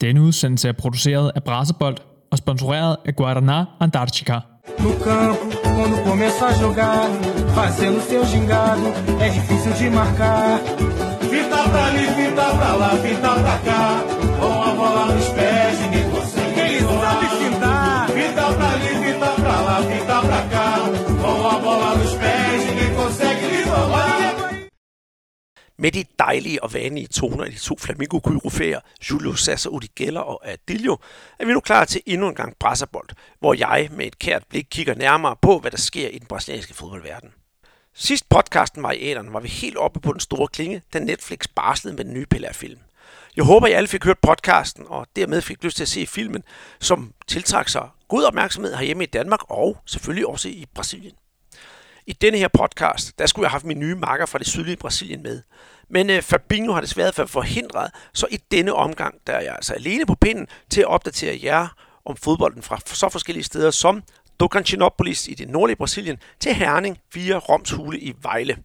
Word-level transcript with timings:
Denne 0.00 0.20
udsendelse 0.22 0.68
er 0.68 0.72
produceret 0.72 1.30
af 1.34 1.42
Brasebold 1.42 1.96
og 2.30 2.38
sponsoreret 2.38 2.96
af 3.06 3.16
Guaraná 3.16 3.64
Antarctica. 3.80 4.38
No 4.78 4.92
campo, 5.04 5.56
quando 5.76 5.96
começa 6.10 6.44
a 6.52 6.54
jogar, 6.62 7.06
fazendo 7.58 7.98
seu 8.10 8.22
gingado, 8.32 8.86
é 9.24 9.28
difícil 9.36 9.72
de 9.80 9.86
marcar. 10.00 10.58
Fita 11.30 11.60
pra 11.72 11.84
ali, 11.90 12.06
fita 12.16 12.46
pra 12.58 12.72
lá, 12.80 12.90
fita 13.04 13.32
pra 13.44 13.56
cá. 13.66 13.82
Com 14.40 14.54
a 14.68 14.70
bola 14.78 15.04
nos 15.14 15.28
pés, 15.36 15.74
ninguém 15.82 16.06
consegue. 16.14 16.60
Ele 16.60 16.80
sabe 17.02 17.26
fintar. 17.40 18.06
Fita 18.16 18.46
pra 18.56 18.68
ali, 18.74 18.92
fita 19.02 19.30
pra 19.42 19.56
lá, 19.66 19.76
fita 19.90 20.18
pra 20.28 20.42
cá. 20.52 20.68
Com 21.22 21.38
a 21.54 21.56
bola 21.64 21.90
nos 22.00 22.14
pés, 22.22 22.58
ninguém 22.68 22.90
consegue 23.00 23.44
lhe 23.52 23.62
roubar. 23.70 24.17
Med 25.80 25.92
de 25.92 26.04
dejlige 26.18 26.62
og 26.62 26.74
vanlige 26.74 27.06
toner 27.06 27.44
af 27.44 27.50
de 27.50 27.58
to 27.58 27.76
flamingo 27.78 28.18
koryfærer 28.18 28.80
Julio 29.10 29.34
Sasser 29.34 29.70
Udigeller 29.70 30.20
og 30.20 30.48
Adilio, 30.48 30.98
er 31.38 31.46
vi 31.46 31.52
nu 31.52 31.60
klar 31.60 31.84
til 31.84 32.00
endnu 32.06 32.28
en 32.28 32.34
gang 32.34 32.56
brasserbold, 32.60 33.08
hvor 33.40 33.54
jeg 33.54 33.88
med 33.92 34.06
et 34.06 34.18
kært 34.18 34.42
blik 34.48 34.66
kigger 34.70 34.94
nærmere 34.94 35.36
på, 35.42 35.58
hvad 35.58 35.70
der 35.70 35.76
sker 35.76 36.08
i 36.08 36.18
den 36.18 36.26
brasilianske 36.26 36.74
fodboldverden. 36.74 37.30
Sidst 37.94 38.28
podcasten 38.28 38.82
var 38.82 38.92
i 38.92 39.10
æderen, 39.10 39.32
var 39.32 39.40
vi 39.40 39.48
helt 39.48 39.76
oppe 39.76 40.00
på 40.00 40.12
den 40.12 40.20
store 40.20 40.48
klinge, 40.48 40.82
da 40.92 40.98
Netflix 40.98 41.38
barslede 41.54 41.96
med 41.96 42.04
den 42.04 42.14
nye 42.14 42.26
Pelé-film. 42.34 42.78
Jeg 43.36 43.44
håber, 43.44 43.66
I 43.66 43.72
alle 43.72 43.88
fik 43.88 44.04
hørt 44.04 44.18
podcasten, 44.18 44.84
og 44.88 45.06
dermed 45.16 45.42
fik 45.42 45.64
lyst 45.64 45.76
til 45.76 45.84
at 45.84 45.88
se 45.88 46.06
filmen, 46.06 46.42
som 46.80 47.12
tiltrak 47.26 47.68
sig 47.68 47.88
god 48.08 48.24
opmærksomhed 48.24 48.74
herhjemme 48.74 49.04
i 49.04 49.06
Danmark 49.06 49.40
og 49.48 49.76
selvfølgelig 49.86 50.26
også 50.26 50.48
i 50.48 50.66
Brasilien. 50.74 51.14
I 52.08 52.12
denne 52.12 52.38
her 52.38 52.48
podcast, 52.48 53.18
der 53.18 53.26
skulle 53.26 53.44
jeg 53.44 53.50
have 53.50 53.54
haft 53.54 53.64
min 53.64 53.78
nye 53.78 53.94
makker 53.94 54.26
fra 54.26 54.38
det 54.38 54.46
sydlige 54.46 54.76
Brasilien 54.76 55.22
med. 55.22 55.42
Men 55.88 56.10
øh, 56.10 56.22
Fabinho 56.22 56.72
har 56.72 56.80
desværre 56.80 57.12
været 57.16 57.30
forhindret, 57.30 57.90
så 58.12 58.26
i 58.30 58.36
denne 58.50 58.74
omgang, 58.74 59.14
der 59.26 59.32
er 59.32 59.40
jeg 59.40 59.54
altså 59.54 59.74
alene 59.74 60.06
på 60.06 60.14
pinden 60.14 60.46
til 60.70 60.80
at 60.80 60.86
opdatere 60.86 61.40
jer 61.42 61.68
om 62.04 62.16
fodbolden 62.16 62.62
fra 62.62 62.80
så 62.84 63.08
forskellige 63.08 63.44
steder 63.44 63.70
som 63.70 64.02
Tocantinópolis 64.42 65.30
i 65.30 65.34
det 65.34 65.48
nordlige 65.48 65.76
Brasilien 65.76 66.18
til 66.40 66.54
Herning 66.54 66.98
via 67.14 67.36
Roms 67.36 67.70
Hule 67.70 68.00
i 68.00 68.14
Vejle. 68.22 68.56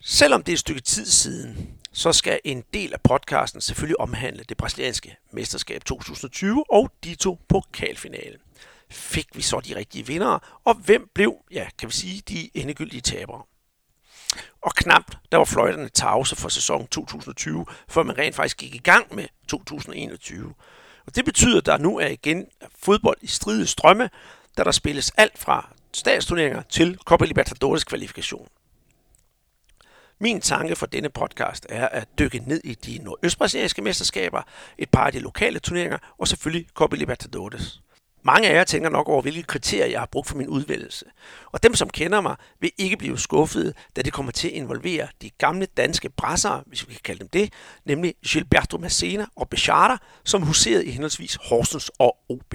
Selvom 0.00 0.42
det 0.42 0.52
er 0.52 0.56
et 0.56 0.60
stykke 0.60 0.80
tid 0.80 1.06
siden, 1.06 1.70
så 1.92 2.12
skal 2.12 2.40
en 2.44 2.64
del 2.74 2.92
af 2.92 3.00
podcasten 3.00 3.60
selvfølgelig 3.60 4.00
omhandle 4.00 4.44
det 4.48 4.56
brasilianske 4.56 5.16
mesterskab 5.32 5.84
2020 5.84 6.64
og 6.70 6.92
Dito 7.04 7.38
pokalfinalen. 7.48 8.38
Fik 8.90 9.26
vi 9.34 9.42
så 9.42 9.60
de 9.60 9.76
rigtige 9.76 10.06
vindere, 10.06 10.40
og 10.64 10.74
hvem 10.74 11.10
blev, 11.14 11.36
ja, 11.50 11.68
kan 11.78 11.88
vi 11.88 11.94
sige, 11.94 12.22
de 12.28 12.50
endegyldige 12.54 13.00
tabere? 13.00 13.42
Og 14.62 14.74
knapt, 14.74 15.18
der 15.32 15.38
var 15.38 15.44
fløjterne 15.44 15.88
tavse 15.88 16.36
for 16.36 16.48
sæsonen 16.48 16.86
2020, 16.86 17.66
før 17.88 18.02
man 18.02 18.18
rent 18.18 18.34
faktisk 18.34 18.56
gik 18.56 18.74
i 18.74 18.78
gang 18.78 19.14
med 19.14 19.26
2021. 19.48 20.54
Og 21.06 21.16
det 21.16 21.24
betyder, 21.24 21.58
at 21.58 21.66
der 21.66 21.78
nu 21.78 21.98
er 21.98 22.06
igen 22.06 22.46
fodbold 22.78 23.18
i 23.20 23.26
stride 23.26 23.66
strømme, 23.66 24.10
da 24.56 24.64
der 24.64 24.70
spilles 24.70 25.10
alt 25.16 25.38
fra 25.38 25.68
statsturneringer 25.92 26.62
til 26.62 26.98
Copa 27.04 27.24
Libertadores 27.24 27.84
kvalifikation. 27.84 28.48
Min 30.18 30.40
tanke 30.40 30.76
for 30.76 30.86
denne 30.86 31.08
podcast 31.08 31.66
er 31.68 31.88
at 31.88 32.08
dykke 32.18 32.38
ned 32.38 32.60
i 32.64 32.74
de 32.74 32.98
nordøstbrasilianske 32.98 33.82
mesterskaber, 33.82 34.42
et 34.78 34.90
par 34.90 35.06
af 35.06 35.12
de 35.12 35.18
lokale 35.18 35.58
turneringer 35.58 35.98
og 36.18 36.28
selvfølgelig 36.28 36.68
Copa 36.74 36.96
Libertadores. 36.96 37.80
Mange 38.22 38.48
af 38.48 38.54
jer 38.54 38.64
tænker 38.64 38.90
nok 38.90 39.08
over, 39.08 39.22
hvilke 39.22 39.42
kriterier 39.42 39.86
jeg 39.86 40.00
har 40.00 40.08
brugt 40.12 40.28
for 40.28 40.36
min 40.36 40.48
udvælgelse. 40.48 41.04
Og 41.52 41.62
dem, 41.62 41.74
som 41.74 41.90
kender 41.90 42.20
mig, 42.20 42.36
vil 42.60 42.70
ikke 42.78 42.96
blive 42.96 43.18
skuffede, 43.18 43.72
da 43.96 44.02
det 44.02 44.12
kommer 44.12 44.32
til 44.32 44.48
at 44.48 44.54
involvere 44.54 45.08
de 45.22 45.30
gamle 45.30 45.66
danske 45.66 46.08
brassere, 46.08 46.62
hvis 46.66 46.88
vi 46.88 46.92
kan 46.92 47.00
kalde 47.04 47.20
dem 47.20 47.28
det, 47.28 47.52
nemlig 47.84 48.14
Gilberto 48.26 48.78
Massena 48.78 49.26
og 49.36 49.48
Bechata, 49.48 49.96
som 50.24 50.42
huserede 50.42 50.86
i 50.86 50.90
henholdsvis 50.90 51.38
Horsens 51.42 51.90
og 51.98 52.16
OB. 52.28 52.54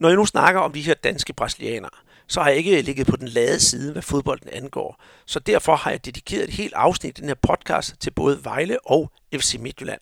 Når 0.00 0.08
jeg 0.08 0.16
nu 0.16 0.26
snakker 0.26 0.60
om 0.60 0.72
de 0.72 0.80
her 0.80 0.94
danske 0.94 1.32
brasilianere, 1.32 1.90
så 2.28 2.40
har 2.40 2.48
jeg 2.48 2.58
ikke 2.58 2.82
ligget 2.82 3.06
på 3.06 3.16
den 3.16 3.28
lade 3.28 3.60
side, 3.60 3.92
hvad 3.92 4.02
fodbolden 4.02 4.48
angår. 4.52 5.02
Så 5.26 5.38
derfor 5.38 5.76
har 5.76 5.90
jeg 5.90 6.04
dedikeret 6.04 6.44
et 6.44 6.50
helt 6.50 6.74
afsnit 6.74 7.18
i 7.18 7.20
den 7.20 7.28
her 7.28 7.34
podcast 7.34 7.94
til 8.00 8.10
både 8.10 8.44
Vejle 8.44 8.86
og 8.86 9.12
FC 9.34 9.56
Midtjylland. 9.60 10.00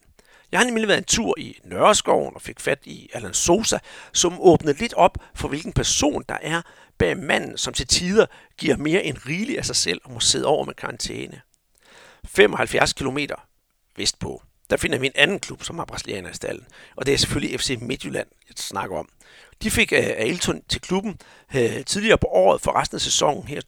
Jeg 0.55 0.61
har 0.61 0.65
nemlig 0.65 0.89
været 0.89 0.99
en 0.99 1.05
tur 1.05 1.35
i 1.39 1.59
Nørreskoven 1.65 2.35
og 2.35 2.43
fik 2.43 2.61
fat 2.61 2.79
i 2.85 3.11
Alan 3.13 3.35
Sosa, 3.35 3.79
som 4.13 4.41
åbnede 4.41 4.79
lidt 4.79 4.95
op 4.95 5.19
for, 5.35 5.49
hvilken 5.49 5.73
person 5.73 6.25
der 6.29 6.37
er 6.43 6.63
bag 6.99 7.17
manden, 7.17 7.59
som 7.59 7.75
til 7.75 7.87
tider 7.87 8.27
giver 8.59 8.77
mere 8.77 9.05
end 9.05 9.17
rigeligt 9.27 9.59
af 9.59 9.65
sig 9.65 9.77
selv 9.77 10.01
og 10.05 10.13
må 10.13 10.21
sidde 10.21 10.47
over 10.47 10.65
med 10.65 10.75
karantæne. 10.75 11.41
75 12.25 12.93
km 12.93 13.19
vestpå, 13.97 14.43
der 14.71 14.77
finder 14.77 14.99
vi 14.99 15.07
en 15.07 15.13
anden 15.15 15.41
klub, 15.41 15.65
som 15.65 15.79
har 15.79 15.85
brasilianer 15.85 16.31
i 16.31 16.35
stallen, 16.35 16.67
og 16.97 17.07
det 17.07 17.15
er 17.15 17.19
selvfølgelig 17.19 17.61
FC 17.61 17.79
Midtjylland, 17.81 18.29
jeg 18.49 18.55
snakker 18.57 18.97
om. 18.97 19.09
De 19.63 19.71
fik 19.71 19.93
uh, 19.93 19.99
Ailton 19.99 20.63
til 20.69 20.81
klubben 20.81 21.19
uh, 21.55 21.85
tidligere 21.87 22.19
på 22.19 22.27
året 22.27 22.61
for 22.61 22.81
resten 22.81 22.97
af 22.97 23.01
sæsonen 23.01 23.49
her 23.49 23.61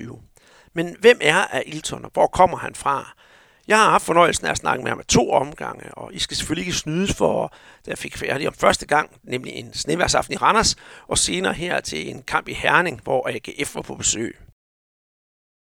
2020-2021. 0.00 0.18
Men 0.72 0.96
hvem 1.00 1.18
er 1.20 1.44
Ailton, 1.44 2.04
og 2.04 2.10
hvor 2.14 2.26
kommer 2.26 2.56
han 2.56 2.74
fra? 2.74 3.14
Jeg 3.68 3.78
har 3.78 3.90
haft 3.90 4.04
fornøjelsen 4.04 4.46
af 4.46 4.50
at 4.50 4.56
snakke 4.56 4.82
med 4.82 4.90
ham 4.90 4.98
med 4.98 5.04
to 5.04 5.30
omgange, 5.30 5.94
og 5.94 6.14
I 6.14 6.18
skal 6.18 6.36
selvfølgelig 6.36 6.66
ikke 6.66 6.78
snydes 6.78 7.14
for, 7.14 7.54
da 7.86 7.90
jeg 7.90 7.98
fik 7.98 8.16
færdig 8.16 8.48
om 8.48 8.54
første 8.54 8.86
gang, 8.86 9.10
nemlig 9.22 9.52
en 9.52 9.74
sneværsaften 9.74 10.34
i 10.34 10.36
Randers, 10.36 10.76
og 11.08 11.18
senere 11.18 11.52
her 11.52 11.80
til 11.80 12.10
en 12.10 12.22
kamp 12.22 12.48
i 12.48 12.52
Herning, 12.52 13.00
hvor 13.02 13.28
AGF 13.28 13.74
var 13.74 13.82
på 13.82 13.94
besøg. 13.94 14.38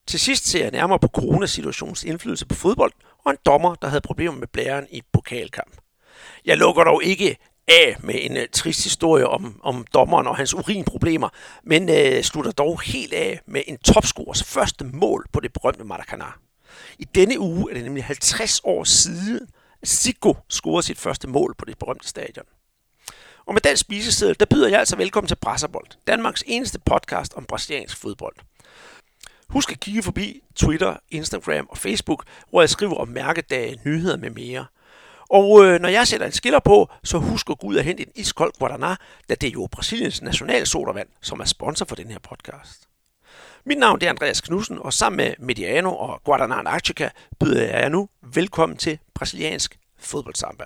Til 0.08 0.20
sidst 0.20 0.46
ser 0.46 0.62
jeg 0.62 0.70
nærmere 0.70 0.98
på 0.98 1.08
coronasituationens 1.08 2.04
indflydelse 2.04 2.46
på 2.46 2.54
fodbold, 2.54 2.92
og 3.24 3.30
en 3.30 3.38
dommer, 3.46 3.74
der 3.74 3.88
havde 3.88 4.00
problemer 4.00 4.38
med 4.38 4.46
blæren 4.46 4.86
i 4.90 5.02
pokalkamp. 5.12 5.76
Jeg 6.44 6.56
lukker 6.56 6.84
dog 6.84 7.04
ikke 7.04 7.36
af 7.68 7.96
med 8.00 8.14
en 8.18 8.36
uh, 8.36 8.42
trist 8.52 8.84
historie 8.84 9.26
om, 9.26 9.60
om 9.62 9.86
dommeren 9.94 10.26
og 10.26 10.36
hans 10.36 10.54
urinproblemer, 10.54 11.28
men 11.64 11.82
uh, 11.88 12.22
slutter 12.22 12.52
dog 12.52 12.80
helt 12.80 13.12
af 13.12 13.40
med 13.46 13.62
en 13.66 13.78
topscorers 13.78 14.44
første 14.44 14.84
mål 14.84 15.26
på 15.32 15.40
det 15.40 15.52
berømte 15.52 15.84
Maracanã. 15.84 16.45
I 16.98 17.04
denne 17.04 17.38
uge 17.38 17.70
er 17.70 17.74
det 17.74 17.84
nemlig 17.84 18.04
50 18.04 18.60
år 18.64 18.84
siden, 18.84 19.48
at 19.82 19.88
Zico 19.88 20.36
scorede 20.48 20.86
sit 20.86 20.98
første 20.98 21.28
mål 21.28 21.54
på 21.58 21.64
det 21.64 21.78
berømte 21.78 22.08
stadion. 22.08 22.46
Og 23.46 23.54
med 23.54 23.60
den 23.60 23.76
spiseseddel, 23.76 24.40
der 24.40 24.46
byder 24.46 24.68
jeg 24.68 24.78
altså 24.78 24.96
velkommen 24.96 25.28
til 25.28 25.36
Brasserbold, 25.36 25.86
Danmarks 26.06 26.44
eneste 26.46 26.78
podcast 26.78 27.34
om 27.34 27.44
brasiliansk 27.44 27.96
fodbold. 27.96 28.36
Husk 29.48 29.72
at 29.72 29.80
kigge 29.80 30.02
forbi 30.02 30.42
Twitter, 30.54 30.96
Instagram 31.10 31.66
og 31.70 31.78
Facebook, 31.78 32.24
hvor 32.50 32.62
jeg 32.62 32.70
skriver 32.70 32.94
om 32.94 33.08
mærkedage, 33.08 33.80
nyheder 33.84 34.16
med 34.16 34.30
mere. 34.30 34.66
Og 35.30 35.64
øh, 35.64 35.80
når 35.80 35.88
jeg 35.88 36.06
sætter 36.06 36.26
en 36.26 36.32
skiller 36.32 36.58
på, 36.58 36.90
så 37.04 37.18
husk 37.18 37.50
at 37.50 37.58
gå 37.58 37.66
ud 37.66 37.76
og 37.76 37.84
hente 37.84 38.02
en 38.02 38.12
iskold 38.14 38.52
Guaraná, 38.62 38.96
da 39.28 39.34
det 39.34 39.44
er 39.44 39.50
jo 39.50 39.68
Brasiliens 39.72 40.22
nationalsodavand, 40.22 41.08
som 41.22 41.40
er 41.40 41.44
sponsor 41.44 41.84
for 41.84 41.96
den 41.96 42.10
her 42.10 42.18
podcast. 42.18 42.88
Mit 43.68 43.78
navn 43.78 43.98
er 44.02 44.10
Andreas 44.10 44.40
Knudsen, 44.40 44.78
og 44.78 44.92
sammen 44.92 45.16
med 45.16 45.34
Mediano 45.38 45.96
og 45.96 46.42
Antarctica 46.42 47.08
byder 47.40 47.62
jeg 47.62 47.82
jer 47.82 47.88
nu 47.88 48.08
velkommen 48.22 48.78
til 48.78 48.98
brasiliansk 49.14 49.78
fodboldsamba. 49.98 50.64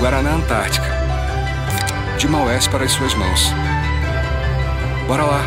Guaraná 0.00 0.28
Antártica. 0.28 0.90
De 2.20 2.28
Maués 2.28 2.70
para 2.70 2.84
as 2.84 2.92
suas 2.92 3.14
mãos. 3.16 3.42
Bora 5.08 5.26
lá! 5.32 5.42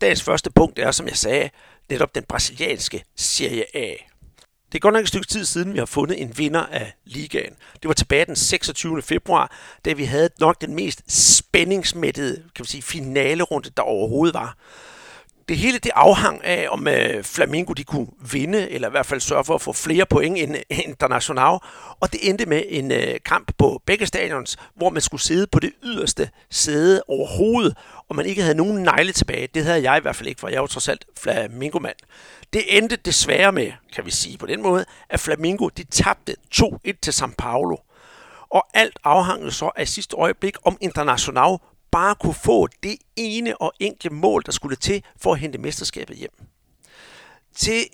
Dagens 0.00 0.22
første 0.22 0.50
punkt 0.50 0.78
er, 0.78 0.90
som 0.90 1.06
jeg 1.06 1.16
sagde, 1.16 1.50
netop 1.90 2.14
den 2.14 2.24
brasilianske 2.24 3.04
Serie 3.16 3.76
A. 3.76 3.94
Det 4.72 4.78
er 4.78 4.80
godt 4.80 4.92
nok 4.92 5.02
et 5.02 5.08
stykke 5.08 5.26
tid 5.26 5.44
siden, 5.44 5.72
vi 5.72 5.78
har 5.78 5.86
fundet 5.86 6.22
en 6.22 6.38
vinder 6.38 6.66
af 6.66 6.92
ligaen. 7.04 7.52
Det 7.82 7.88
var 7.88 7.94
tilbage 7.94 8.24
den 8.24 8.36
26. 8.36 9.02
februar, 9.02 9.52
da 9.84 9.92
vi 9.92 10.04
havde 10.04 10.28
nok 10.40 10.60
den 10.60 10.74
mest 10.74 11.02
spændingsmættede 11.36 12.36
kan 12.36 12.42
man 12.58 12.66
sige, 12.66 12.82
finalerunde, 12.82 13.70
der 13.76 13.82
overhovedet 13.82 14.34
var. 14.34 14.56
Det 15.48 15.56
hele 15.58 15.78
det 15.78 15.90
afhang 15.94 16.44
af, 16.44 16.68
om 16.70 16.88
øh, 16.88 17.24
Flamingo 17.24 17.72
de 17.72 17.84
kunne 17.84 18.06
vinde, 18.32 18.70
eller 18.70 18.88
i 18.88 18.90
hvert 18.90 19.06
fald 19.06 19.20
sørge 19.20 19.44
for 19.44 19.54
at 19.54 19.62
få 19.62 19.72
flere 19.72 20.06
point 20.06 20.38
end 20.38 20.56
øh, 20.56 20.78
International. 20.84 21.58
Og 22.00 22.12
det 22.12 22.28
endte 22.28 22.46
med 22.46 22.62
en 22.68 22.92
øh, 22.92 23.14
kamp 23.24 23.52
på 23.58 23.82
begge 23.86 24.06
stadions, 24.06 24.56
hvor 24.76 24.90
man 24.90 25.02
skulle 25.02 25.20
sidde 25.20 25.46
på 25.46 25.58
det 25.58 25.72
yderste 25.84 26.30
sæde 26.50 27.02
overhovedet, 27.08 27.76
og 28.08 28.16
man 28.16 28.26
ikke 28.26 28.42
havde 28.42 28.56
nogen 28.56 28.82
negle 28.82 29.12
tilbage. 29.12 29.48
Det 29.54 29.64
havde 29.64 29.90
jeg 29.90 29.98
i 29.98 30.00
hvert 30.00 30.16
fald 30.16 30.28
ikke, 30.28 30.40
for 30.40 30.48
jeg 30.48 30.60
var 30.60 30.66
trods 30.66 30.88
alt 30.88 31.04
Flamingo-mand. 31.18 31.96
Det 32.52 32.78
endte 32.78 32.96
desværre 32.96 33.52
med, 33.52 33.72
kan 33.94 34.06
vi 34.06 34.10
sige 34.10 34.38
på 34.38 34.46
den 34.46 34.62
måde, 34.62 34.84
at 35.10 35.20
Flamingo 35.20 35.68
de 35.68 35.84
tabte 35.84 36.34
2-1 36.54 36.92
til 37.02 37.10
São 37.10 37.34
Paulo. 37.38 37.76
Og 38.50 38.66
alt 38.74 38.98
afhang 39.04 39.52
så 39.52 39.70
af 39.76 39.88
sidste 39.88 40.16
øjeblik, 40.16 40.56
om 40.64 40.76
International 40.80 41.58
bare 41.96 42.14
kunne 42.14 42.34
få 42.34 42.68
det 42.82 42.96
ene 43.16 43.56
og 43.56 43.72
enkle 43.80 44.10
mål, 44.10 44.42
der 44.46 44.52
skulle 44.52 44.76
til 44.76 45.04
for 45.16 45.32
at 45.32 45.38
hente 45.38 45.58
mesterskabet 45.58 46.16
hjem. 46.16 46.30
Til 47.54 47.84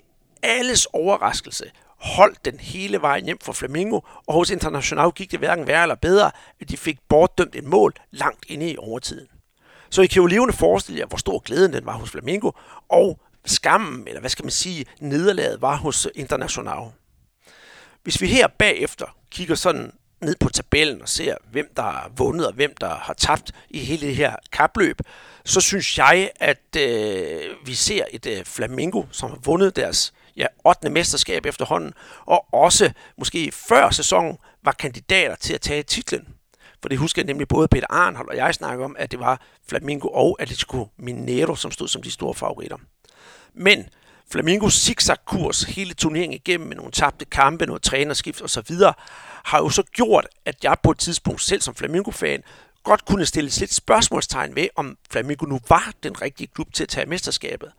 alles 0.43 0.85
overraskelse 0.85 1.71
holdt 1.97 2.45
den 2.45 2.59
hele 2.59 3.01
vejen 3.01 3.25
hjem 3.25 3.39
for 3.41 3.53
Flamingo, 3.53 3.99
og 4.27 4.33
hos 4.33 4.49
International 4.49 5.11
gik 5.11 5.31
det 5.31 5.39
hverken 5.39 5.67
værre 5.67 5.81
eller 5.81 5.95
bedre, 5.95 6.31
at 6.61 6.69
de 6.69 6.77
fik 6.77 6.99
bortdømt 7.09 7.55
et 7.55 7.63
mål 7.63 7.93
langt 8.11 8.45
inde 8.47 8.71
i 8.71 8.77
overtiden. 8.77 9.27
Så 9.89 10.01
I 10.01 10.07
kan 10.07 10.21
jo 10.21 10.25
levende 10.25 10.53
forestille 10.53 10.99
jer, 10.99 11.05
hvor 11.05 11.17
stor 11.17 11.39
glæden 11.39 11.73
den 11.73 11.85
var 11.85 11.97
hos 11.97 12.09
Flamingo, 12.09 12.51
og 12.89 13.19
skammen, 13.45 14.07
eller 14.07 14.19
hvad 14.19 14.29
skal 14.29 14.45
man 14.45 14.51
sige, 14.51 14.85
nederlaget 14.99 15.61
var 15.61 15.75
hos 15.75 16.07
International. 16.15 16.91
Hvis 18.03 18.21
vi 18.21 18.27
her 18.27 18.47
bagefter 18.47 19.17
kigger 19.31 19.55
sådan 19.55 19.91
ned 20.23 20.35
på 20.39 20.49
tabellen 20.49 21.01
og 21.01 21.09
ser, 21.09 21.35
hvem 21.51 21.73
der 21.75 21.81
har 21.81 22.11
vundet 22.17 22.47
og 22.47 22.53
hvem 22.53 22.73
der 22.81 22.95
har 22.95 23.13
tabt 23.13 23.51
i 23.69 23.79
hele 23.79 24.07
det 24.07 24.15
her 24.15 24.35
kapløb, 24.51 24.99
så 25.45 25.61
synes 25.61 25.97
jeg, 25.97 26.31
at 26.35 26.75
øh, 26.77 27.41
vi 27.65 27.73
ser 27.73 28.05
et 28.11 28.25
øh, 28.25 28.45
Flamingo, 28.45 29.03
som 29.11 29.29
har 29.29 29.37
vundet 29.43 29.75
deres 29.75 30.13
ja, 30.37 30.45
8. 30.65 30.89
mesterskab 30.89 31.45
efterhånden, 31.45 31.93
og 32.25 32.53
også 32.53 32.91
måske 33.17 33.51
før 33.51 33.89
sæsonen 33.89 34.37
var 34.63 34.71
kandidater 34.71 35.35
til 35.35 35.53
at 35.53 35.61
tage 35.61 35.83
titlen. 35.83 36.27
For 36.81 36.89
det 36.89 36.97
husker 36.97 37.21
jeg 37.21 37.27
nemlig 37.27 37.47
både 37.47 37.67
Peter 37.67 37.87
Arnhold 37.89 38.29
og 38.29 38.35
jeg 38.35 38.53
snakker 38.53 38.85
om, 38.85 38.95
at 38.99 39.11
det 39.11 39.19
var 39.19 39.41
Flamingo 39.69 40.07
og 40.07 40.37
Atletico 40.39 40.87
Mineiro, 40.97 41.55
som 41.55 41.71
stod 41.71 41.87
som 41.87 42.01
de 42.01 42.11
store 42.11 42.33
favoritter. 42.33 42.77
Men 43.53 43.85
Flamingos 44.33 44.73
zigzag-kurs 44.73 45.63
hele 45.63 45.93
turneringen 45.93 46.33
igennem 46.33 46.67
med 46.67 46.75
nogle 46.75 46.91
tabte 46.91 47.25
kampe, 47.25 47.65
noget 47.65 47.81
trænerskift 47.81 48.41
osv., 48.41 48.75
har 49.43 49.57
jo 49.57 49.69
så 49.69 49.83
gjort, 49.83 50.27
at 50.45 50.63
jeg 50.63 50.77
på 50.83 50.91
et 50.91 50.97
tidspunkt 50.97 51.41
selv 51.41 51.61
som 51.61 51.75
Flamingo-fan 51.75 52.43
godt 52.83 53.05
kunne 53.05 53.25
stille 53.25 53.49
lidt 53.59 53.73
spørgsmålstegn 53.73 54.55
ved, 54.55 54.67
om 54.75 54.97
Flamingo 55.11 55.45
nu 55.45 55.59
var 55.69 55.91
den 56.03 56.21
rigtige 56.21 56.47
klub 56.47 56.73
til 56.73 56.83
at 56.83 56.89
tage 56.89 57.05
mesterskabet. 57.05 57.71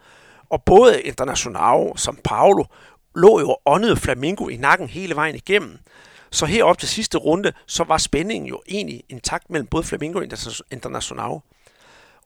Og 0.51 0.63
både 0.63 1.03
Internacional 1.03 1.99
som 1.99 2.19
Paulo 2.25 2.65
lå 3.15 3.41
jo 3.41 3.57
åndede 3.67 3.97
Flamingo 3.97 4.49
i 4.49 4.57
nakken 4.57 4.89
hele 4.89 5.17
vejen 5.17 5.35
igennem. 5.35 5.79
Så 6.31 6.47
herop 6.47 6.79
til 6.79 6.89
sidste 6.89 7.19
runde, 7.19 7.53
så 7.67 7.85
var 7.85 7.99
spændingen 7.99 8.49
jo 8.49 8.63
egentlig 8.69 9.03
intakt 9.09 9.51
mellem 9.51 9.67
både 9.67 9.85
Flamingo 9.85 10.19
og 10.19 10.25
Internacional. 10.71 11.41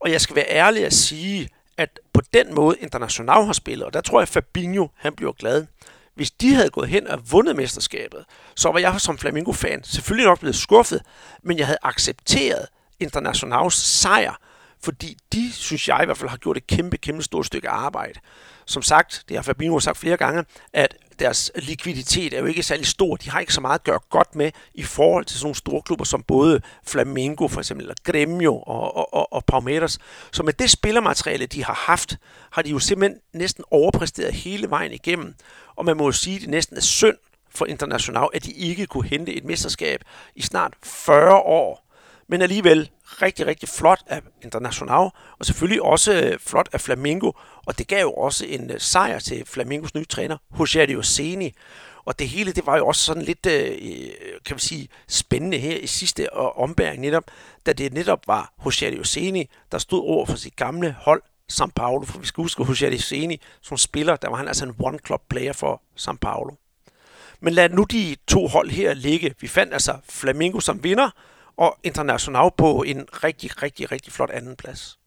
Og 0.00 0.10
jeg 0.10 0.20
skal 0.20 0.36
være 0.36 0.50
ærlig 0.50 0.86
at 0.86 0.92
sige, 0.92 1.48
at 1.78 2.00
på 2.12 2.20
den 2.34 2.54
måde 2.54 2.76
International 2.80 3.44
har 3.44 3.52
spillet, 3.52 3.86
og 3.86 3.92
der 3.92 4.00
tror 4.00 4.18
jeg, 4.18 4.22
at 4.22 4.28
Fabinho 4.28 4.88
han 4.96 5.14
bliver 5.14 5.32
glad. 5.32 5.66
Hvis 6.14 6.30
de 6.30 6.54
havde 6.54 6.70
gået 6.70 6.88
hen 6.88 7.06
og 7.06 7.30
vundet 7.30 7.56
mesterskabet, 7.56 8.24
så 8.56 8.72
var 8.72 8.78
jeg 8.78 9.00
som 9.00 9.18
Flamingo-fan 9.18 9.84
selvfølgelig 9.84 10.26
nok 10.26 10.40
blevet 10.40 10.56
skuffet, 10.56 11.02
men 11.42 11.58
jeg 11.58 11.66
havde 11.66 11.78
accepteret 11.82 12.66
Internationals 13.00 13.74
sejr, 13.74 14.34
fordi 14.82 15.16
de, 15.32 15.52
synes 15.52 15.88
jeg 15.88 16.00
i 16.02 16.04
hvert 16.04 16.18
fald, 16.18 16.30
har 16.30 16.36
gjort 16.36 16.56
et 16.56 16.66
kæmpe, 16.66 16.96
kæmpe 16.96 17.22
stort 17.22 17.46
stykke 17.46 17.68
arbejde. 17.68 18.20
Som 18.66 18.82
sagt, 18.82 19.24
det 19.28 19.36
har 19.36 19.42
Fabinho 19.42 19.80
sagt 19.80 19.98
flere 19.98 20.16
gange, 20.16 20.44
at 20.72 20.96
deres 21.18 21.52
likviditet 21.56 22.34
er 22.34 22.38
jo 22.38 22.46
ikke 22.46 22.62
særlig 22.62 22.86
stor. 22.86 23.16
De 23.16 23.30
har 23.30 23.40
ikke 23.40 23.54
så 23.54 23.60
meget 23.60 23.78
at 23.78 23.84
gøre 23.84 23.98
godt 24.10 24.34
med 24.34 24.50
i 24.74 24.82
forhold 24.82 25.24
til 25.24 25.38
sådan 25.38 25.44
nogle 25.46 25.54
store 25.54 25.82
klubber 25.82 26.04
som 26.04 26.22
både 26.22 26.60
Flamengo 26.86 27.48
for 27.48 27.60
eksempel, 27.60 27.84
eller 27.84 27.94
Gremio 28.04 28.58
og, 28.58 28.96
og, 28.96 29.14
og, 29.14 29.32
og 29.32 29.44
Palmeiras. 29.44 29.98
Så 30.32 30.42
med 30.42 30.52
det 30.52 30.70
spillermateriale, 30.70 31.46
de 31.46 31.64
har 31.64 31.74
haft, 31.86 32.16
har 32.50 32.62
de 32.62 32.70
jo 32.70 32.78
simpelthen 32.78 33.20
næsten 33.32 33.64
overpræsteret 33.70 34.34
hele 34.34 34.70
vejen 34.70 34.92
igennem. 34.92 35.34
Og 35.76 35.84
man 35.84 35.96
må 35.96 36.04
jo 36.04 36.12
sige, 36.12 36.36
at 36.36 36.42
det 36.42 36.50
næsten 36.50 36.76
er 36.76 36.80
synd 36.80 37.16
for 37.50 37.66
International, 37.66 38.28
at 38.34 38.44
de 38.44 38.52
ikke 38.52 38.86
kunne 38.86 39.08
hente 39.08 39.34
et 39.34 39.44
mesterskab 39.44 40.04
i 40.34 40.42
snart 40.42 40.74
40 40.82 41.34
år. 41.34 41.88
Men 42.28 42.42
alligevel 42.42 42.90
rigtig, 43.22 43.46
rigtig 43.46 43.68
flot 43.68 44.00
af 44.06 44.22
International, 44.42 45.10
og 45.38 45.46
selvfølgelig 45.46 45.82
også 45.82 46.12
øh, 46.12 46.38
flot 46.38 46.68
af 46.72 46.80
Flamingo, 46.80 47.32
og 47.66 47.78
det 47.78 47.88
gav 47.88 48.00
jo 48.00 48.12
også 48.12 48.46
en 48.46 48.70
øh, 48.70 48.80
sejr 48.80 49.18
til 49.18 49.46
Flamingos 49.46 49.94
nye 49.94 50.04
træner, 50.04 50.36
Jose 50.60 51.12
Seni. 51.14 51.54
Og 52.04 52.18
det 52.18 52.28
hele, 52.28 52.52
det 52.52 52.66
var 52.66 52.76
jo 52.76 52.86
også 52.86 53.04
sådan 53.04 53.22
lidt, 53.22 53.46
øh, 53.46 53.78
kan 54.44 54.56
vi 54.56 54.60
sige, 54.60 54.88
spændende 55.08 55.58
her 55.58 55.76
i 55.76 55.86
sidste 55.86 56.32
ombæring 56.32 57.00
netop, 57.00 57.24
da 57.66 57.72
det 57.72 57.92
netop 57.92 58.26
var 58.26 58.52
Jose 58.66 59.04
Seni, 59.04 59.50
der 59.72 59.78
stod 59.78 60.02
over 60.02 60.26
for 60.26 60.36
sit 60.36 60.56
gamle 60.56 60.96
hold, 61.00 61.22
São 61.52 61.70
Paulo, 61.76 62.04
for 62.04 62.18
vi 62.18 62.26
skal 62.26 62.42
huske, 62.42 62.64
Jose 62.68 62.98
Seni, 62.98 63.40
som 63.62 63.76
spiller, 63.76 64.16
der 64.16 64.28
var 64.28 64.36
han 64.36 64.48
altså 64.48 64.64
en 64.64 64.74
one-club 64.82 65.22
player 65.30 65.52
for 65.52 65.82
São 66.00 66.16
Paulo. 66.20 66.54
Men 67.40 67.54
lad 67.54 67.68
nu 67.68 67.84
de 67.84 68.16
to 68.28 68.46
hold 68.46 68.70
her 68.70 68.94
ligge. 68.94 69.34
Vi 69.40 69.48
fandt 69.48 69.72
altså 69.72 69.96
Flamingo 70.08 70.60
som 70.60 70.84
vinder, 70.84 71.10
og 71.58 71.78
International 71.82 72.50
på 72.56 72.82
en 72.82 73.06
rigtig, 73.24 73.62
rigtig, 73.62 73.92
rigtig 73.92 74.12
flot 74.12 74.30
anden 74.30 74.56
plads. 74.56 74.98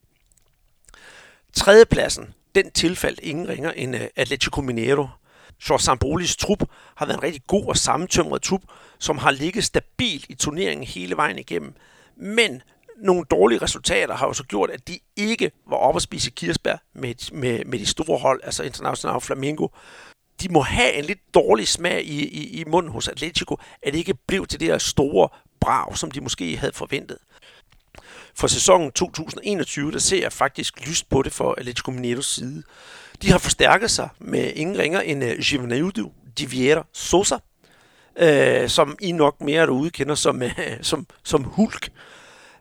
Tredjepladsen, 1.53 2.33
den 2.55 2.71
tilfaldt 2.71 3.19
ingen 3.19 3.47
ringer 3.47 3.71
end 3.71 3.95
øh, 3.95 4.01
Atletico 4.15 4.61
Mineiro. 4.61 5.07
Så 5.59 5.77
Sambolis 5.77 6.35
trup 6.35 6.63
har 6.95 7.05
været 7.05 7.17
en 7.17 7.23
rigtig 7.23 7.41
god 7.47 7.65
og 7.65 7.77
sammentømret 7.77 8.41
trup, 8.41 8.61
som 8.99 9.17
har 9.17 9.31
ligget 9.31 9.63
stabilt 9.63 10.25
i 10.29 10.35
turneringen 10.35 10.87
hele 10.87 11.17
vejen 11.17 11.39
igennem. 11.39 11.73
Men 12.15 12.61
nogle 12.97 13.25
dårlige 13.31 13.61
resultater 13.61 14.15
har 14.15 14.27
jo 14.27 14.33
så 14.33 14.43
gjort, 14.43 14.69
at 14.69 14.87
de 14.87 14.99
ikke 15.15 15.51
var 15.67 15.77
oppe 15.77 15.97
at 15.97 16.01
spise 16.01 16.31
kirsebær 16.31 16.75
med, 16.93 17.31
med, 17.33 17.65
med 17.65 17.79
de 17.79 17.85
store 17.85 18.19
hold, 18.19 18.41
altså 18.43 18.63
International 18.63 19.21
Flamingo. 19.21 19.67
De 20.41 20.49
må 20.49 20.61
have 20.61 20.93
en 20.93 21.05
lidt 21.05 21.33
dårlig 21.33 21.67
smag 21.67 22.03
i, 22.03 22.27
i, 22.27 22.61
i 22.61 22.63
munden 22.63 22.91
hos 22.91 23.07
Atletico, 23.07 23.57
at 23.83 23.93
det 23.93 23.99
ikke 23.99 24.13
blev 24.27 24.47
til 24.47 24.59
det 24.59 24.67
her 24.67 24.77
store 24.77 25.29
brav, 25.61 25.95
som 25.95 26.11
de 26.11 26.21
måske 26.21 26.57
havde 26.57 26.73
forventet. 26.73 27.17
For 28.35 28.47
sæsonen 28.47 28.91
2021, 28.91 29.91
der 29.91 29.99
ser 29.99 30.21
jeg 30.21 30.33
faktisk 30.33 30.87
lyst 30.87 31.09
på 31.09 31.21
det 31.21 31.33
for 31.33 31.55
Atletico 31.57 31.91
Mineiros 31.91 32.25
side. 32.25 32.63
De 33.21 33.31
har 33.31 33.37
forstærket 33.37 33.91
sig 33.91 34.09
med 34.19 34.51
ingen 34.55 34.77
ringer 34.77 34.99
end 34.99 35.23
øh, 35.23 35.31
uh, 35.31 35.39
Givanildo 35.39 36.11
de 36.37 36.49
Vieira 36.49 36.85
Sosa, 36.93 37.35
uh, 38.21 38.67
som 38.67 38.97
I 39.01 39.11
nok 39.11 39.41
mere 39.41 39.65
derude 39.65 39.89
kender 39.89 40.15
som, 40.15 40.41
uh, 40.41 40.49
som, 40.81 41.07
som 41.23 41.43
Hulk. 41.43 41.89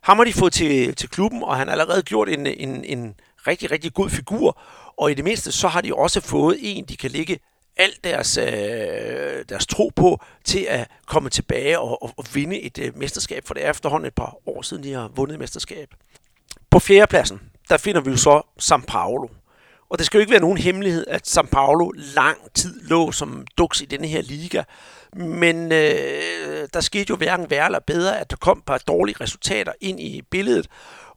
Ham 0.01 0.17
har 0.17 0.25
de 0.25 0.33
fået 0.33 0.53
til, 0.53 0.95
til 0.95 1.09
klubben, 1.09 1.43
og 1.43 1.57
han 1.57 1.69
har 1.69 1.73
allerede 1.73 2.03
gjort 2.03 2.29
en, 2.29 2.47
en, 2.47 2.85
en 2.85 3.15
rigtig, 3.47 3.71
rigtig 3.71 3.95
god 3.95 4.11
figur. 4.11 4.61
Og 4.99 5.11
i 5.11 5.15
det 5.15 5.25
mindste, 5.25 5.53
så 5.53 5.69
har 5.69 5.81
de 5.81 5.95
også 5.95 6.21
fået 6.21 6.59
en, 6.61 6.85
de 6.85 6.97
kan 6.97 7.11
ligge 7.11 7.39
alt 7.81 8.05
deres, 8.05 8.37
øh, 8.37 9.45
deres 9.49 9.67
tro 9.67 9.91
på 9.97 10.21
til 10.45 10.67
at 10.69 10.89
komme 11.07 11.31
tilbage 11.31 11.79
og, 11.79 12.03
og, 12.03 12.11
og 12.17 12.25
vinde 12.35 12.61
et 12.61 12.79
øh, 12.79 12.99
mesterskab, 12.99 13.47
for 13.47 13.55
det 13.55 13.65
er 13.65 13.71
efterhånden 13.71 14.07
et 14.07 14.15
par 14.15 14.37
år 14.47 14.63
siden, 14.63 14.83
de 14.83 14.93
har 14.93 15.09
vundet 15.09 15.35
et 15.35 15.41
mesterskab. 15.41 15.95
På 16.71 16.79
fjerdepladsen, 16.79 17.41
der 17.69 17.77
finder 17.77 18.01
vi 18.01 18.11
jo 18.11 18.17
så 18.17 18.43
São 18.63 18.85
Paulo. 18.87 19.29
Og 19.91 19.99
det 19.99 20.07
skal 20.07 20.19
jo 20.19 20.21
ikke 20.21 20.31
være 20.31 20.41
nogen 20.41 20.59
hemmelighed, 20.59 21.07
at 21.09 21.39
São 21.39 21.47
Paulo 21.47 21.91
lang 22.15 22.39
tid 22.55 22.81
lå 22.83 23.13
som 23.13 23.47
duks 23.59 23.81
i 23.81 23.85
denne 23.85 24.07
her 24.07 24.23
liga. 24.23 24.63
Men 25.17 25.73
øh, 25.73 26.69
der 26.75 26.81
skete 26.81 27.07
jo 27.11 27.17
hverken 27.17 27.51
værre 27.51 27.67
eller 27.67 27.81
bedre, 27.87 28.21
at 28.21 28.31
der 28.31 28.37
kom 28.37 28.59
et 28.59 28.65
par 28.65 28.79
dårlige 28.79 29.17
resultater 29.21 29.73
ind 29.81 30.01
i 30.01 30.23
billedet. 30.31 30.67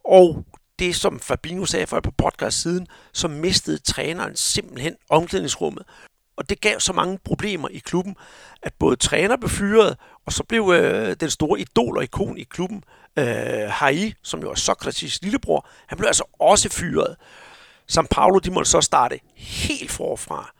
Og 0.04 0.44
det, 0.78 0.96
som 0.96 1.20
Fabinho 1.20 1.64
sagde 1.64 1.86
for 1.86 1.96
et 1.96 2.02
på 2.02 2.10
podcast 2.10 2.62
siden, 2.62 2.86
så 3.12 3.28
mistede 3.28 3.78
træneren 3.78 4.36
simpelthen 4.36 4.94
omklædningsrummet. 5.10 5.84
Og 6.36 6.48
det 6.48 6.60
gav 6.60 6.80
så 6.80 6.92
mange 6.92 7.18
problemer 7.24 7.68
i 7.68 7.78
klubben, 7.78 8.16
at 8.62 8.74
både 8.78 8.96
træner 8.96 9.36
blev 9.36 9.50
fyret, 9.50 9.96
og 10.26 10.32
så 10.32 10.44
blev 10.44 10.72
øh, 10.74 11.16
den 11.20 11.30
store 11.30 11.60
idol 11.60 11.96
og 11.96 12.04
ikon 12.04 12.38
i 12.38 12.42
klubben, 12.42 12.84
øh, 13.18 13.24
Hai, 13.70 14.14
som 14.22 14.40
jo 14.40 14.50
er 14.50 14.54
Sokrates 14.54 15.22
lillebror, 15.22 15.68
han 15.86 15.98
blev 15.98 16.06
altså 16.06 16.24
også 16.40 16.68
fyret. 16.68 17.16
San 17.86 18.06
Paulo, 18.06 18.38
de 18.38 18.50
måtte 18.50 18.70
så 18.70 18.80
starte 18.80 19.20
helt 19.36 19.90
forfra. 19.90 20.54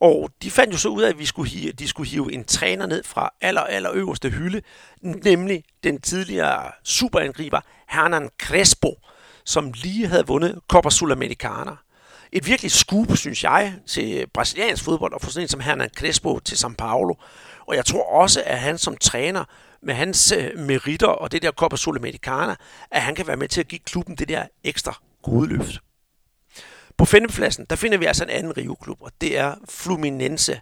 Og 0.00 0.30
de 0.42 0.50
fandt 0.50 0.72
jo 0.72 0.78
så 0.78 0.88
ud 0.88 1.02
af, 1.02 1.08
at 1.08 1.18
vi 1.18 1.26
skulle 1.26 1.50
hive, 1.50 1.72
de 1.72 1.88
skulle 1.88 2.10
hive 2.10 2.32
en 2.32 2.44
træner 2.44 2.86
ned 2.86 3.04
fra 3.04 3.30
aller, 3.40 3.60
aller 3.60 3.90
øverste 3.92 4.30
hylde, 4.30 4.62
nemlig 5.00 5.64
den 5.84 6.00
tidligere 6.00 6.72
superangriber 6.84 7.60
Hernan 7.88 8.30
Crespo, 8.42 8.94
som 9.44 9.72
lige 9.74 10.06
havde 10.06 10.26
vundet 10.26 10.60
Copa 10.68 10.90
Sudamericana 10.90 11.76
et 12.36 12.46
virkelig 12.46 12.70
scoop, 12.72 13.16
synes 13.16 13.44
jeg, 13.44 13.74
til 13.86 14.26
brasiliansk 14.34 14.84
fodbold 14.84 15.12
og 15.12 15.20
få 15.20 15.30
sådan 15.30 15.44
en 15.44 15.48
som 15.48 15.60
Hernan 15.60 15.90
Crespo 15.96 16.38
til 16.38 16.54
São 16.54 16.74
Paulo. 16.78 17.14
Og 17.66 17.76
jeg 17.76 17.84
tror 17.84 18.12
også, 18.12 18.42
at 18.46 18.58
han 18.58 18.78
som 18.78 18.96
træner 18.96 19.44
med 19.82 19.94
hans 19.94 20.32
øh, 20.32 20.58
meritter 20.58 21.06
og 21.06 21.32
det 21.32 21.42
der 21.42 21.50
Copa 21.50 21.76
Sudamericana, 21.76 22.56
at 22.90 23.02
han 23.02 23.14
kan 23.14 23.26
være 23.26 23.36
med 23.36 23.48
til 23.48 23.60
at 23.60 23.68
give 23.68 23.78
klubben 23.78 24.16
det 24.16 24.28
der 24.28 24.44
ekstra 24.64 24.98
gode 25.22 25.48
løft. 25.48 25.80
På 26.96 27.04
femtepladsen, 27.04 27.66
der 27.70 27.76
finder 27.76 27.98
vi 27.98 28.04
altså 28.04 28.24
en 28.24 28.30
anden 28.30 28.56
Rio-klub, 28.56 28.98
og 29.00 29.12
det 29.20 29.38
er 29.38 29.54
Fluminense. 29.68 30.60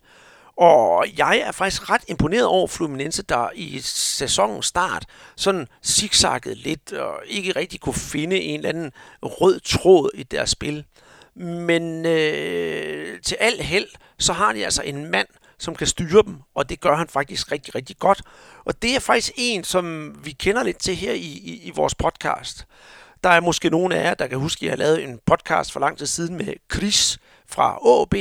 Og 0.57 1.07
jeg 1.19 1.39
er 1.39 1.53
faktisk 1.53 1.91
ret 1.91 2.05
imponeret 2.09 2.47
over 2.47 2.67
Fluminense, 2.67 3.23
der 3.23 3.49
i 3.55 3.81
sæsonens 3.83 4.67
start 4.67 5.07
sådan 5.37 5.69
zigzaggede 5.85 6.55
lidt 6.55 6.93
og 6.93 7.15
ikke 7.27 7.53
rigtig 7.53 7.81
kunne 7.81 7.95
finde 7.95 8.41
en 8.41 8.57
eller 8.61 8.69
anden 8.69 8.93
rød 9.23 9.61
tråd 9.61 10.11
i 10.15 10.23
deres 10.23 10.51
spil. 10.51 10.85
Men 11.37 12.07
øh, 12.07 13.21
til 13.21 13.37
al 13.41 13.61
held, 13.61 13.89
så 14.19 14.33
har 14.33 14.53
de 14.53 14.65
altså 14.65 14.83
en 14.83 15.11
mand, 15.11 15.29
som 15.59 15.75
kan 15.75 15.87
styre 15.87 16.23
dem, 16.23 16.37
og 16.55 16.69
det 16.69 16.81
gør 16.81 16.97
han 16.97 17.09
faktisk 17.09 17.53
rigtig, 17.53 17.75
rigtig 17.75 17.99
godt. 17.99 18.23
Og 18.65 18.83
det 18.83 18.97
er 18.97 19.01
faktisk 19.01 19.33
en, 19.37 19.65
som 19.65 20.15
vi 20.25 20.31
kender 20.31 20.63
lidt 20.63 20.79
til 20.79 20.97
her 20.97 21.13
i, 21.13 21.19
i, 21.19 21.61
i 21.65 21.73
vores 21.75 21.95
podcast. 21.95 22.67
Der 23.25 23.31
er 23.31 23.41
måske 23.41 23.71
nogen 23.71 23.93
af 23.93 24.05
jer, 24.05 24.15
der 24.15 24.27
kan 24.27 24.39
huske, 24.39 24.59
at 24.59 24.63
jeg 24.63 24.71
har 24.73 24.77
lavet 24.77 25.05
en 25.05 25.21
podcast 25.27 25.73
for 25.73 25.81
lang 25.81 25.99
tid 25.99 26.07
siden 26.07 26.37
med 26.37 26.55
Chris 26.75 27.19
fra 27.47 27.79
AB. 28.03 28.15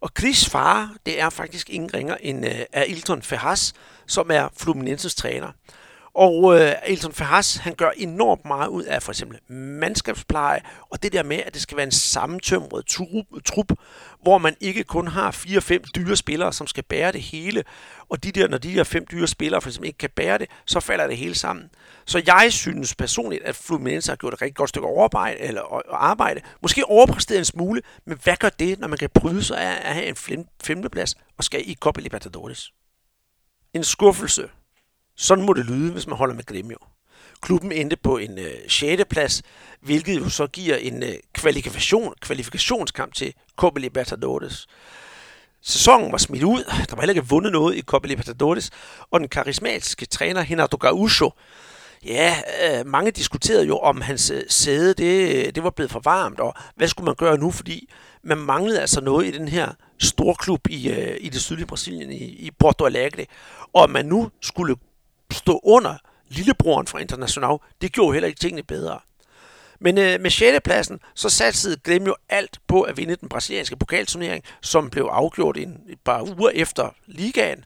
Og 0.00 0.10
Chris' 0.20 0.50
far, 0.50 0.94
det 1.06 1.20
er 1.20 1.30
faktisk 1.30 1.70
ingen 1.70 1.94
ringer 1.94 2.16
end 2.20 2.46
øh, 2.46 2.52
uh, 2.52 2.64
Ailton 2.72 3.22
Ferraz, 3.22 3.72
som 4.06 4.30
er 4.30 4.48
Fluminenses 4.56 5.14
træner. 5.14 5.52
Og 6.14 6.60
øh, 6.60 6.72
Elton 6.86 7.12
Ferraz, 7.12 7.56
han 7.56 7.74
gør 7.74 7.90
enormt 7.96 8.44
meget 8.44 8.68
ud 8.68 8.84
af 8.84 9.02
for 9.02 9.12
eksempel 9.12 9.38
mandskabspleje, 9.52 10.60
og 10.90 11.02
det 11.02 11.12
der 11.12 11.22
med, 11.22 11.36
at 11.36 11.54
det 11.54 11.62
skal 11.62 11.76
være 11.76 11.86
en 11.86 11.92
sammentømret 11.92 12.86
trup, 12.86 13.26
trup, 13.44 13.72
hvor 14.22 14.38
man 14.38 14.56
ikke 14.60 14.84
kun 14.84 15.08
har 15.08 15.30
fire-fem 15.30 15.82
dyre 15.96 16.16
spillere, 16.16 16.52
som 16.52 16.66
skal 16.66 16.84
bære 16.84 17.12
det 17.12 17.22
hele. 17.22 17.64
Og 18.08 18.24
de 18.24 18.32
der, 18.32 18.48
når 18.48 18.58
de 18.58 18.74
der 18.74 18.84
fem 18.84 19.06
dyre 19.10 19.26
spillere 19.26 19.60
for 19.60 19.68
eksempel 19.68 19.86
ikke 19.86 19.98
kan 19.98 20.10
bære 20.16 20.38
det, 20.38 20.46
så 20.66 20.80
falder 20.80 21.06
det 21.06 21.16
hele 21.16 21.34
sammen. 21.34 21.70
Så 22.04 22.22
jeg 22.26 22.52
synes 22.52 22.94
personligt, 22.94 23.44
at 23.44 23.56
Fluminense 23.56 24.10
har 24.10 24.16
gjort 24.16 24.32
et 24.32 24.42
rigtig 24.42 24.56
godt 24.56 24.68
stykke 24.68 24.88
overarbejde, 24.88 25.40
eller 25.40 25.92
arbejde. 25.94 26.40
Måske 26.62 26.84
overpræsteret 26.84 27.38
en 27.38 27.44
smule, 27.44 27.82
men 28.06 28.18
hvad 28.24 28.36
gør 28.36 28.48
det, 28.48 28.78
når 28.78 28.88
man 28.88 28.98
kan 28.98 29.10
bryde 29.14 29.44
sig 29.44 29.58
af 29.58 29.88
at 29.88 29.94
have 29.94 30.06
en 30.06 30.46
femteplads 30.62 31.14
og 31.38 31.44
skal 31.44 31.70
i 31.70 31.74
Copa 31.74 32.00
Libertadores? 32.00 32.72
En 33.74 33.84
skuffelse 33.84 34.48
sådan 35.18 35.44
må 35.44 35.52
det 35.52 35.66
lyde, 35.66 35.92
hvis 35.92 36.06
man 36.06 36.16
holder 36.16 36.34
med 36.34 36.46
Gremio. 36.46 36.78
Klubben 37.40 37.72
endte 37.72 37.96
på 37.96 38.16
en 38.16 38.38
øh, 38.38 38.54
6. 38.68 39.02
plads, 39.10 39.42
hvilket 39.80 40.20
jo 40.20 40.28
så 40.28 40.46
giver 40.46 40.76
en 40.76 41.02
øh, 41.02 41.14
kvalifikation, 41.32 42.14
kvalifikationskamp 42.20 43.14
til 43.14 43.34
Copa 43.56 43.80
Libertadores. 43.80 44.66
Sæsonen 45.62 46.12
var 46.12 46.18
smidt 46.18 46.42
ud, 46.42 46.64
der 46.88 46.94
var 46.94 47.00
heller 47.02 47.14
ikke 47.14 47.28
vundet 47.28 47.52
noget 47.52 47.76
i 47.76 47.82
Copa 47.82 48.08
Libertadores, 48.08 48.70
og 49.10 49.20
den 49.20 49.28
karismatiske 49.28 50.06
træner 50.06 50.50
Renato 50.50 50.78
Gaúcho, 50.84 51.30
ja, 52.04 52.34
øh, 52.64 52.86
mange 52.86 53.10
diskuterede 53.10 53.66
jo, 53.66 53.78
om 53.78 54.00
hans 54.00 54.30
øh, 54.30 54.42
sæde 54.48 54.94
det, 54.94 55.46
øh, 55.46 55.54
det 55.54 55.64
var 55.64 55.70
blevet 55.70 55.90
for 55.90 56.00
varmt, 56.04 56.40
og 56.40 56.54
hvad 56.76 56.88
skulle 56.88 57.04
man 57.04 57.14
gøre 57.14 57.38
nu, 57.38 57.50
fordi 57.50 57.88
man 58.22 58.38
manglede 58.38 58.80
altså 58.80 59.00
noget 59.00 59.26
i 59.26 59.30
den 59.30 59.48
her 59.48 59.72
storklub 59.98 60.68
i, 60.70 60.90
øh, 60.90 61.16
i 61.20 61.28
det 61.28 61.40
sydlige 61.40 61.66
Brasilien, 61.66 62.12
i, 62.12 62.24
i 62.24 62.50
Porto 62.58 62.84
Alegre, 62.84 63.26
og 63.72 63.84
at 63.84 63.90
man 63.90 64.06
nu 64.06 64.30
skulle 64.40 64.76
stå 65.32 65.60
under 65.64 65.96
lillebroren 66.28 66.86
fra 66.86 66.98
International, 66.98 67.58
det 67.80 67.92
gjorde 67.92 68.12
heller 68.12 68.26
ikke 68.26 68.40
tingene 68.40 68.62
bedre. 68.62 68.98
Men 69.80 69.98
øh, 69.98 70.20
med 70.20 70.30
6. 70.30 70.58
pladsen, 70.64 71.00
så 71.14 71.28
satsede 71.28 71.78
jo 72.06 72.16
alt 72.28 72.58
på 72.66 72.82
at 72.82 72.96
vinde 72.96 73.16
den 73.16 73.28
brasilianske 73.28 73.76
pokalturnering, 73.76 74.44
som 74.62 74.90
blev 74.90 75.04
afgjort 75.04 75.56
en, 75.56 75.80
et 75.88 76.00
par 76.04 76.22
uger 76.22 76.50
efter 76.54 76.94
ligaen. 77.06 77.64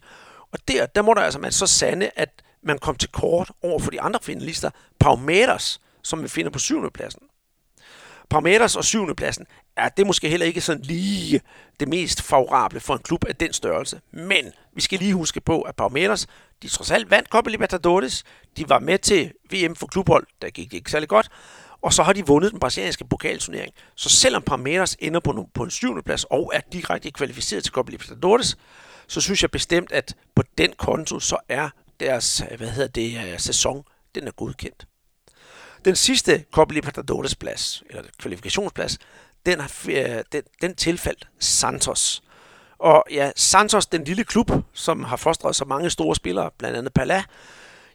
Og 0.52 0.58
der, 0.68 0.86
der 0.86 1.02
må 1.02 1.14
der 1.14 1.20
altså 1.20 1.38
man 1.38 1.52
så 1.52 1.66
sande, 1.66 2.10
at 2.16 2.42
man 2.62 2.78
kom 2.78 2.96
til 2.96 3.08
kort 3.08 3.50
over 3.62 3.78
for 3.78 3.90
de 3.90 4.00
andre 4.00 4.20
finalister, 4.22 4.70
Palmeiras, 5.00 5.80
som 6.02 6.22
vi 6.22 6.28
finder 6.28 6.50
på 6.50 6.58
7. 6.58 6.90
pladsen. 6.90 7.22
Palmeiras 8.30 8.76
og 8.76 8.84
7. 8.84 9.14
pladsen, 9.14 9.46
er 9.76 9.88
det 9.88 10.06
måske 10.06 10.28
heller 10.28 10.46
ikke 10.46 10.60
sådan 10.60 10.82
lige 10.82 11.40
det 11.80 11.88
mest 11.88 12.22
favorable 12.22 12.80
for 12.80 12.94
en 12.94 13.02
klub 13.02 13.24
af 13.24 13.36
den 13.36 13.52
størrelse. 13.52 14.00
Men 14.10 14.52
vi 14.74 14.80
skal 14.80 14.98
lige 14.98 15.14
huske 15.14 15.40
på, 15.40 15.62
at 15.62 15.76
Palmeiras, 15.76 16.26
de 16.62 16.68
trods 16.68 16.90
alt 16.90 17.10
vandt 17.10 17.28
Copa 17.28 17.50
Libertadores. 17.50 18.24
De 18.56 18.68
var 18.68 18.78
med 18.78 18.98
til 18.98 19.32
VM 19.50 19.76
for 19.76 19.86
klubhold, 19.86 20.26
der 20.42 20.50
gik 20.50 20.70
det 20.70 20.76
ikke 20.76 20.90
særlig 20.90 21.08
godt. 21.08 21.28
Og 21.82 21.92
så 21.92 22.02
har 22.02 22.12
de 22.12 22.26
vundet 22.26 22.52
den 22.52 22.60
brasilianske 22.60 23.04
pokalturnering. 23.04 23.74
Så 23.94 24.08
selvom 24.08 24.42
Palmeiras 24.42 24.96
ender 25.00 25.20
på, 25.20 25.48
på 25.54 25.62
en 25.62 25.70
syvende 25.70 26.02
plads 26.02 26.24
og 26.24 26.50
er 26.54 26.60
direkte 26.72 27.10
kvalificeret 27.10 27.64
til 27.64 27.72
Copa 27.72 27.90
Libertadores, 27.90 28.56
så 29.06 29.20
synes 29.20 29.42
jeg 29.42 29.50
bestemt, 29.50 29.92
at 29.92 30.16
på 30.34 30.42
den 30.58 30.72
konto, 30.78 31.20
så 31.20 31.36
er 31.48 31.68
deres 32.00 32.42
hvad 32.56 32.68
hedder 32.68 32.88
det, 32.88 33.32
øh, 33.32 33.38
sæson, 33.38 33.84
den 34.14 34.26
er 34.26 34.30
godkendt. 34.30 34.86
Den 35.84 35.96
sidste 35.96 36.44
Copa 36.52 36.74
Libertadores 36.74 37.34
plads, 37.34 37.82
eller 37.90 38.02
kvalifikationsplads, 38.18 38.98
den, 39.46 39.60
har, 39.60 39.72
øh, 39.88 40.24
den, 40.32 40.42
den 40.62 40.74
tilfaldt 40.74 41.28
Santos. 41.38 42.22
Og 42.82 43.04
ja, 43.10 43.30
Santos, 43.36 43.86
den 43.86 44.04
lille 44.04 44.24
klub, 44.24 44.50
som 44.72 45.04
har 45.04 45.16
fostret 45.16 45.56
så 45.56 45.64
mange 45.64 45.90
store 45.90 46.16
spillere, 46.16 46.50
blandt 46.58 46.78
andet 46.78 46.92
Pala, 46.92 47.24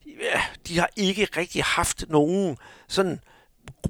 ja, 0.05 0.41
de 0.67 0.79
har 0.79 0.89
ikke 0.95 1.27
rigtig 1.37 1.63
haft 1.63 2.05
nogen 2.09 2.57
sådan 2.87 3.19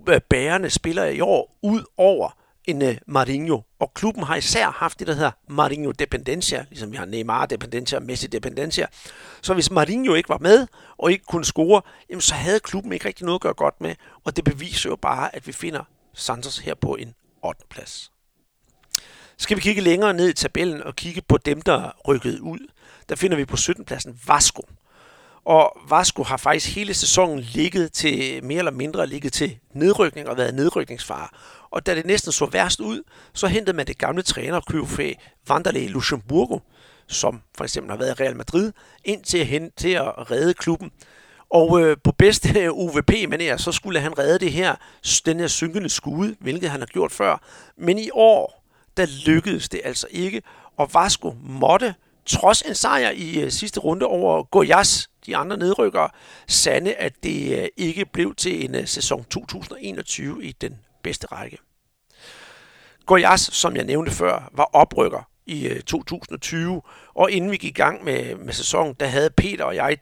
øh, 0.09 0.21
bærende 0.21 0.69
spillere 0.69 1.15
i 1.15 1.21
år, 1.21 1.57
ud 1.61 1.83
over 1.97 2.29
en 2.65 2.81
øh, 2.81 2.89
uh, 2.89 2.95
Marinho. 3.07 3.61
Og 3.79 3.93
klubben 3.93 4.23
har 4.23 4.35
især 4.35 4.71
haft 4.71 4.99
det, 4.99 5.07
der 5.07 5.13
hedder 5.13 5.31
Marinho 5.49 5.91
Dependencia, 5.91 6.65
ligesom 6.69 6.91
vi 6.91 6.97
har 6.97 7.05
Neymar 7.05 7.45
Dependencia 7.45 7.97
og 7.97 8.03
Messi 8.03 8.27
Dependencia. 8.27 8.87
Så 9.41 9.53
hvis 9.53 9.71
Marinho 9.71 10.13
ikke 10.13 10.29
var 10.29 10.37
med 10.37 10.67
og 10.97 11.11
ikke 11.11 11.25
kunne 11.25 11.45
score, 11.45 11.81
jamen 12.09 12.21
så 12.21 12.35
havde 12.35 12.59
klubben 12.59 12.93
ikke 12.93 13.07
rigtig 13.07 13.25
noget 13.25 13.35
at 13.35 13.41
gøre 13.41 13.53
godt 13.53 13.81
med. 13.81 13.95
Og 14.25 14.35
det 14.35 14.43
beviser 14.43 14.89
jo 14.89 14.95
bare, 14.95 15.35
at 15.35 15.47
vi 15.47 15.51
finder 15.51 15.83
Santos 16.13 16.57
her 16.57 16.75
på 16.75 16.95
en 16.95 17.13
8. 17.43 17.63
plads. 17.69 18.11
Skal 19.39 19.57
vi 19.57 19.61
kigge 19.61 19.81
længere 19.81 20.13
ned 20.13 20.29
i 20.29 20.33
tabellen 20.33 20.83
og 20.83 20.95
kigge 20.95 21.21
på 21.21 21.37
dem, 21.37 21.61
der 21.61 21.91
rykkede 22.07 22.41
ud, 22.41 22.59
der 23.09 23.15
finder 23.15 23.37
vi 23.37 23.45
på 23.45 23.57
17. 23.57 23.85
pladsen 23.85 24.19
Vasco. 24.27 24.61
Og 25.45 25.77
Vasco 25.89 26.23
har 26.23 26.37
faktisk 26.37 26.75
hele 26.75 26.93
sæsonen 26.93 27.39
ligget 27.39 27.91
til, 27.91 28.43
mere 28.43 28.57
eller 28.57 28.71
mindre 28.71 29.07
ligget 29.07 29.33
til 29.33 29.57
nedrykning 29.73 30.27
og 30.27 30.37
været 30.37 30.55
nedrykningsfare. 30.55 31.27
Og 31.71 31.85
da 31.85 31.95
det 31.95 32.05
næsten 32.05 32.31
så 32.31 32.45
værst 32.45 32.79
ud, 32.79 33.03
så 33.33 33.47
hentede 33.47 33.77
man 33.77 33.87
det 33.87 33.97
gamle 33.97 34.21
træner 34.21 34.59
Vanderlei 35.47 35.87
Luxemburgo, 35.87 36.59
som 37.07 37.41
for 37.57 37.63
eksempel 37.63 37.91
har 37.91 37.97
været 37.97 38.19
i 38.19 38.23
Real 38.23 38.35
Madrid, 38.35 38.71
ind 39.05 39.23
til 39.23 39.37
at, 39.37 39.45
hente, 39.45 39.75
til 39.77 39.89
at 39.89 40.31
redde 40.31 40.53
klubben. 40.53 40.91
Og 41.49 41.81
øh, 41.81 41.97
på 42.03 42.11
bedste 42.11 42.59
øh, 42.59 42.73
UVP 42.73 43.11
manér, 43.11 43.57
så 43.57 43.71
skulle 43.71 43.99
han 43.99 44.19
redde 44.19 44.39
det 44.39 44.51
her, 44.51 44.75
den 45.25 45.39
her 45.39 45.47
synkende 45.47 45.89
skude, 45.89 46.35
hvilket 46.39 46.69
han 46.69 46.79
har 46.79 46.87
gjort 46.87 47.11
før. 47.11 47.41
Men 47.77 47.99
i 47.99 48.09
år, 48.13 48.56
der 48.97 49.05
lykkedes 49.25 49.69
det 49.69 49.81
altså 49.83 50.07
ikke, 50.11 50.41
og 50.77 50.93
Vasco 50.93 51.35
måtte, 51.43 51.95
trods 52.25 52.61
en 52.61 52.75
sejr 52.75 53.09
i 53.09 53.39
øh, 53.39 53.51
sidste 53.51 53.79
runde 53.79 54.05
over 54.05 54.43
Goiás, 54.55 55.07
de 55.25 55.37
andre 55.37 55.57
nedrykkere, 55.57 56.09
sande, 56.47 56.93
at 56.93 57.13
det 57.23 57.61
øh, 57.61 57.67
ikke 57.77 58.05
blev 58.05 58.35
til 58.35 58.65
en 58.65 58.75
øh, 58.75 58.87
sæson 58.87 59.23
2021 59.23 60.43
i 60.43 60.51
den 60.51 60.79
bedste 61.03 61.27
række. 61.27 61.57
Goiás, 63.11 63.37
som 63.37 63.75
jeg 63.75 63.83
nævnte 63.83 64.11
før, 64.11 64.49
var 64.53 64.69
oprykker 64.73 65.29
i 65.45 65.67
øh, 65.67 65.81
2020, 65.81 66.81
og 67.15 67.31
inden 67.31 67.51
vi 67.51 67.57
gik 67.57 67.69
i 67.69 67.81
gang 67.81 68.03
med, 68.03 68.35
med 68.35 68.53
sæsonen, 68.53 68.95
der 68.99 69.05
havde 69.05 69.29
Peter 69.29 69.63
og 69.63 69.75
jeg 69.75 69.97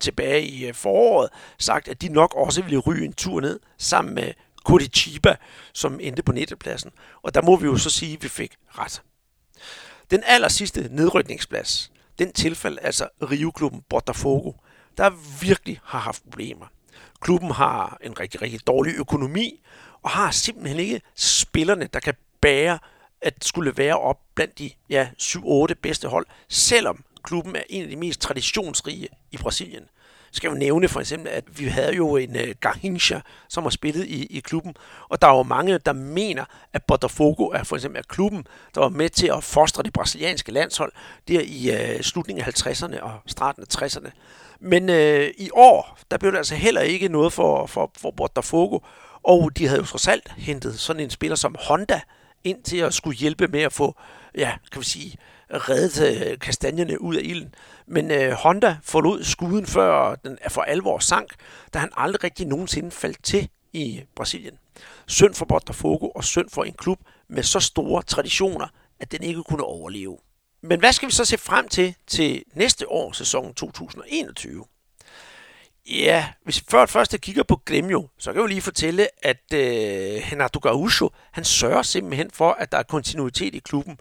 tilbage 0.00 0.46
i 0.46 0.66
øh, 0.66 0.74
foråret 0.74 1.30
sagt, 1.58 1.88
at 1.88 2.02
de 2.02 2.08
nok 2.08 2.34
også 2.36 2.62
ville 2.62 2.78
ryge 2.78 3.04
en 3.04 3.12
tur 3.12 3.40
ned 3.40 3.60
sammen 3.78 4.14
med 4.14 4.32
Curitiba, 4.64 5.36
som 5.72 6.00
endte 6.00 6.22
på 6.22 6.32
nettepladsen. 6.32 6.90
Og 7.22 7.34
der 7.34 7.42
må 7.42 7.56
vi 7.56 7.66
jo 7.66 7.76
så 7.76 7.90
sige, 7.90 8.16
at 8.16 8.22
vi 8.22 8.28
fik 8.28 8.56
ret. 8.68 9.02
Den 10.10 10.22
aller 10.26 10.48
sidste 10.48 10.88
nedrykningsplads, 10.90 11.92
den 12.18 12.32
tilfælde 12.32 12.80
altså 12.80 13.08
Rio-klubben 13.22 13.82
Botafogo, 13.88 14.52
der 14.96 15.10
virkelig 15.44 15.80
har 15.84 15.98
haft 15.98 16.22
problemer. 16.22 16.66
Klubben 17.20 17.50
har 17.50 17.98
en 18.02 18.20
rigtig, 18.20 18.42
rigtig 18.42 18.66
dårlig 18.66 18.94
økonomi, 18.94 19.62
og 20.02 20.10
har 20.10 20.30
simpelthen 20.30 20.78
ikke 20.78 21.00
spillerne, 21.14 21.88
der 21.92 22.00
kan 22.00 22.14
bære 22.40 22.78
at 23.22 23.44
skulle 23.44 23.76
være 23.76 23.98
op 23.98 24.20
blandt 24.34 24.58
de 24.58 24.70
ja, 24.88 25.08
7-8 25.22 25.74
bedste 25.82 26.08
hold, 26.08 26.26
selvom 26.48 27.04
klubben 27.22 27.56
er 27.56 27.62
en 27.68 27.82
af 27.82 27.88
de 27.88 27.96
mest 27.96 28.20
traditionsrige 28.20 29.08
i 29.30 29.36
Brasilien. 29.36 29.84
Skal 30.32 30.48
jo 30.48 30.54
nævne 30.54 30.88
for 30.88 31.00
eksempel, 31.00 31.28
at 31.28 31.44
vi 31.58 31.64
havde 31.64 31.94
jo 31.94 32.16
en 32.16 32.36
øh, 32.36 32.54
Garrincha, 32.60 33.20
som 33.48 33.62
har 33.62 33.70
spillet 33.70 34.06
i, 34.06 34.26
i 34.26 34.40
klubben, 34.40 34.74
og 35.08 35.22
der 35.22 35.28
er 35.28 35.36
jo 35.36 35.42
mange, 35.42 35.78
der 35.78 35.92
mener, 35.92 36.44
at 36.72 36.82
Botafogo 36.84 37.44
er 37.44 37.62
for 37.62 37.76
eksempel 37.76 37.98
er 37.98 38.02
klubben, 38.08 38.46
der 38.74 38.80
var 38.80 38.88
med 38.88 39.10
til 39.10 39.26
at 39.26 39.44
fostre 39.44 39.82
det 39.82 39.92
brasilianske 39.92 40.52
landshold 40.52 40.92
der 41.28 41.40
i 41.44 41.70
øh, 41.70 42.00
slutningen 42.02 42.44
af 42.44 42.48
50'erne 42.48 43.00
og 43.00 43.12
starten 43.26 43.62
af 43.62 43.82
60'erne. 43.82 44.10
Men 44.60 44.90
øh, 44.90 45.30
i 45.38 45.50
år, 45.52 45.98
der 46.10 46.18
blev 46.18 46.32
det 46.32 46.38
altså 46.38 46.54
heller 46.54 46.80
ikke 46.80 47.08
noget 47.08 47.32
for, 47.32 47.66
for, 47.66 47.90
for 47.98 48.10
Botafogo, 48.10 48.78
og 49.22 49.50
de 49.56 49.66
havde 49.66 49.80
jo 49.80 49.86
trods 49.86 50.08
alt 50.08 50.32
hentet 50.36 50.80
sådan 50.80 51.02
en 51.02 51.10
spiller 51.10 51.36
som 51.36 51.56
Honda 51.58 52.00
ind 52.44 52.62
til 52.62 52.76
at 52.76 52.94
skulle 52.94 53.18
hjælpe 53.18 53.48
med 53.48 53.60
at 53.60 53.72
få, 53.72 53.96
ja, 54.34 54.52
kan 54.72 54.80
vi 54.80 54.86
sige, 54.86 55.16
reddet 55.52 56.26
øh, 56.30 56.38
kastanjerne 56.38 57.00
ud 57.00 57.16
af 57.16 57.22
ilden. 57.24 57.54
Men 57.86 58.10
øh, 58.10 58.32
Honda 58.32 58.76
forlod 58.82 59.24
skuden 59.24 59.66
før 59.66 60.14
den 60.14 60.38
for 60.48 60.62
alvor 60.62 60.98
sank, 60.98 61.34
da 61.74 61.78
han 61.78 61.90
aldrig 61.96 62.24
rigtig 62.24 62.46
nogensinde 62.46 62.90
faldt 62.90 63.24
til 63.24 63.48
i 63.72 64.02
Brasilien. 64.16 64.58
Synd 65.06 65.34
for 65.34 65.44
Botafogo 65.44 66.08
og 66.08 66.24
synd 66.24 66.50
for 66.50 66.64
en 66.64 66.72
klub 66.72 66.98
med 67.28 67.42
så 67.42 67.60
store 67.60 68.02
traditioner, 68.02 68.66
at 69.00 69.12
den 69.12 69.22
ikke 69.22 69.42
kunne 69.42 69.64
overleve. 69.64 70.18
Men 70.62 70.80
hvad 70.80 70.92
skal 70.92 71.08
vi 71.08 71.12
så 71.12 71.24
se 71.24 71.38
frem 71.38 71.68
til 71.68 71.94
til 72.06 72.42
næste 72.54 72.88
år, 72.88 73.12
sæson 73.12 73.54
2021? 73.54 74.64
Ja, 75.86 76.28
hvis 76.44 76.60
vi 76.60 76.64
først, 76.70 76.92
først 76.92 77.20
kigger 77.20 77.42
på 77.42 77.60
Gremio, 77.64 78.08
så 78.18 78.32
kan 78.32 78.42
vi 78.42 78.48
lige 78.48 78.62
fortælle, 78.62 79.08
at 79.22 79.42
øh, 79.54 79.60
Renato 80.32 80.60
Gaúcho, 80.66 81.08
han 81.32 81.44
sørger 81.44 81.82
simpelthen 81.82 82.30
for, 82.30 82.50
at 82.52 82.72
der 82.72 82.78
er 82.78 82.82
kontinuitet 82.82 83.54
i 83.54 83.58
klubben. 83.58 84.00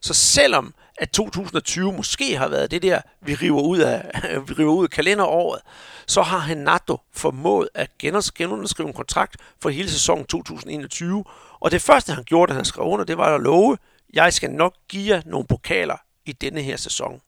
Så 0.00 0.14
selvom 0.14 0.74
at 1.00 1.10
2020 1.10 1.92
måske 1.92 2.36
har 2.36 2.48
været 2.48 2.70
det 2.70 2.82
der, 2.82 3.00
vi 3.20 3.34
river 3.34 3.62
ud 3.62 3.78
af, 3.78 4.10
vi 4.48 4.54
river 4.54 4.72
ud 4.72 4.84
af 4.84 4.90
kalenderåret, 4.90 5.60
så 6.06 6.22
har 6.22 6.48
Renato 6.48 6.98
formået 7.12 7.68
at 7.74 7.90
genunderskrive 7.98 8.88
en 8.88 8.94
kontrakt 8.94 9.36
for 9.62 9.68
hele 9.70 9.90
sæsonen 9.90 10.24
2021. 10.24 11.24
Og 11.60 11.70
det 11.70 11.82
første, 11.82 12.12
han 12.12 12.24
gjorde, 12.24 12.50
da 12.50 12.56
han 12.56 12.64
skrev 12.64 12.86
under, 12.86 13.04
det 13.04 13.18
var 13.18 13.34
at 13.34 13.40
love, 13.40 13.76
jeg 14.12 14.32
skal 14.32 14.50
nok 14.50 14.74
give 14.88 15.14
jer 15.14 15.22
nogle 15.26 15.46
pokaler 15.46 15.96
i 16.26 16.32
denne 16.32 16.62
her 16.62 16.76
sæson. 16.76 17.20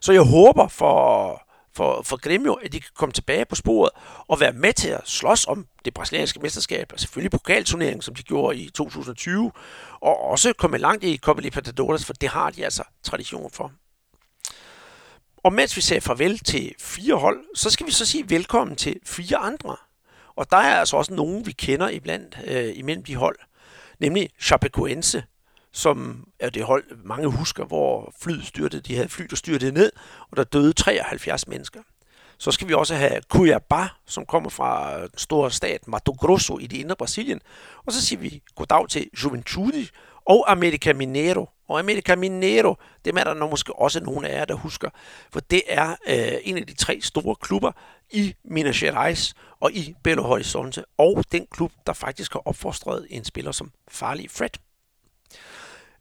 Så 0.00 0.12
jeg 0.12 0.22
håber 0.22 0.68
for 0.68 1.42
for, 1.76 2.02
for 2.02 2.16
Grêmio, 2.26 2.64
at 2.64 2.72
de 2.72 2.80
kan 2.80 2.90
komme 2.94 3.12
tilbage 3.12 3.44
på 3.44 3.54
sporet 3.54 3.90
og 4.28 4.40
være 4.40 4.52
med 4.52 4.72
til 4.72 4.88
at 4.88 5.00
slås 5.04 5.46
om 5.46 5.66
det 5.84 5.94
brasilianske 5.94 6.40
mesterskab, 6.40 6.90
og 6.92 7.00
selvfølgelig 7.00 7.30
pokalturneringen, 7.30 8.02
som 8.02 8.14
de 8.14 8.22
gjorde 8.22 8.58
i 8.58 8.70
2020, 8.70 9.52
og 10.00 10.20
også 10.20 10.52
komme 10.52 10.78
langt 10.78 11.04
i 11.04 11.16
Copa 11.16 11.40
Libertadores, 11.40 12.04
for 12.04 12.12
det 12.12 12.28
har 12.28 12.50
de 12.50 12.64
altså 12.64 12.82
tradition 13.02 13.50
for. 13.50 13.72
Og 15.36 15.52
mens 15.52 15.76
vi 15.76 15.80
sagde 15.80 16.00
farvel 16.00 16.38
til 16.38 16.74
fire 16.78 17.14
hold, 17.14 17.44
så 17.54 17.70
skal 17.70 17.86
vi 17.86 17.92
så 17.92 18.06
sige 18.06 18.30
velkommen 18.30 18.76
til 18.76 18.96
fire 19.04 19.36
andre. 19.36 19.76
Og 20.36 20.50
der 20.50 20.56
er 20.56 20.78
altså 20.80 20.96
også 20.96 21.14
nogen, 21.14 21.46
vi 21.46 21.52
kender 21.52 21.88
iblandt 21.88 22.38
øh, 22.46 22.78
imellem 22.78 23.04
de 23.04 23.16
hold. 23.16 23.38
Nemlig 23.98 24.30
Chapecoense, 24.40 25.24
som 25.72 26.26
er 26.40 26.50
det 26.50 26.64
hold, 26.64 26.84
mange 27.04 27.28
husker, 27.28 27.64
hvor 27.64 28.14
flyet 28.20 28.46
styrtede, 28.46 28.82
de 28.82 28.94
havde 28.94 29.08
fly, 29.08 29.24
der 29.30 29.36
styrtede 29.36 29.72
ned, 29.72 29.92
og 30.30 30.36
der 30.36 30.44
døde 30.44 30.72
73 30.72 31.48
mennesker. 31.48 31.80
Så 32.40 32.50
skal 32.50 32.68
vi 32.68 32.74
også 32.74 32.94
have 32.94 33.20
Cuiabá, 33.34 33.88
som 34.06 34.26
kommer 34.26 34.50
fra 34.50 34.96
øh, 34.96 35.00
den 35.00 35.18
store 35.18 35.50
stat 35.50 35.88
Mato 35.88 36.12
Grosso 36.12 36.58
i 36.58 36.66
det 36.66 36.76
indre 36.76 36.96
Brasilien. 36.96 37.40
Og 37.86 37.92
så 37.92 38.06
siger 38.06 38.20
vi 38.20 38.42
goddag 38.54 38.88
til 38.88 39.10
Juventude 39.24 39.86
og 40.24 40.50
America 40.50 40.92
Mineiro. 40.92 41.48
Og 41.68 41.78
America 41.78 42.16
Mineiro, 42.16 42.76
dem 43.04 43.16
er 43.16 43.24
der 43.24 43.34
nok 43.34 43.50
måske 43.50 43.78
også 43.78 44.00
nogle 44.00 44.28
af 44.28 44.38
jer, 44.38 44.44
der 44.44 44.54
husker. 44.54 44.90
For 45.32 45.40
det 45.40 45.62
er 45.68 45.90
øh, 46.08 46.38
en 46.42 46.56
af 46.56 46.66
de 46.66 46.74
tre 46.74 47.00
store 47.00 47.36
klubber 47.36 47.72
i 48.10 48.34
Minas 48.44 48.78
Gerais 48.78 49.34
og 49.60 49.72
i 49.72 49.94
Belo 50.02 50.22
Horizonte. 50.22 50.84
Og 50.98 51.24
den 51.32 51.46
klub, 51.50 51.72
der 51.86 51.92
faktisk 51.92 52.32
har 52.32 52.42
opfostret 52.44 53.06
en 53.10 53.24
spiller 53.24 53.52
som 53.52 53.72
Farlig 53.88 54.30
Fred. 54.30 54.50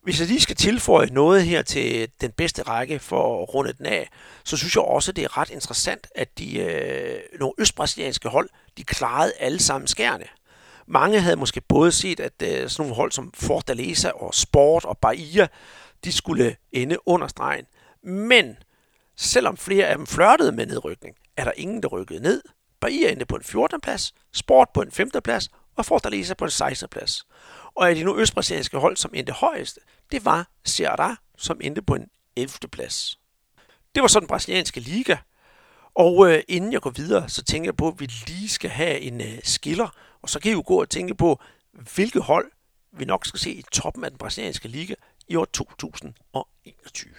Hvis 0.03 0.19
jeg 0.19 0.27
lige 0.27 0.41
skal 0.41 0.55
tilføje 0.55 1.07
noget 1.11 1.45
her 1.45 1.61
til 1.61 2.09
den 2.21 2.31
bedste 2.31 2.61
række 2.61 2.99
for 2.99 3.43
at 3.43 3.53
runde 3.53 3.73
den 3.73 3.85
af, 3.85 4.09
så 4.43 4.57
synes 4.57 4.75
jeg 4.75 4.83
også, 4.83 5.11
det 5.11 5.23
er 5.23 5.37
ret 5.37 5.49
interessant, 5.49 6.07
at 6.15 6.37
de 6.37 6.59
øh, 6.59 7.19
nogle 7.39 7.53
østbrasilianske 7.57 8.29
hold, 8.29 8.49
de 8.77 8.83
klarede 8.83 9.33
alle 9.39 9.59
sammen 9.59 9.87
skærne. 9.87 10.25
Mange 10.87 11.19
havde 11.19 11.35
måske 11.35 11.61
både 11.61 11.91
set, 11.91 12.19
at 12.19 12.33
øh, 12.43 12.69
sådan 12.69 12.83
nogle 12.83 12.95
hold 12.95 13.11
som 13.11 13.31
Fortaleza 13.33 14.09
og 14.09 14.35
Sport 14.35 14.85
og 14.85 14.97
Bahia, 14.97 15.47
de 16.03 16.11
skulle 16.11 16.55
ende 16.71 16.97
under 17.05 17.27
stregen. 17.27 17.65
Men 18.03 18.57
selvom 19.17 19.57
flere 19.57 19.87
af 19.87 19.97
dem 19.97 20.07
flørtede 20.07 20.51
med 20.51 20.65
nedrykning, 20.65 21.15
er 21.37 21.43
der 21.43 21.51
ingen, 21.55 21.83
der 21.83 21.89
rykkede 21.89 22.19
ned. 22.19 22.41
Bahia 22.81 23.11
endte 23.11 23.25
på 23.25 23.35
en 23.35 23.43
14. 23.43 23.81
plads, 23.81 24.13
Sport 24.33 24.69
på 24.73 24.81
en 24.81 24.91
5. 24.91 25.09
plads 25.23 25.49
og 25.75 25.85
Fortaleza 25.85 26.33
på 26.33 26.45
en 26.45 26.51
16. 26.51 26.89
plads. 26.89 27.23
Og 27.75 27.89
af 27.89 27.95
de 27.95 28.03
nu 28.03 28.17
østbrasilianske 28.17 28.77
hold, 28.77 28.97
som 28.97 29.11
endte 29.13 29.33
højest, 29.33 29.79
det 30.11 30.25
var 30.25 30.49
Ceará, 30.69 31.33
som 31.37 31.59
endte 31.63 31.81
på 31.81 31.95
en 31.95 32.07
11. 32.35 32.51
plads. 32.71 33.19
Det 33.95 34.01
var 34.01 34.07
så 34.07 34.19
den 34.19 34.27
brasilianske 34.27 34.79
liga. 34.79 35.17
Og 35.95 36.31
øh, 36.31 36.43
inden 36.47 36.73
jeg 36.73 36.81
går 36.81 36.89
videre, 36.89 37.29
så 37.29 37.43
tænker 37.43 37.67
jeg 37.67 37.75
på, 37.75 37.87
at 37.87 37.99
vi 37.99 38.09
lige 38.27 38.49
skal 38.49 38.69
have 38.69 38.99
en 38.99 39.21
øh, 39.21 39.39
skiller. 39.43 39.89
Og 40.21 40.29
så 40.29 40.39
kan 40.39 40.51
I 40.51 40.53
jo 40.53 40.63
gå 40.65 40.81
og 40.81 40.89
tænke 40.89 41.15
på, 41.15 41.41
hvilke 41.95 42.19
hold 42.19 42.51
vi 42.91 43.05
nok 43.05 43.25
skal 43.25 43.39
se 43.39 43.51
i 43.51 43.63
toppen 43.71 44.03
af 44.03 44.11
den 44.11 44.17
brasilianske 44.17 44.67
liga 44.67 44.93
i 45.27 45.35
år 45.35 45.45
2021. 45.45 47.13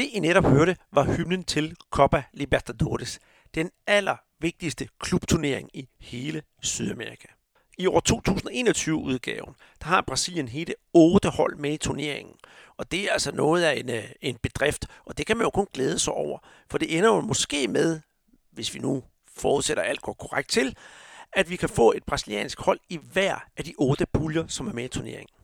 Det 0.00 0.08
I 0.12 0.20
netop 0.20 0.44
hørte 0.44 0.76
var 0.92 1.04
hymnen 1.04 1.44
til 1.44 1.76
Copa 1.90 2.22
Libertadores, 2.32 3.20
den 3.54 3.70
allervigtigste 3.86 4.88
klubturnering 5.00 5.70
i 5.74 5.88
hele 6.00 6.42
Sydamerika. 6.62 7.28
I 7.78 7.86
år 7.86 8.02
2021-udgaven, 8.10 9.54
der 9.80 9.86
har 9.86 10.00
Brasilien 10.00 10.48
hele 10.48 10.74
otte 10.94 11.28
hold 11.28 11.56
med 11.56 11.72
i 11.72 11.76
turneringen. 11.76 12.34
Og 12.76 12.92
det 12.92 13.08
er 13.08 13.12
altså 13.12 13.32
noget 13.32 13.62
af 13.62 13.80
en, 13.80 13.90
øh, 13.90 14.04
en 14.20 14.36
bedrift, 14.42 14.86
og 15.04 15.18
det 15.18 15.26
kan 15.26 15.36
man 15.36 15.44
jo 15.44 15.50
kun 15.50 15.66
glæde 15.74 15.98
sig 15.98 16.12
over. 16.12 16.38
For 16.70 16.78
det 16.78 16.96
ender 16.98 17.08
jo 17.14 17.20
måske 17.20 17.68
med, 17.68 18.00
hvis 18.52 18.74
vi 18.74 18.78
nu 18.78 19.02
forudsætter, 19.36 19.82
alt 19.82 20.02
går 20.02 20.12
korrekt 20.12 20.50
til, 20.50 20.76
at 21.32 21.50
vi 21.50 21.56
kan 21.56 21.68
få 21.68 21.92
et 21.92 22.04
brasiliansk 22.04 22.60
hold 22.60 22.80
i 22.88 23.00
hver 23.12 23.44
af 23.56 23.64
de 23.64 23.74
otte 23.78 24.06
puljer, 24.06 24.46
som 24.46 24.68
er 24.68 24.72
med 24.72 24.84
i 24.84 24.88
turneringen. 24.88 25.34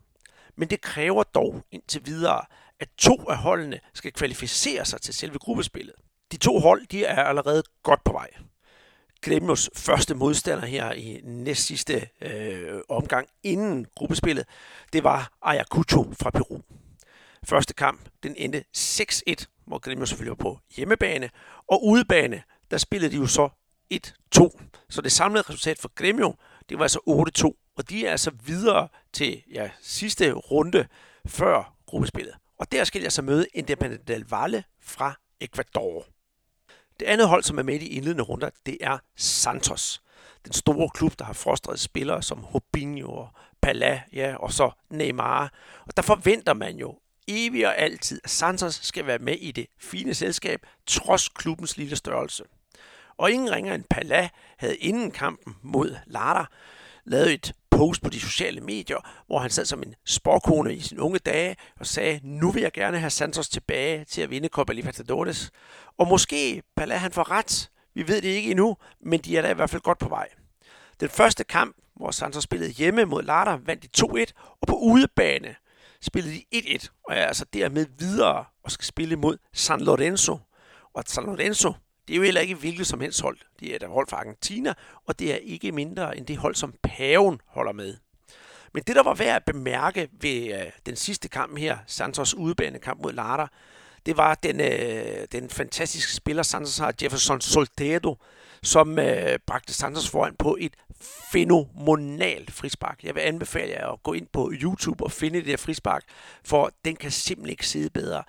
Men 0.56 0.70
det 0.70 0.80
kræver 0.80 1.22
dog 1.22 1.62
indtil 1.70 2.06
videre, 2.06 2.40
at 2.80 2.88
to 2.98 3.14
af 3.28 3.36
holdene 3.36 3.80
skal 3.94 4.12
kvalificere 4.12 4.84
sig 4.84 5.00
til 5.00 5.14
selve 5.14 5.38
gruppespillet. 5.38 5.94
De 6.32 6.36
to 6.36 6.58
hold 6.58 6.86
de 6.86 7.04
er 7.04 7.22
allerede 7.22 7.62
godt 7.82 8.04
på 8.04 8.12
vej. 8.12 8.30
Gremios 9.20 9.70
første 9.76 10.14
modstander 10.14 10.66
her 10.66 10.92
i 10.92 11.20
næst 11.24 11.66
sidste 11.66 12.08
øh, 12.20 12.80
omgang 12.88 13.28
inden 13.42 13.86
gruppespillet, 13.94 14.44
det 14.92 15.04
var 15.04 15.32
Ayacucho 15.42 16.12
fra 16.20 16.30
Peru. 16.30 16.60
Første 17.44 17.74
kamp, 17.74 18.08
den 18.22 18.34
endte 18.36 18.64
6-1, 18.76 19.44
hvor 19.66 19.78
Gremio 19.78 20.06
selvfølgelig 20.06 20.30
var 20.30 20.50
på 20.50 20.58
hjemmebane, 20.76 21.30
og 21.68 21.86
udebane, 21.86 22.42
der 22.70 22.78
spillede 22.78 23.12
de 23.12 23.16
jo 23.16 23.26
så 23.26 23.48
1-2. 23.94 24.62
Så 24.88 25.00
det 25.02 25.12
samlede 25.12 25.42
resultat 25.42 25.78
for 25.78 25.90
Gremio, 25.94 26.34
det 26.68 26.78
var 26.78 26.84
altså 26.84 26.98
8-2, 27.38 27.72
og 27.76 27.90
de 27.90 28.06
er 28.06 28.10
altså 28.10 28.30
videre 28.46 28.88
til 29.12 29.42
ja, 29.52 29.70
sidste 29.80 30.32
runde 30.32 30.86
før 31.26 31.76
gruppespillet. 31.86 32.34
Og 32.58 32.72
der 32.72 32.84
skal 32.84 33.02
jeg 33.02 33.12
så 33.12 33.22
møde 33.22 33.46
Independiente 33.54 34.12
del 34.12 34.24
Valle 34.30 34.64
fra 34.80 35.14
Ecuador. 35.40 36.06
Det 37.00 37.06
andet 37.06 37.28
hold, 37.28 37.42
som 37.42 37.58
er 37.58 37.62
med 37.62 37.74
i 37.74 37.78
de 37.78 37.86
indledende 37.86 38.22
runder, 38.22 38.50
det 38.66 38.78
er 38.80 38.98
Santos. 39.16 40.02
Den 40.44 40.52
store 40.52 40.88
klub, 40.94 41.18
der 41.18 41.24
har 41.24 41.32
frostret 41.32 41.80
spillere 41.80 42.22
som 42.22 42.44
Robinho 42.44 43.12
og 43.12 43.28
Pala, 43.62 44.02
ja, 44.12 44.36
og 44.36 44.52
så 44.52 44.70
Neymar. 44.90 45.52
Og 45.86 45.96
der 45.96 46.02
forventer 46.02 46.54
man 46.54 46.76
jo 46.76 46.98
evigt 47.28 47.66
og 47.66 47.78
altid, 47.78 48.20
at 48.24 48.30
Santos 48.30 48.74
skal 48.74 49.06
være 49.06 49.18
med 49.18 49.36
i 49.36 49.52
det 49.52 49.66
fine 49.78 50.14
selskab, 50.14 50.66
trods 50.86 51.28
klubbens 51.28 51.76
lille 51.76 51.96
størrelse. 51.96 52.44
Og 53.16 53.30
ingen 53.30 53.50
ringer 53.50 53.74
end 53.74 53.84
Pala 53.90 54.28
havde 54.58 54.76
inden 54.76 55.10
kampen 55.10 55.56
mod 55.62 55.96
Lara 56.06 56.50
lavet 57.04 57.32
et 57.32 57.52
post 57.76 58.02
på 58.02 58.10
de 58.10 58.20
sociale 58.20 58.60
medier, 58.60 59.24
hvor 59.26 59.38
han 59.38 59.50
sad 59.50 59.64
som 59.64 59.82
en 59.82 59.94
sporkone 60.04 60.74
i 60.74 60.80
sine 60.80 61.02
unge 61.02 61.18
dage 61.18 61.56
og 61.80 61.86
sagde, 61.86 62.20
nu 62.22 62.50
vil 62.50 62.62
jeg 62.62 62.72
gerne 62.72 62.98
have 62.98 63.10
Santos 63.10 63.48
tilbage 63.48 64.04
til 64.04 64.22
at 64.22 64.30
vinde 64.30 64.48
Copa 64.48 64.72
Libertadores. 64.72 65.50
Og 65.98 66.08
måske 66.08 66.62
Pala 66.76 66.96
han 66.96 67.12
får 67.12 67.30
ret. 67.30 67.70
Vi 67.94 68.08
ved 68.08 68.22
det 68.22 68.28
ikke 68.28 68.50
endnu, 68.50 68.76
men 69.00 69.20
de 69.20 69.36
er 69.36 69.42
da 69.42 69.50
i 69.50 69.54
hvert 69.54 69.70
fald 69.70 69.82
godt 69.82 69.98
på 69.98 70.08
vej. 70.08 70.28
Den 71.00 71.08
første 71.08 71.44
kamp, 71.44 71.76
hvor 71.96 72.10
Santos 72.10 72.42
spillede 72.44 72.70
hjemme 72.70 73.04
mod 73.04 73.22
Lara, 73.22 73.58
vandt 73.64 73.82
de 73.82 73.88
2-1, 74.04 74.56
og 74.60 74.66
på 74.66 74.76
udebane 74.76 75.54
spillede 76.00 76.34
de 76.34 76.44
1-1, 76.54 76.88
og 77.04 77.14
er 77.14 77.26
altså 77.26 77.44
dermed 77.52 77.86
videre 77.98 78.44
og 78.64 78.70
skal 78.70 78.84
spille 78.84 79.16
mod 79.16 79.38
San 79.52 79.80
Lorenzo. 79.80 80.38
Og 80.94 81.04
San 81.06 81.24
Lorenzo, 81.24 81.72
det 82.08 82.14
er 82.14 82.16
jo 82.16 82.22
heller 82.22 82.40
ikke 82.40 82.54
hvilket 82.54 82.86
som 82.86 83.00
helst 83.00 83.22
hold. 83.22 83.38
Det 83.60 83.72
er 83.72 83.76
et 83.76 83.82
hold 83.82 84.08
fra 84.08 84.16
Argentina, 84.16 84.74
og 85.06 85.18
det 85.18 85.32
er 85.32 85.36
ikke 85.36 85.72
mindre 85.72 86.16
end 86.16 86.26
det 86.26 86.36
hold, 86.36 86.54
som 86.54 86.74
Paven 86.82 87.40
holder 87.46 87.72
med. 87.72 87.96
Men 88.74 88.82
det, 88.86 88.96
der 88.96 89.02
var 89.02 89.14
værd 89.14 89.36
at 89.36 89.44
bemærke 89.44 90.08
ved 90.20 90.54
øh, 90.54 90.72
den 90.86 90.96
sidste 90.96 91.28
kamp 91.28 91.58
her, 91.58 91.78
Santos 91.86 92.34
udebanekamp 92.34 93.02
mod 93.02 93.12
Lara, 93.12 93.48
det 94.06 94.16
var 94.16 94.34
den, 94.34 94.60
øh, 94.60 95.26
den 95.32 95.50
fantastiske 95.50 96.12
spiller, 96.12 96.42
Santos 96.42 96.78
har, 96.78 96.94
Jefferson 97.02 97.40
Soltero, 97.40 98.16
som 98.62 98.98
øh, 98.98 99.38
bragte 99.46 99.74
Santos 99.74 100.10
foran 100.10 100.34
på 100.38 100.56
et 100.60 100.74
fænomenalt 101.32 102.50
frispark. 102.50 103.00
Jeg 103.02 103.14
vil 103.14 103.20
anbefale 103.20 103.72
jer 103.72 103.88
at 103.92 104.02
gå 104.02 104.12
ind 104.12 104.26
på 104.32 104.52
YouTube 104.54 105.04
og 105.04 105.12
finde 105.12 105.38
det 105.38 105.46
der 105.46 105.56
frispark, 105.56 106.04
for 106.44 106.70
den 106.84 106.96
kan 106.96 107.10
simpelthen 107.10 107.50
ikke 107.50 107.68
sidde 107.68 107.90
bedre. 107.90 108.22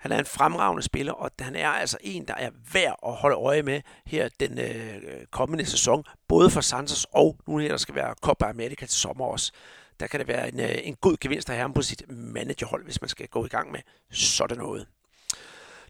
Han 0.00 0.12
er 0.12 0.18
en 0.18 0.26
fremragende 0.26 0.82
spiller, 0.82 1.12
og 1.12 1.30
han 1.40 1.56
er 1.56 1.68
altså 1.68 1.98
en, 2.00 2.24
der 2.28 2.34
er 2.34 2.50
værd 2.72 2.96
at 3.06 3.12
holde 3.12 3.36
øje 3.36 3.62
med 3.62 3.80
her 4.06 4.28
den 4.40 4.58
øh, 4.58 5.02
kommende 5.30 5.66
sæson. 5.66 6.04
Både 6.28 6.50
for 6.50 6.60
Santos 6.60 7.06
og 7.12 7.36
nu 7.46 7.58
her, 7.58 7.68
der 7.68 7.76
skal 7.76 7.94
være 7.94 8.14
Copa 8.22 8.44
America 8.44 8.86
til 8.86 8.98
sommer 8.98 9.24
også. 9.24 9.52
Der 10.00 10.06
kan 10.06 10.20
det 10.20 10.28
være 10.28 10.52
en, 10.52 10.60
øh, 10.60 10.78
en 10.82 10.96
god 11.00 11.16
gevinst 11.20 11.50
at 11.50 11.56
have 11.56 11.62
ham 11.62 11.72
på 11.72 11.82
sit 11.82 12.02
managerhold, 12.08 12.84
hvis 12.84 13.00
man 13.00 13.08
skal 13.08 13.28
gå 13.28 13.44
i 13.44 13.48
gang 13.48 13.72
med 13.72 13.80
sådan 14.10 14.58
noget. 14.58 14.86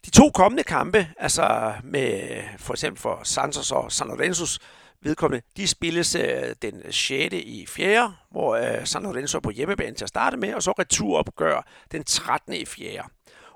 De 0.04 0.10
to 0.10 0.30
kommende 0.30 0.62
kampe, 0.62 1.08
altså 1.18 1.74
med 1.84 2.42
for 2.58 2.74
eksempel 2.74 3.00
for 3.00 3.20
Santos 3.24 3.72
og 3.72 3.92
San 3.92 4.06
Lorenzo's 4.06 4.58
vedkommende, 5.02 5.46
de 5.56 5.68
spilles 5.68 6.14
øh, 6.14 6.54
den 6.62 6.92
6. 6.92 7.34
i 7.34 7.66
4., 7.68 8.14
hvor 8.30 8.56
øh, 8.56 8.86
San 8.86 9.02
Lorenzo 9.02 9.38
er 9.38 9.42
på 9.42 9.50
hjemmebane 9.50 9.96
til 9.96 10.04
at 10.04 10.08
starte 10.08 10.36
med, 10.36 10.54
og 10.54 10.62
så 10.62 10.70
returopgør 10.78 11.66
den 11.92 12.04
13. 12.04 12.52
i 12.52 12.64
4. 12.64 13.02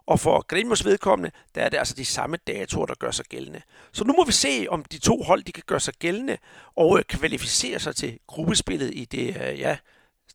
Og 0.06 0.20
for 0.20 0.46
Gremios 0.46 0.84
vedkommende, 0.84 1.30
der 1.54 1.62
er 1.62 1.68
det 1.68 1.78
altså 1.78 1.94
de 1.94 2.04
samme 2.04 2.36
datoer, 2.36 2.86
der 2.86 2.94
gør 2.94 3.10
sig 3.10 3.24
gældende. 3.24 3.62
Så 3.92 4.04
nu 4.04 4.12
må 4.12 4.24
vi 4.24 4.32
se, 4.32 4.66
om 4.68 4.84
de 4.84 4.98
to 4.98 5.22
hold 5.22 5.42
de 5.42 5.52
kan 5.52 5.62
gøre 5.66 5.80
sig 5.80 5.94
gældende 5.94 6.38
og 6.76 6.98
øh, 6.98 7.04
kvalificere 7.04 7.78
sig 7.78 7.96
til 7.96 8.18
gruppespillet 8.26 8.90
i 8.94 9.04
det, 9.04 9.36
øh, 9.42 9.60
ja, 9.60 9.76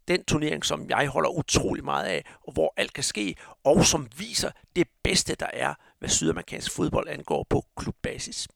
den 0.07 0.23
turnering, 0.23 0.65
som 0.65 0.89
jeg 0.89 1.07
holder 1.07 1.29
utrolig 1.29 1.83
meget 1.83 2.05
af, 2.05 2.25
og 2.47 2.53
hvor 2.53 2.73
alt 2.77 2.93
kan 2.93 3.03
ske, 3.03 3.35
og 3.63 3.85
som 3.85 4.07
viser 4.17 4.51
det 4.75 4.87
bedste, 5.03 5.35
der 5.35 5.49
er, 5.53 5.73
hvad 5.99 6.09
sydamerikansk 6.09 6.71
fodbold 6.71 7.07
angår 7.09 7.45
på 7.49 7.65
klubbasis. 7.77 8.47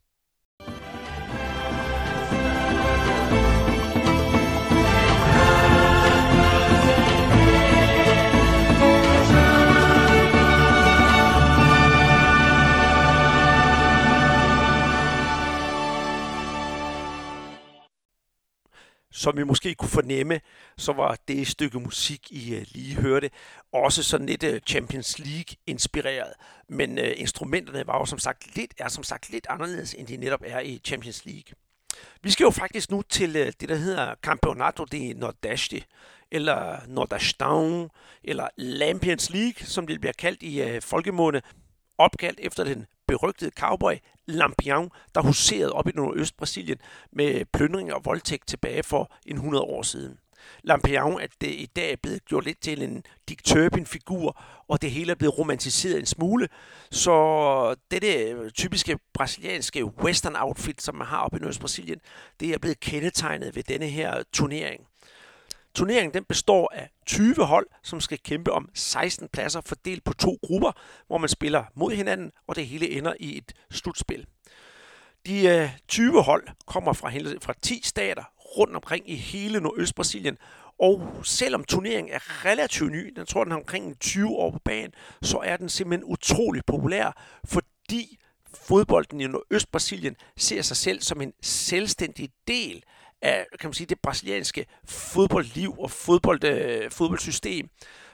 Som 19.14 19.38
vi 19.38 19.44
måske 19.44 19.76
kunne 19.76 19.90
fornemme, 19.90 20.42
så 20.78 20.94
var 20.94 21.18
det 21.28 21.48
stykke 21.48 21.80
musik, 21.80 22.32
I 22.32 22.56
øh, 22.56 22.66
lige 22.72 22.96
hørte, 22.96 23.30
også 23.74 24.04
sådan 24.04 24.26
lidt 24.26 24.44
øh, 24.44 24.62
Champions 24.68 25.20
League-inspireret. 25.20 26.34
Men 26.70 26.98
øh, 26.98 27.14
instrumenterne 27.18 27.88
var 27.88 27.98
jo 27.98 28.06
som 28.06 28.20
sagt 28.20 28.56
lidt, 28.56 28.74
er 28.78 28.88
som 28.88 29.04
sagt 29.04 29.30
lidt 29.30 29.48
anderledes, 29.50 29.94
end 29.94 30.08
de 30.08 30.18
netop 30.18 30.42
er 30.46 30.60
i 30.60 30.82
Champions 30.86 31.26
League. 31.26 31.54
Vi 32.22 32.32
skal 32.32 32.44
jo 32.44 32.52
faktisk 32.52 32.92
nu 32.92 33.02
til 33.02 33.36
øh, 33.36 33.54
det, 33.60 33.70
der 33.70 33.76
hedder 33.76 34.16
Campeonato 34.22 34.86
de 34.86 35.14
Nordeste, 35.14 35.84
eller 36.32 36.78
Nordestão, 36.78 37.90
eller 38.24 38.48
Lampions 38.58 39.30
League, 39.30 39.66
som 39.66 39.88
det 39.88 40.00
bliver 40.00 40.14
kaldt 40.14 40.44
i 40.44 40.62
øh, 40.62 40.82
folkemåne, 40.82 41.42
opkaldt 41.98 42.40
efter 42.40 42.64
den 42.64 42.86
berygtede 43.08 43.52
cowboy 43.60 43.94
Lampion, 44.26 44.90
der 45.16 45.22
huserede 45.22 45.74
op 45.74 45.88
i 45.88 45.92
nordøst 45.96 46.38
Brasilien 46.38 46.78
med 47.12 47.46
plyndring 47.54 47.94
og 47.94 48.06
voldtægt 48.06 48.48
tilbage 48.48 48.84
for 48.84 49.14
en 49.26 49.36
100 49.36 49.64
år 49.64 49.82
siden. 49.82 50.20
Lampion 50.64 51.22
at 51.22 51.30
det 51.42 51.48
i 51.48 51.70
dag 51.76 52.00
blevet 52.02 52.26
gjort 52.26 52.46
lidt 52.46 52.62
til 52.62 52.82
en 52.82 53.04
Dick 53.30 53.42
figur 53.88 54.42
og 54.68 54.82
det 54.82 54.92
hele 54.92 55.12
er 55.12 55.16
blevet 55.16 55.38
romantiseret 55.38 56.00
en 56.00 56.06
smule. 56.06 56.48
Så 56.92 57.76
dette 57.92 58.08
øh, 58.08 58.52
typiske 58.52 59.00
brasilianske 59.14 59.86
western 59.86 60.36
outfit, 60.36 60.82
som 60.82 60.96
man 60.96 61.08
har 61.08 61.18
oppe 61.18 61.38
i 61.38 61.40
Nordøst-Brasilien, 61.40 62.00
det 62.40 62.50
er 62.50 62.58
blevet 62.58 62.80
kendetegnet 62.80 63.56
ved 63.56 63.64
denne 63.64 63.88
her 63.88 64.24
turnering. 64.34 64.88
Turneringen 65.76 66.14
den 66.14 66.24
består 66.24 66.72
af 66.74 66.90
20 67.06 67.36
hold, 67.36 67.68
som 67.84 68.02
skal 68.02 68.20
kæmpe 68.20 68.52
om 68.52 68.70
16 68.74 69.28
pladser 69.34 69.62
fordelt 69.62 70.04
på 70.04 70.14
to 70.14 70.38
grupper, 70.44 70.72
hvor 71.08 71.18
man 71.18 71.30
spiller 71.30 71.64
mod 71.76 71.92
hinanden, 71.92 72.32
og 72.48 72.56
det 72.56 72.68
hele 72.68 72.90
ender 72.90 73.14
i 73.20 73.38
et 73.38 73.54
slutspil. 73.72 74.26
De 75.26 75.48
øh, 75.48 75.70
20 75.88 76.24
hold 76.24 76.48
kommer 76.66 76.94
fra, 76.94 77.10
fra 77.42 77.54
10 77.62 77.82
stater 77.84 78.24
rundt 78.58 78.76
omkring 78.76 79.10
i 79.10 79.16
hele 79.16 79.60
Nordøst-Brasilien, 79.60 80.38
og 80.80 81.12
selvom 81.24 81.64
turneringen 81.64 82.14
er 82.14 82.46
relativt 82.46 82.92
ny, 82.92 83.14
den 83.16 83.26
tror 83.26 83.44
den 83.44 83.54
er 83.54 83.58
omkring 83.58 84.00
20 84.00 84.30
år 84.30 84.52
på 84.52 84.60
banen, 84.60 84.92
så 85.22 85.38
er 85.38 85.58
den 85.58 85.70
simpelthen 85.70 86.12
utrolig 86.12 86.66
populær, 86.68 87.40
fordi 87.46 88.18
fodbolden 88.54 89.22
i 89.22 89.28
Nordøst-Brasilien 89.28 90.16
ser 90.38 90.62
sig 90.62 90.78
selv 90.78 91.02
som 91.02 91.22
en 91.22 91.34
selvstændig 91.42 92.30
del 92.48 92.84
af 93.24 93.46
kan 93.60 93.68
man 93.68 93.74
sige, 93.74 93.88
det 93.88 94.00
brasilianske 94.00 94.66
fodboldliv 94.86 95.80
og 95.80 95.92
fodbold, 95.92 96.44
øh, 96.44 96.92
fodboldsystem, 96.92 97.70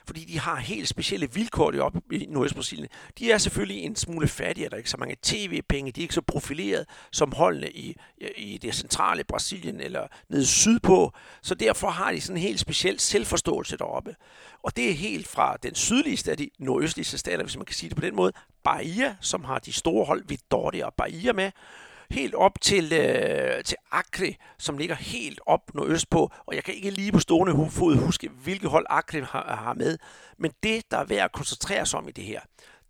fordi 0.06 0.24
de 0.24 0.38
har 0.38 0.56
helt 0.56 0.88
specielle 0.88 1.32
vilkår 1.32 1.70
deroppe 1.70 2.00
i 2.12 2.26
Nordøst-Brasilien. 2.28 2.88
De 3.18 3.32
er 3.32 3.38
selvfølgelig 3.38 3.82
en 3.82 3.96
smule 3.96 4.28
fattige, 4.28 4.68
der 4.68 4.74
er 4.74 4.78
ikke 4.78 4.90
så 4.90 4.96
mange 4.96 5.16
tv-penge, 5.22 5.92
de 5.92 6.00
er 6.00 6.02
ikke 6.02 6.14
så 6.14 6.20
profileret 6.20 6.86
som 7.12 7.32
holdene 7.32 7.70
i, 7.70 7.96
i 8.36 8.58
det 8.58 8.74
centrale 8.74 9.24
Brasilien 9.24 9.80
eller 9.80 10.06
nede 10.28 10.46
sydpå, 10.46 11.12
så 11.42 11.54
derfor 11.54 11.90
har 11.90 12.12
de 12.12 12.20
sådan 12.20 12.36
en 12.36 12.42
helt 12.42 12.60
speciel 12.60 13.00
selvforståelse 13.00 13.76
deroppe. 13.76 14.16
Og 14.62 14.76
det 14.76 14.90
er 14.90 14.94
helt 14.94 15.28
fra 15.28 15.56
den 15.62 15.74
sydligste 15.74 16.30
af 16.30 16.36
de 16.36 16.50
nordøstligste 16.58 17.18
stater, 17.18 17.42
hvis 17.44 17.56
man 17.56 17.66
kan 17.66 17.74
sige 17.74 17.88
det 17.88 17.96
på 17.96 18.04
den 18.04 18.16
måde, 18.16 18.32
Bahia, 18.64 19.16
som 19.20 19.44
har 19.44 19.58
de 19.58 19.72
store 19.72 20.04
hold 20.04 20.24
Vitória 20.32 20.84
og 20.84 20.94
Bahia 20.94 21.32
med, 21.32 21.50
helt 22.10 22.34
op 22.34 22.60
til, 22.60 22.92
øh, 22.92 23.64
til 23.64 23.76
Acre, 23.92 24.34
som 24.58 24.78
ligger 24.78 24.94
helt 24.94 25.40
op 25.46 25.74
nordøst 25.74 26.10
på, 26.10 26.30
og 26.46 26.54
jeg 26.54 26.64
kan 26.64 26.74
ikke 26.74 26.90
lige 26.90 27.12
på 27.12 27.20
stående 27.20 27.70
fod 27.70 27.96
huske, 27.96 28.28
hvilke 28.28 28.68
hold 28.68 28.86
Acre 28.90 29.20
har, 29.20 29.56
har 29.64 29.74
med. 29.74 29.98
Men 30.38 30.50
det, 30.62 30.90
der 30.90 30.98
er 30.98 31.04
værd 31.04 31.24
at 31.24 31.32
koncentrere 31.32 31.86
sig 31.86 31.98
om 31.98 32.08
i 32.08 32.12
det 32.12 32.24
her, 32.24 32.40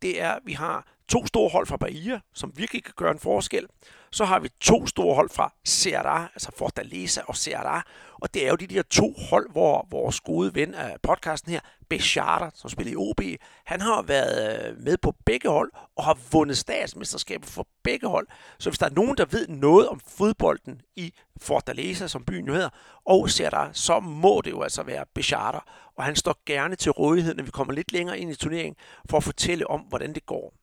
det 0.02 0.22
er, 0.22 0.30
at 0.30 0.42
vi 0.44 0.52
har 0.52 0.86
to 1.10 1.26
store 1.26 1.50
hold 1.50 1.66
fra 1.66 1.76
Bahia, 1.76 2.20
som 2.34 2.52
virkelig 2.56 2.84
kan 2.84 2.94
gøre 2.96 3.10
en 3.10 3.18
forskel. 3.18 3.66
Så 4.12 4.24
har 4.24 4.38
vi 4.40 4.48
to 4.60 4.86
store 4.86 5.14
hold 5.14 5.30
fra 5.30 5.52
Ceará, 5.68 6.20
altså 6.34 6.50
Fortaleza 6.56 7.20
og 7.26 7.34
Ceará. 7.34 7.82
Og 8.14 8.34
det 8.34 8.44
er 8.46 8.50
jo 8.50 8.56
de 8.56 8.66
der 8.66 8.82
to 8.82 9.14
hold, 9.30 9.52
hvor 9.52 9.86
vores 9.90 10.20
gode 10.20 10.54
ven 10.54 10.74
af 10.74 10.96
podcasten 11.02 11.52
her, 11.52 11.60
Bechata, 11.88 12.50
som 12.54 12.70
spiller 12.70 12.92
i 12.92 12.96
OB, 12.96 13.20
han 13.64 13.80
har 13.80 14.02
været 14.02 14.68
øh, 14.68 14.78
med 14.78 14.96
på 14.96 15.14
begge 15.26 15.48
hold 15.48 15.72
og 15.96 16.04
har 16.04 16.18
vundet 16.32 16.58
statsmesterskabet 16.58 17.48
for 17.48 17.66
begge 17.82 18.08
hold. 18.08 18.26
Så 18.58 18.70
hvis 18.70 18.78
der 18.78 18.86
er 18.86 18.90
nogen, 18.90 19.16
der 19.16 19.24
ved 19.24 19.48
noget 19.48 19.88
om 19.88 20.00
fodbolden 20.08 20.80
i 20.96 21.12
Fortaleza, 21.40 22.06
som 22.06 22.24
byen 22.24 22.46
jo 22.46 22.54
hedder, 22.54 22.70
og 23.06 23.26
Ceará, 23.26 23.68
så 23.72 24.00
må 24.00 24.40
det 24.44 24.50
jo 24.50 24.62
altså 24.62 24.82
være 24.82 25.04
Bechata. 25.14 25.58
Og 25.96 26.04
han 26.04 26.16
står 26.16 26.42
gerne 26.46 26.76
til 26.76 26.92
rådighed, 26.92 27.34
når 27.34 27.44
vi 27.44 27.50
kommer 27.50 27.74
lidt 27.74 27.92
længere 27.92 28.18
ind 28.18 28.30
i 28.30 28.34
turneringen, 28.34 28.76
for 29.10 29.16
at 29.16 29.24
fortælle 29.24 29.70
om, 29.70 29.80
hvordan 29.80 30.14
det 30.14 30.26
går. 30.26 30.59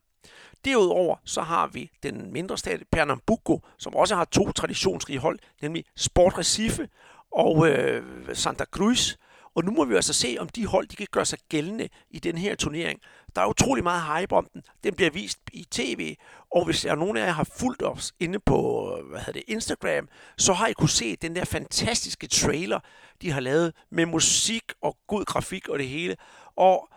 Derudover 0.66 1.16
så 1.26 1.42
har 1.42 1.68
vi 1.68 1.90
den 2.04 2.34
mindre 2.34 2.58
stat 2.58 2.84
Pernambuco, 2.92 3.62
som 3.78 3.96
også 3.96 4.16
har 4.16 4.26
to 4.26 4.52
traditionsrige 4.52 5.20
hold, 5.20 5.40
nemlig 5.62 5.86
Sport 5.96 6.38
Recife 6.38 6.88
og 7.32 7.70
øh, 7.70 8.04
Santa 8.34 8.66
Cruz. 8.72 9.16
Og 9.56 9.64
nu 9.64 9.72
må 9.72 9.86
vi 9.86 9.96
altså 9.96 10.14
se, 10.14 10.38
om 10.40 10.50
de 10.50 10.66
hold 10.66 10.88
de 10.88 10.96
kan 10.96 11.08
gøre 11.12 11.26
sig 11.26 11.40
gældende 11.50 11.90
i 12.10 12.20
den 12.20 12.38
her 12.38 12.56
turnering. 12.56 13.00
Der 13.36 13.42
er 13.42 13.46
utrolig 13.46 13.84
meget 13.84 14.04
hype 14.04 14.36
om 14.36 14.48
den. 14.54 14.64
Den 14.84 14.94
bliver 14.94 15.12
vist 15.12 15.40
i 15.54 15.68
tv, 15.72 16.16
og 16.56 16.66
hvis 16.66 16.82
der 16.82 16.92
er 16.92 16.96
nogen 16.96 17.18
af 17.18 17.26
jer 17.26 17.32
har 17.32 17.48
fulgt 17.58 17.84
os 17.84 18.14
inde 18.20 18.40
på 18.40 18.90
hvad 19.10 19.20
hedder 19.20 19.32
det, 19.32 19.44
Instagram, 19.48 20.10
så 20.38 20.54
har 20.54 20.68
I 20.68 20.74
kunne 20.74 20.90
se 20.90 21.16
den 21.16 21.36
der 21.36 21.46
fantastiske 21.46 22.28
trailer, 22.28 22.80
de 23.22 23.32
har 23.32 23.40
lavet 23.40 23.74
med 23.90 24.06
musik 24.06 24.64
og 24.82 24.98
god 25.08 25.26
grafik 25.26 25.70
og 25.70 25.80
det 25.80 25.88
hele. 25.88 26.16
Og 26.56 26.90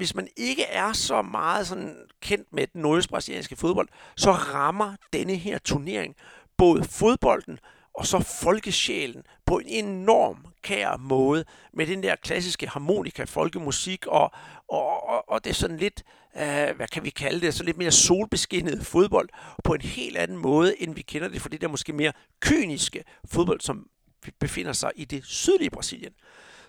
hvis 0.00 0.14
man 0.14 0.28
ikke 0.36 0.64
er 0.64 0.92
så 0.92 1.22
meget 1.22 1.66
sådan 1.66 1.96
kendt 2.20 2.52
med 2.52 2.66
den 2.66 2.82
nordøstbrasilianske 2.82 3.56
fodbold, 3.56 3.88
så 4.16 4.32
rammer 4.32 4.94
denne 5.12 5.36
her 5.36 5.58
turnering 5.58 6.16
både 6.56 6.84
fodbolden 6.84 7.58
og 7.94 8.06
så 8.06 8.18
folkesjælen 8.40 9.22
på 9.46 9.58
en 9.58 9.66
enorm 9.68 10.46
kær 10.62 10.96
måde 10.96 11.44
med 11.72 11.86
den 11.86 12.02
der 12.02 12.16
klassiske 12.16 12.68
harmonika, 12.68 13.24
folkemusik 13.24 14.06
og, 14.06 14.32
og, 14.68 15.08
og, 15.08 15.28
og 15.28 15.44
det 15.44 15.56
sådan 15.56 15.76
lidt, 15.76 16.02
øh, 16.36 16.76
hvad 16.76 16.88
kan 16.92 17.04
vi 17.04 17.10
kalde 17.10 17.40
det, 17.40 17.54
så 17.54 17.64
lidt 17.64 17.78
mere 17.78 17.90
solbeskinnet 17.90 18.86
fodbold 18.86 19.28
på 19.64 19.74
en 19.74 19.80
helt 19.80 20.16
anden 20.16 20.38
måde, 20.38 20.82
end 20.82 20.94
vi 20.94 21.02
kender 21.02 21.28
det 21.28 21.42
for 21.42 21.48
det 21.48 21.60
der 21.60 21.68
måske 21.68 21.92
mere 21.92 22.12
kyniske 22.40 23.04
fodbold, 23.24 23.60
som 23.60 23.86
befinder 24.40 24.72
sig 24.72 24.90
i 24.96 25.04
det 25.04 25.24
sydlige 25.24 25.70
Brasilien. 25.70 26.12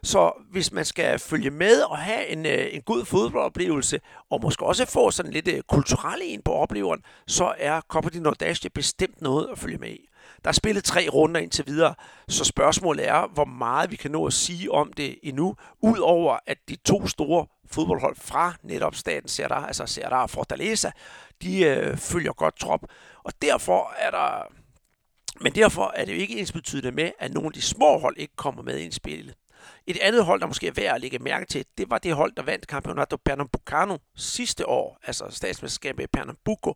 Så 0.03 0.31
hvis 0.51 0.71
man 0.71 0.85
skal 0.85 1.19
følge 1.19 1.49
med 1.49 1.81
og 1.81 1.97
have 1.97 2.27
en, 2.27 2.45
øh, 2.45 2.67
en 2.71 2.81
god 2.81 3.05
fodboldoplevelse, 3.05 3.99
og 4.29 4.41
måske 4.41 4.65
også 4.65 4.85
få 4.85 5.11
sådan 5.11 5.31
lidt 5.31 5.47
øh, 5.47 5.61
kulturelle 5.61 6.25
en 6.25 6.41
på 6.41 6.51
opleveren, 6.53 7.01
så 7.27 7.53
er 7.57 7.81
Copa 7.81 8.09
di 8.09 8.19
Nordeste 8.19 8.69
bestemt 8.69 9.21
noget 9.21 9.49
at 9.51 9.59
følge 9.59 9.77
med 9.77 9.89
i. 9.89 10.07
Der 10.43 10.49
er 10.49 10.53
spillet 10.53 10.83
tre 10.83 11.07
runder 11.13 11.41
indtil 11.41 11.67
videre, 11.67 11.95
så 12.27 12.45
spørgsmålet 12.45 13.07
er, 13.07 13.27
hvor 13.33 13.45
meget 13.45 13.91
vi 13.91 13.95
kan 13.95 14.11
nå 14.11 14.25
at 14.25 14.33
sige 14.33 14.71
om 14.71 14.93
det 14.93 15.19
endnu, 15.23 15.55
udover 15.81 16.37
at 16.47 16.57
de 16.69 16.75
to 16.75 17.07
store 17.07 17.47
fodboldhold 17.71 18.15
fra 18.15 18.55
netop 18.63 18.95
staten 18.95 19.29
Serra, 19.29 19.67
altså 19.67 19.85
Serra 19.85 20.23
og 20.23 20.29
Fortaleza, 20.29 20.91
de 21.41 21.63
øh, 21.63 21.97
følger 21.97 22.33
godt 22.33 22.59
trop. 22.59 22.85
Og 23.23 23.33
derfor 23.41 23.93
er 23.97 24.11
der 24.11 24.47
men 25.41 25.55
derfor 25.55 25.93
er 25.95 26.05
det 26.05 26.13
jo 26.13 26.17
ikke 26.17 26.39
ens 26.39 26.51
betydende 26.51 26.91
med, 26.91 27.11
at 27.19 27.33
nogle 27.33 27.47
af 27.47 27.53
de 27.53 27.61
små 27.61 27.99
hold 27.99 28.17
ikke 28.17 28.35
kommer 28.35 28.63
med 28.63 28.77
ind 28.77 28.93
i 28.93 28.95
spillet. 28.95 29.35
Et 29.88 29.97
andet 30.02 30.26
hold, 30.26 30.41
der 30.41 30.47
måske 30.47 30.67
er 30.67 30.71
værd 30.71 30.95
at 30.95 31.02
lægge 31.02 31.19
mærke 31.19 31.45
til, 31.45 31.65
det 31.78 31.89
var 31.89 31.97
det 31.97 32.15
hold, 32.15 32.32
der 32.36 32.43
vandt 32.43 32.65
Campeonato 32.65 33.17
Pernambucano 33.26 33.97
sidste 34.15 34.67
år, 34.67 34.97
altså 35.04 35.26
statsmesterskabet 35.30 36.04
i 36.04 36.08
Pernambuco. 36.08 36.74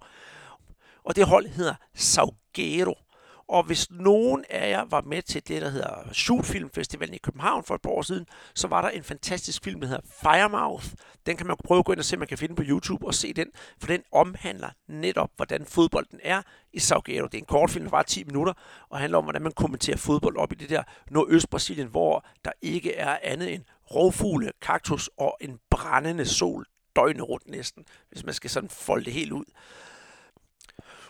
Og 1.03 1.15
det 1.15 1.25
hold 1.25 1.47
hedder 1.47 1.75
Salguero. 1.95 2.97
Og 3.47 3.63
hvis 3.63 3.91
nogen 3.91 4.45
af 4.49 4.69
jer 4.69 4.85
var 4.89 5.01
med 5.01 5.21
til 5.21 5.47
det, 5.47 5.61
der 5.61 5.69
hedder 5.69 6.13
Shoot 6.13 6.45
Filmfestivalen 6.45 7.15
i 7.15 7.17
København 7.17 7.63
for 7.63 7.75
et 7.75 7.81
par 7.81 7.89
år 7.89 8.01
siden, 8.01 8.25
så 8.55 8.67
var 8.67 8.81
der 8.81 8.89
en 8.89 9.03
fantastisk 9.03 9.63
film, 9.63 9.81
der 9.81 9.87
hedder 9.87 10.01
Firemouth. 10.21 10.85
Den 11.25 11.37
kan 11.37 11.47
man 11.47 11.55
prøve 11.63 11.79
at 11.79 11.85
gå 11.85 11.91
ind 11.91 11.99
og 11.99 12.05
se, 12.05 12.17
man 12.17 12.27
kan 12.27 12.37
finde 12.37 12.55
på 12.55 12.63
YouTube 12.65 13.07
og 13.07 13.13
se 13.13 13.33
den, 13.33 13.47
for 13.79 13.87
den 13.87 14.03
omhandler 14.11 14.69
netop, 14.87 15.29
hvordan 15.35 15.65
fodbolden 15.65 16.19
er 16.23 16.41
i 16.73 16.79
Salguero. 16.79 17.25
Det 17.25 17.33
er 17.33 17.41
en 17.41 17.45
kort 17.45 17.69
film, 17.69 17.85
der 17.85 17.91
var 17.91 18.03
10 18.03 18.23
minutter, 18.23 18.53
og 18.89 18.99
handler 18.99 19.17
om, 19.17 19.23
hvordan 19.23 19.41
man 19.41 19.51
kommenterer 19.51 19.97
fodbold 19.97 20.37
op 20.37 20.51
i 20.51 20.55
det 20.55 20.69
der 20.69 20.83
Nordøst-Brasilien, 21.11 21.87
hvor 21.87 22.25
der 22.45 22.51
ikke 22.61 22.95
er 22.95 23.17
andet 23.23 23.53
end 23.53 23.63
rovfugle, 23.95 24.51
kaktus 24.61 25.09
og 25.17 25.37
en 25.41 25.59
brændende 25.69 26.25
sol 26.25 26.65
døgnet 26.95 27.29
rundt 27.29 27.47
næsten, 27.47 27.85
hvis 28.11 28.23
man 28.23 28.33
skal 28.33 28.49
sådan 28.49 28.69
folde 28.69 29.05
det 29.05 29.13
helt 29.13 29.31
ud. 29.31 29.45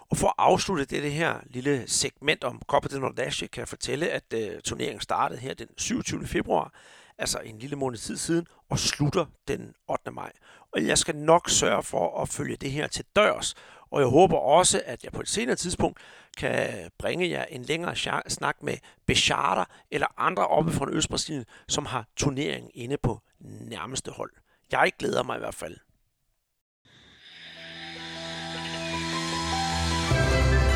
Og 0.10 0.18
for 0.18 0.28
at 0.28 0.34
afslutte 0.38 0.86
det 0.86 1.12
her 1.12 1.40
lille 1.46 1.84
segment 1.88 2.44
om 2.44 2.62
Copa 2.68 2.88
del 2.88 3.00
Nordeste, 3.00 3.48
kan 3.48 3.60
jeg 3.60 3.68
fortælle, 3.68 4.10
at 4.10 4.34
øh, 4.34 4.62
turneringen 4.62 5.02
startede 5.02 5.40
her 5.40 5.54
den 5.54 5.68
27. 5.78 6.28
februar, 6.28 6.74
altså 7.18 7.40
en 7.40 7.60
lille 7.60 7.76
måned 7.76 7.98
tid 7.98 8.18
siden, 8.18 8.48
og 8.70 8.80
slutter 8.80 9.26
den 9.48 9.74
8. 9.88 10.12
maj. 10.12 10.32
Og 10.72 10.86
jeg 10.86 10.98
skal 10.98 11.16
nok 11.16 11.50
sørge 11.50 11.84
for 11.84 12.22
at 12.22 12.30
følge 12.30 12.56
det 12.56 12.72
her 12.72 12.88
til 12.88 13.06
dørs, 13.16 13.56
og 13.92 14.02
jeg 14.02 14.08
håber 14.08 14.38
også, 14.38 14.82
at 14.86 15.04
jeg 15.04 15.12
på 15.12 15.22
et 15.22 15.28
senere 15.28 15.56
tidspunkt 15.56 16.00
kan 16.38 16.90
bringe 16.98 17.30
jer 17.30 17.46
en 17.46 17.62
længere 17.62 17.96
snak 18.28 18.64
med 18.64 18.78
Bechata 19.06 19.64
eller 19.92 20.08
andre 20.18 20.48
oppe 20.48 20.72
fra 20.72 20.90
Østbrasilien, 20.90 21.46
som 21.68 21.86
har 21.86 22.06
turneringen 22.16 22.72
inde 22.74 22.98
på 22.98 23.22
nærmeste 23.40 24.12
hold. 24.12 24.32
Jeg 24.72 24.92
glæder 25.00 25.24
mig 25.24 25.36
i 25.36 25.40
hvert 25.40 25.56
fald. 25.56 25.78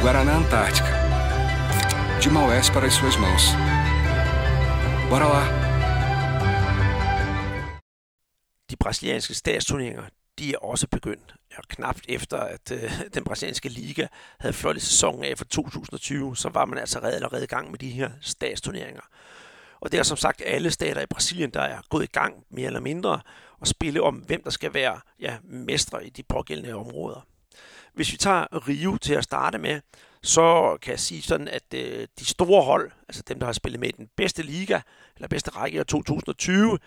Guaraná 0.02 0.34
Antártica. 0.38 0.92
De 2.22 2.30
Maués 2.30 2.70
para 2.70 2.88
as 2.88 2.94
suas 2.94 3.18
mãos. 3.18 3.44
Bora 5.10 5.28
lá! 5.28 5.44
De 8.70 8.76
brasilianske 8.78 9.34
statsturneringer, 9.34 10.04
de 10.40 10.54
er 10.54 10.58
også 10.58 10.88
begyndt. 10.88 11.36
og 11.58 11.64
knapt 11.68 12.06
efter, 12.10 12.38
at 12.38 12.72
øh, 12.72 12.92
den 13.14 13.24
brasilianske 13.24 13.70
liga 13.70 14.08
havde 14.40 14.54
ført 14.54 14.82
sæsonen 14.82 15.24
af 15.24 15.38
for 15.38 15.46
2020, 15.46 16.38
så 16.38 16.50
var 16.50 16.66
man 16.66 16.80
altså 16.80 17.00
allerede 17.00 17.44
i 17.44 17.48
gang 17.48 17.72
med 17.72 17.80
de 17.80 17.90
her 17.90 18.12
statsturneringer. 18.22 19.02
Og 19.80 19.92
det 19.92 20.00
er 20.00 20.04
som 20.04 20.18
sagt 20.18 20.42
alle 20.46 20.72
stater 20.72 21.02
i 21.02 21.06
Brasilien, 21.06 21.50
der 21.50 21.62
er 21.62 21.82
gået 21.90 22.04
i 22.04 22.12
gang 22.12 22.44
mere 22.50 22.68
eller 22.68 22.80
mindre 22.80 23.22
og 23.60 23.68
spille 23.68 24.04
om, 24.04 24.16
hvem 24.16 24.44
der 24.44 24.50
skal 24.50 24.74
være 24.74 25.00
ja, 25.20 25.38
mestre 25.44 26.06
i 26.06 26.10
de 26.10 26.24
pågældende 26.24 26.76
områder. 26.76 27.26
Hvis 27.93 28.12
vi 28.12 28.17
tager 28.17 28.67
Rio 28.67 28.98
til 28.98 29.13
at 29.13 29.24
starte 29.24 29.58
med, 29.58 29.82
så 30.24 30.78
kan 30.82 30.91
jeg 30.91 31.00
sige 31.00 31.22
sådan, 31.22 31.48
at 31.48 31.63
øh, 31.74 32.08
de 32.19 32.26
store 32.26 32.63
hold, 32.63 32.91
altså 33.10 33.24
dem, 33.28 33.39
der 33.39 33.45
har 33.45 33.54
spillet 33.54 33.80
med 33.80 33.89
i 33.89 33.91
den 33.91 34.10
bedste 34.17 34.43
liga, 34.43 34.80
eller 35.15 35.28
bedste 35.28 35.52
række 35.52 35.82
i 35.82 35.84
2020, 35.84 36.80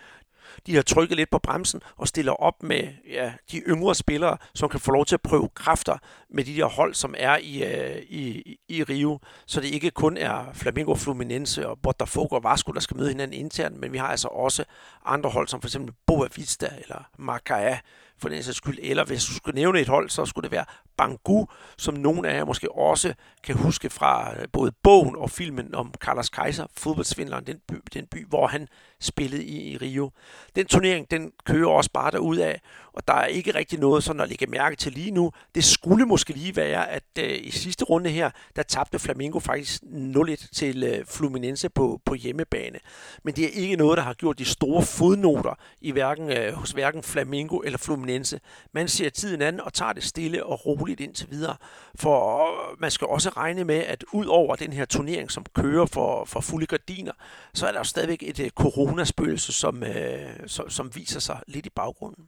de 0.67 0.75
har 0.75 0.83
trykket 0.83 1.17
lidt 1.17 1.31
på 1.31 1.39
bremsen 1.39 1.81
og 1.97 2.09
stiller 2.09 2.33
op 2.33 2.63
med 2.63 2.89
ja, 3.09 3.33
de 3.53 3.59
yngre 3.59 3.95
spillere, 3.95 4.37
som 4.55 4.69
kan 4.69 4.81
få 4.81 4.91
lov 4.91 5.07
til 5.07 5.15
at 5.15 5.23
prøve 5.23 5.49
kræfter 5.55 5.99
med 6.31 6.45
de 6.45 6.57
der 6.57 6.67
hold, 6.67 6.95
som 6.95 7.15
er 7.19 7.37
i, 7.37 7.65
øh, 7.65 8.03
i, 8.09 8.57
i 8.69 8.83
Rio. 8.83 9.19
Så 9.47 9.61
det 9.61 9.69
ikke 9.69 9.91
kun 9.91 10.17
er 10.17 10.53
Flamengo, 10.55 10.95
Fluminense 10.95 11.69
og 11.69 11.79
Botafogo 11.83 12.37
og 12.37 12.45
Vasco, 12.45 12.73
der 12.73 12.81
skal 12.81 12.97
møde 12.97 13.09
hinanden 13.09 13.41
internt, 13.41 13.81
men 13.81 13.93
vi 13.93 13.99
har 13.99 14.09
altså 14.09 14.29
også 14.29 14.65
andre 15.05 15.31
hold, 15.31 15.49
som 15.49 15.61
for 15.61 15.69
eksempel 15.69 15.95
Boa 16.07 16.29
Vista 16.37 16.69
eller 16.83 17.09
Macaé, 17.19 17.79
for 18.19 18.29
den 18.29 18.43
sags 18.43 18.57
skyld. 18.57 18.79
Eller 18.83 19.05
hvis 19.05 19.25
du 19.25 19.35
skulle 19.35 19.55
nævne 19.55 19.81
et 19.81 19.89
hold, 19.89 20.11
så 20.11 20.27
skulle 20.27 20.43
det 20.43 20.53
være 20.53 20.65
Bangu, 20.97 21.49
som 21.79 21.95
nogle 21.95 22.29
af 22.29 22.37
jer 22.37 22.45
måske 22.45 22.73
også 22.73 23.15
kan 23.45 23.57
huske 23.57 23.91
fra 23.91 24.41
øh, 24.41 24.49
både 24.53 24.73
bogen 24.83 25.17
og 25.17 25.31
filmen 25.31 25.75
om 25.75 25.95
Carlos 26.01 26.29
Kaiser, 26.29 26.67
fodboldsvindleren, 26.77 27.47
den 27.47 27.59
by, 27.69 27.75
den 27.95 28.07
by, 28.07 28.27
hvor 28.29 28.47
han 28.47 28.69
spillede 29.03 29.45
i, 29.45 29.73
i 29.73 29.77
Rio. 29.77 30.11
Den 30.57 30.67
turnering, 30.67 31.11
den 31.11 31.33
kører 31.45 31.69
også 31.69 31.91
bare 31.91 32.11
derud 32.11 32.37
af, 32.37 32.61
og 32.93 33.09
der 33.09 33.15
er 33.15 33.27
ikke 33.27 33.55
rigtig 33.55 33.79
noget 33.79 34.05
sådan 34.05 34.21
at 34.21 34.29
lægge 34.29 34.47
mærke 34.47 34.77
til 34.77 34.93
lige 34.93 35.11
nu. 35.11 35.33
Det 35.55 35.65
skulle 35.65 36.07
måske 36.07 36.33
lige 36.33 36.57
være, 36.57 36.91
at 36.91 37.05
øh, 37.19 37.39
i 37.43 37.51
sidste 37.51 37.85
runde 37.85 38.11
her, 38.11 38.31
der 38.57 38.63
tabte 38.63 38.99
Flamengo 38.99 39.39
faktisk 39.39 39.83
0-1 39.83 40.49
til 40.55 40.85
øh, 40.85 41.07
Fluminense 41.07 41.69
på, 41.69 42.01
på 42.05 42.15
hjemmebane. 42.15 42.79
Men 43.25 43.35
det 43.35 43.45
er 43.45 43.49
ikke 43.49 43.77
noget, 43.77 43.97
der 43.97 44.03
har 44.03 44.15
gjort 44.15 44.39
de 44.39 44.45
store 44.45 44.83
fodnoter 44.83 45.55
i 45.81 45.91
hverken, 45.91 46.31
øh, 46.33 46.53
hos 46.53 46.71
hverken 46.71 47.03
Flamengo 47.03 47.59
eller 47.59 47.79
Fluminense. 47.79 48.41
Man 48.73 48.89
ser 48.89 49.11
tiden 49.11 49.43
an 49.43 49.61
og 49.61 49.73
tager 49.73 49.93
det 49.93 50.05
stille 50.05 50.47
og 50.47 50.67
roligt 50.67 51.01
indtil 51.01 51.31
videre. 51.31 51.57
For 51.95 52.43
øh, 52.43 52.81
man 52.81 52.91
skal 52.91 53.07
også 53.07 53.29
regne 53.29 53.65
med, 53.65 53.79
at 53.79 54.05
ud 54.13 54.27
over 54.27 54.57
den 54.57 54.73
her 54.73 54.85
turnering, 54.85 55.31
som 55.31 55.45
kører 55.55 55.87
for, 55.87 56.25
for 56.25 56.41
fulde 56.41 56.67
gardiner, 56.67 57.13
så 57.55 57.67
er 57.67 57.73
der 57.73 57.79
jo 57.79 57.85
stadigvæk 57.85 58.23
et 58.23 58.41
øh, 58.41 58.51
coronaspøgelse, 58.93 59.53
som, 59.53 59.83
øh, 59.83 60.31
som, 60.47 60.71
som 60.71 60.95
viser 60.95 61.21
sig 61.21 61.41
lidt 61.47 61.67
i 61.67 61.71
baggrunden. 61.71 62.25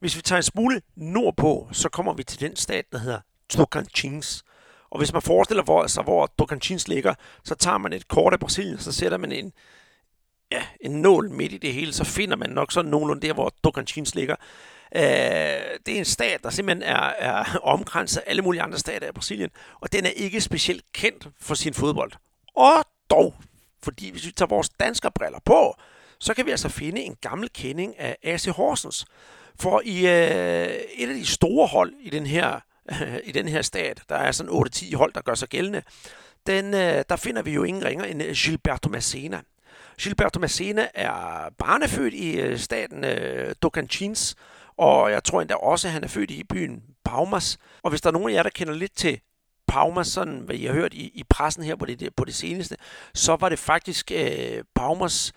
Hvis 0.00 0.16
vi 0.16 0.22
tager 0.22 0.36
en 0.36 0.42
smule 0.42 0.80
nordpå, 0.96 1.68
så 1.72 1.88
kommer 1.88 2.12
vi 2.12 2.24
til 2.24 2.40
den 2.40 2.56
stat, 2.56 2.84
der 2.92 2.98
hedder 2.98 3.20
Tocantins. 3.48 4.42
Og 4.90 4.98
hvis 4.98 5.12
man 5.12 5.22
forestiller 5.22 5.62
sig, 5.62 5.64
hvor, 5.64 5.82
altså, 5.82 6.02
hvor 6.02 6.32
Tocantins 6.38 6.88
ligger, 6.88 7.14
så 7.44 7.54
tager 7.54 7.78
man 7.78 7.92
et 7.92 8.08
kort 8.08 8.32
af 8.32 8.40
Brasilien, 8.40 8.78
så 8.78 8.92
sætter 8.92 9.18
man 9.18 9.32
en, 9.32 9.52
ja, 10.52 10.62
en 10.80 11.02
nål 11.02 11.30
midt 11.30 11.52
i 11.52 11.58
det 11.58 11.72
hele, 11.72 11.92
så 11.92 12.04
finder 12.04 12.36
man 12.36 12.50
nok 12.50 12.72
sådan 12.72 12.90
nogenlunde 12.90 13.26
der, 13.26 13.34
hvor 13.34 13.52
Tocantins 13.64 14.14
ligger. 14.14 14.36
Øh, 14.96 15.02
det 15.86 15.94
er 15.94 15.98
en 15.98 16.04
stat, 16.04 16.42
der 16.42 16.50
simpelthen 16.50 16.82
er, 16.82 17.12
er 17.18 17.58
omkranset 17.62 18.20
af 18.20 18.30
alle 18.30 18.42
mulige 18.42 18.62
andre 18.62 18.78
stater 18.78 19.08
i 19.08 19.12
Brasilien, 19.12 19.50
og 19.80 19.92
den 19.92 20.06
er 20.06 20.10
ikke 20.10 20.40
specielt 20.40 20.84
kendt 20.92 21.28
for 21.40 21.54
sin 21.54 21.74
fodbold. 21.74 22.12
Og 22.56 22.84
dog, 23.10 23.34
fordi 23.86 24.10
hvis 24.10 24.26
vi 24.26 24.30
tager 24.30 24.48
vores 24.48 24.68
danske 24.68 25.10
briller 25.14 25.38
på, 25.44 25.76
så 26.18 26.34
kan 26.34 26.46
vi 26.46 26.50
altså 26.50 26.68
finde 26.68 27.00
en 27.00 27.16
gammel 27.20 27.48
kending 27.54 27.98
af 27.98 28.16
AC 28.22 28.44
Horsens. 28.44 29.06
For 29.60 29.82
i 29.84 30.06
øh, 30.06 30.66
et 30.94 31.08
af 31.08 31.14
de 31.14 31.26
store 31.26 31.66
hold 31.66 31.92
i 32.00 32.10
den 32.10 32.26
her, 32.26 32.60
øh, 32.90 33.16
i 33.28 33.32
den 33.32 33.48
her 33.48 33.62
stat, 33.62 34.02
der 34.08 34.16
er 34.16 34.32
sådan 34.32 34.52
8-10 34.52 34.96
hold, 34.96 35.12
der 35.12 35.20
gør 35.20 35.34
sig 35.34 35.48
gældende, 35.48 35.82
den, 36.46 36.74
øh, 36.74 37.04
der 37.08 37.16
finder 37.16 37.42
vi 37.42 37.52
jo 37.52 37.62
ingen 37.62 37.84
ringer 37.84 38.04
end 38.04 38.22
øh, 38.22 38.34
Gilberto 38.34 38.88
Massena. 38.88 39.40
Gilberto 40.00 40.40
Massena 40.40 40.88
er 40.94 41.50
barnefødt 41.58 42.14
i 42.14 42.40
øh, 42.40 42.58
staten 42.58 43.04
øh, 43.04 43.54
Tocantins, 43.62 44.36
og 44.76 45.10
jeg 45.10 45.24
tror 45.24 45.40
endda 45.40 45.54
også, 45.54 45.88
at 45.88 45.92
han 45.92 46.04
er 46.04 46.08
født 46.08 46.30
i 46.30 46.44
byen 46.44 46.82
Paumas. 47.04 47.58
Og 47.82 47.90
hvis 47.90 48.00
der 48.00 48.08
er 48.08 48.12
nogen 48.12 48.30
af 48.30 48.34
jer, 48.34 48.42
der 48.42 48.50
kender 48.50 48.74
lidt 48.74 48.96
til 48.96 49.20
Paumas, 49.68 50.06
sådan 50.06 50.38
hvad 50.38 50.56
jeg 50.56 50.72
har 50.72 50.80
hørt 50.80 50.94
i, 50.94 51.10
i 51.14 51.22
pressen 51.30 51.62
her 51.62 51.76
på 51.76 51.86
det, 51.86 52.14
på 52.16 52.24
det 52.24 52.34
seneste, 52.34 52.76
så 53.14 53.36
var 53.36 53.48
det 53.48 53.58
faktisk 53.58 54.12
øh, 54.14 54.64
Paumas 54.74 55.32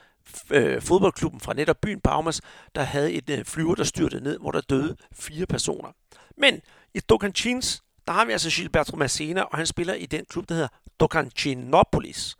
øh, 0.51 0.81
fodboldklubben 0.81 1.39
fra 1.39 1.53
netop 1.53 1.81
byen 1.81 2.01
Paumas, 2.01 2.41
der 2.75 2.81
havde 2.81 3.11
et 3.13 3.29
øh, 3.29 3.45
flyver, 3.45 3.75
der 3.75 3.83
styrtede 3.83 4.23
ned, 4.23 4.39
hvor 4.39 4.51
der 4.51 4.61
døde 4.61 4.95
fire 5.13 5.45
personer. 5.45 5.89
Men 6.37 6.61
i 6.93 6.99
Tocantins, 6.99 7.83
der 8.07 8.13
har 8.13 8.25
vi 8.25 8.31
altså 8.31 8.49
Gilberto 8.49 8.95
Massena, 8.95 9.41
og 9.41 9.57
han 9.57 9.65
spiller 9.65 9.93
i 9.93 10.05
den 10.05 10.25
klub, 10.29 10.49
der 10.49 10.55
hedder 10.55 10.69
Tocantinopolis. 10.99 12.35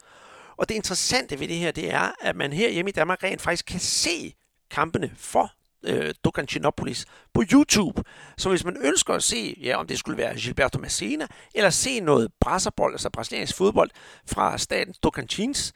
Og 0.57 0.69
det 0.69 0.75
interessante 0.75 1.39
ved 1.39 1.47
det 1.47 1.57
her, 1.57 1.71
det 1.71 1.93
er, 1.93 2.11
at 2.21 2.35
man 2.35 2.53
her 2.53 2.69
hjemme 2.69 2.89
i 2.89 2.91
Danmark 2.91 3.23
rent 3.23 3.41
faktisk 3.41 3.65
kan 3.65 3.79
se 3.79 4.33
kampene 4.71 5.11
for 5.15 5.51
øh, 5.83 6.13
Tocantinopolis 6.23 7.05
på 7.33 7.43
YouTube. 7.53 8.03
Så 8.37 8.49
hvis 8.49 8.65
man 8.65 8.77
ønsker 8.81 9.13
at 9.13 9.23
se, 9.23 9.57
ja, 9.63 9.77
om 9.77 9.87
det 9.87 9.99
skulle 9.99 10.17
være 10.17 10.35
Gilberto 10.35 10.79
Massena, 10.79 11.27
eller 11.55 11.69
se 11.69 11.99
noget 11.99 12.31
brasserbold, 12.41 12.93
altså 12.93 13.09
brasiliansk 13.09 13.55
fodbold 13.55 13.89
fra 14.25 14.57
staten 14.57 14.93
Tocantins, 15.03 15.73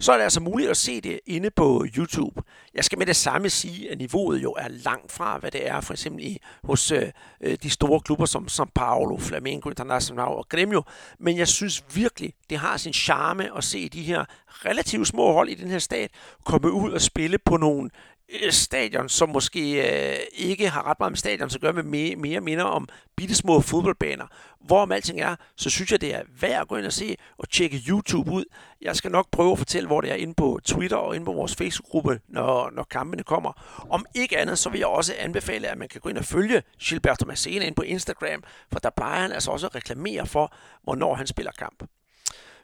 så 0.00 0.12
er 0.12 0.16
det 0.16 0.24
altså 0.24 0.40
muligt 0.40 0.70
at 0.70 0.76
se 0.76 1.00
det 1.00 1.20
inde 1.26 1.50
på 1.50 1.86
YouTube. 1.96 2.42
Jeg 2.74 2.84
skal 2.84 2.98
med 2.98 3.06
det 3.06 3.16
samme 3.16 3.50
sige, 3.50 3.90
at 3.90 3.98
niveauet 3.98 4.42
jo 4.42 4.52
er 4.52 4.68
langt 4.68 5.12
fra, 5.12 5.38
hvad 5.38 5.50
det 5.50 5.68
er 5.68 5.80
for 5.80 5.92
eksempel 5.92 6.24
i, 6.24 6.38
hos 6.64 6.92
øh, 6.92 7.10
øh, 7.40 7.58
de 7.62 7.70
store 7.70 8.00
klubber 8.00 8.26
som 8.26 8.46
São 8.50 8.70
Paulo, 8.74 9.18
Flamengo 9.18 9.68
Internacional 9.68 10.28
og 10.28 10.46
Grêmio. 10.54 10.82
Men 11.18 11.38
jeg 11.38 11.48
synes 11.48 11.84
virkelig, 11.94 12.34
det 12.50 12.58
har 12.58 12.76
sin 12.76 12.92
charme 12.92 13.56
at 13.56 13.64
se 13.64 13.88
de 13.88 14.02
her 14.02 14.24
relativt 14.48 15.08
små 15.08 15.32
hold 15.32 15.48
i 15.48 15.54
den 15.54 15.68
her 15.68 15.78
stat 15.78 16.10
komme 16.44 16.72
ud 16.72 16.92
og 16.92 17.00
spille 17.00 17.38
på 17.38 17.56
nogle 17.56 17.90
Øh, 18.28 18.52
stadion, 18.52 19.08
som 19.08 19.28
måske 19.28 19.90
øh, 20.12 20.18
ikke 20.32 20.68
har 20.68 20.86
ret 20.86 20.98
meget 20.98 21.12
med 21.12 21.16
stadion 21.16 21.50
så 21.50 21.58
gør, 21.58 21.72
med 21.72 21.82
mere, 21.82 22.16
mere 22.16 22.40
minder 22.40 22.64
om 22.64 22.88
bittesmå 23.16 23.60
fodboldbaner. 23.60 24.26
Hvorom 24.60 24.92
alting 24.92 25.20
er, 25.20 25.36
så 25.56 25.70
synes 25.70 25.92
jeg, 25.92 26.00
det 26.00 26.14
er 26.14 26.22
værd 26.40 26.60
at 26.60 26.68
gå 26.68 26.76
ind 26.76 26.86
og 26.86 26.92
se 26.92 27.16
og 27.38 27.50
tjekke 27.50 27.82
YouTube 27.88 28.30
ud. 28.30 28.44
Jeg 28.82 28.96
skal 28.96 29.10
nok 29.10 29.30
prøve 29.30 29.52
at 29.52 29.58
fortælle, 29.58 29.86
hvor 29.86 30.00
det 30.00 30.10
er 30.10 30.14
inde 30.14 30.34
på 30.34 30.60
Twitter 30.64 30.96
og 30.96 31.14
inde 31.14 31.26
på 31.26 31.32
vores 31.32 31.54
Facebook-gruppe, 31.56 32.20
når, 32.28 32.70
når 32.70 32.82
kampene 32.82 33.22
kommer. 33.22 33.52
Om 33.90 34.06
ikke 34.14 34.38
andet, 34.38 34.58
så 34.58 34.70
vil 34.70 34.78
jeg 34.78 34.88
også 34.88 35.14
anbefale, 35.18 35.68
at 35.68 35.78
man 35.78 35.88
kan 35.88 36.00
gå 36.00 36.08
ind 36.08 36.18
og 36.18 36.24
følge 36.24 36.62
Gilberto 36.80 37.26
Massena 37.26 37.64
ind 37.66 37.76
på 37.76 37.82
Instagram, 37.82 38.42
for 38.72 38.78
der 38.78 38.90
plejer 38.90 39.22
han 39.22 39.32
altså 39.32 39.50
også 39.50 39.66
at 39.66 39.74
reklamere 39.74 40.26
for, 40.26 40.52
hvornår 40.84 41.14
han 41.14 41.26
spiller 41.26 41.52
kamp. 41.52 41.82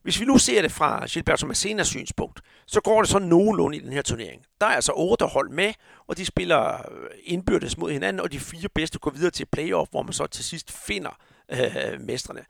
Hvis 0.03 0.21
vi 0.21 0.25
nu 0.25 0.39
ser 0.39 0.63
det 0.63 0.73
fra 0.73 1.07
Gilberto 1.07 1.47
Massenas 1.47 1.89
synspunkt, 1.89 2.41
så 2.67 2.81
går 2.81 3.03
det 3.03 3.11
så 3.11 3.19
nogenlunde 3.19 3.77
i 3.77 3.81
den 3.81 3.93
her 3.93 4.03
turnering. 4.03 4.43
Der 4.61 4.67
er 4.67 4.71
altså 4.71 4.93
otte 4.97 5.27
hold 5.27 5.51
med, 5.51 5.73
og 6.07 6.17
de 6.17 6.27
spiller 6.27 6.73
øh, 6.73 7.09
indbyrdes 7.25 7.79
mod 7.79 7.93
hinanden, 7.93 8.21
og 8.21 8.33
de 8.33 8.41
fire 8.41 8.69
bedste 8.75 8.99
går 8.99 9.11
videre 9.11 9.31
til 9.31 9.47
playoff, 9.47 9.91
hvor 9.91 10.03
man 10.03 10.13
så 10.13 10.27
til 10.27 10.45
sidst 10.45 10.73
finder 10.87 11.19
øh, 11.49 12.01
mestrene. 12.01 12.41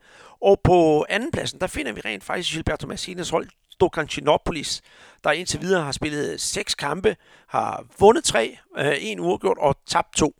Og 0.41 0.59
på 0.63 1.05
andenpladsen, 1.09 1.59
der 1.59 1.67
finder 1.67 1.91
vi 1.91 2.01
rent 2.05 2.23
faktisk 2.23 2.53
Gilberto 2.53 2.87
Massenas 2.87 3.29
hold, 3.29 3.49
Stokantinopolis, 3.69 4.81
der 5.23 5.31
indtil 5.31 5.61
videre 5.61 5.83
har 5.83 5.91
spillet 5.91 6.41
seks 6.41 6.75
kampe, 6.75 7.15
har 7.47 7.85
vundet 7.99 8.23
tre, 8.23 8.57
øh, 8.77 8.93
en 8.99 9.19
uafgjort 9.19 9.57
og 9.57 9.75
tabt 9.85 10.15
to. 10.15 10.35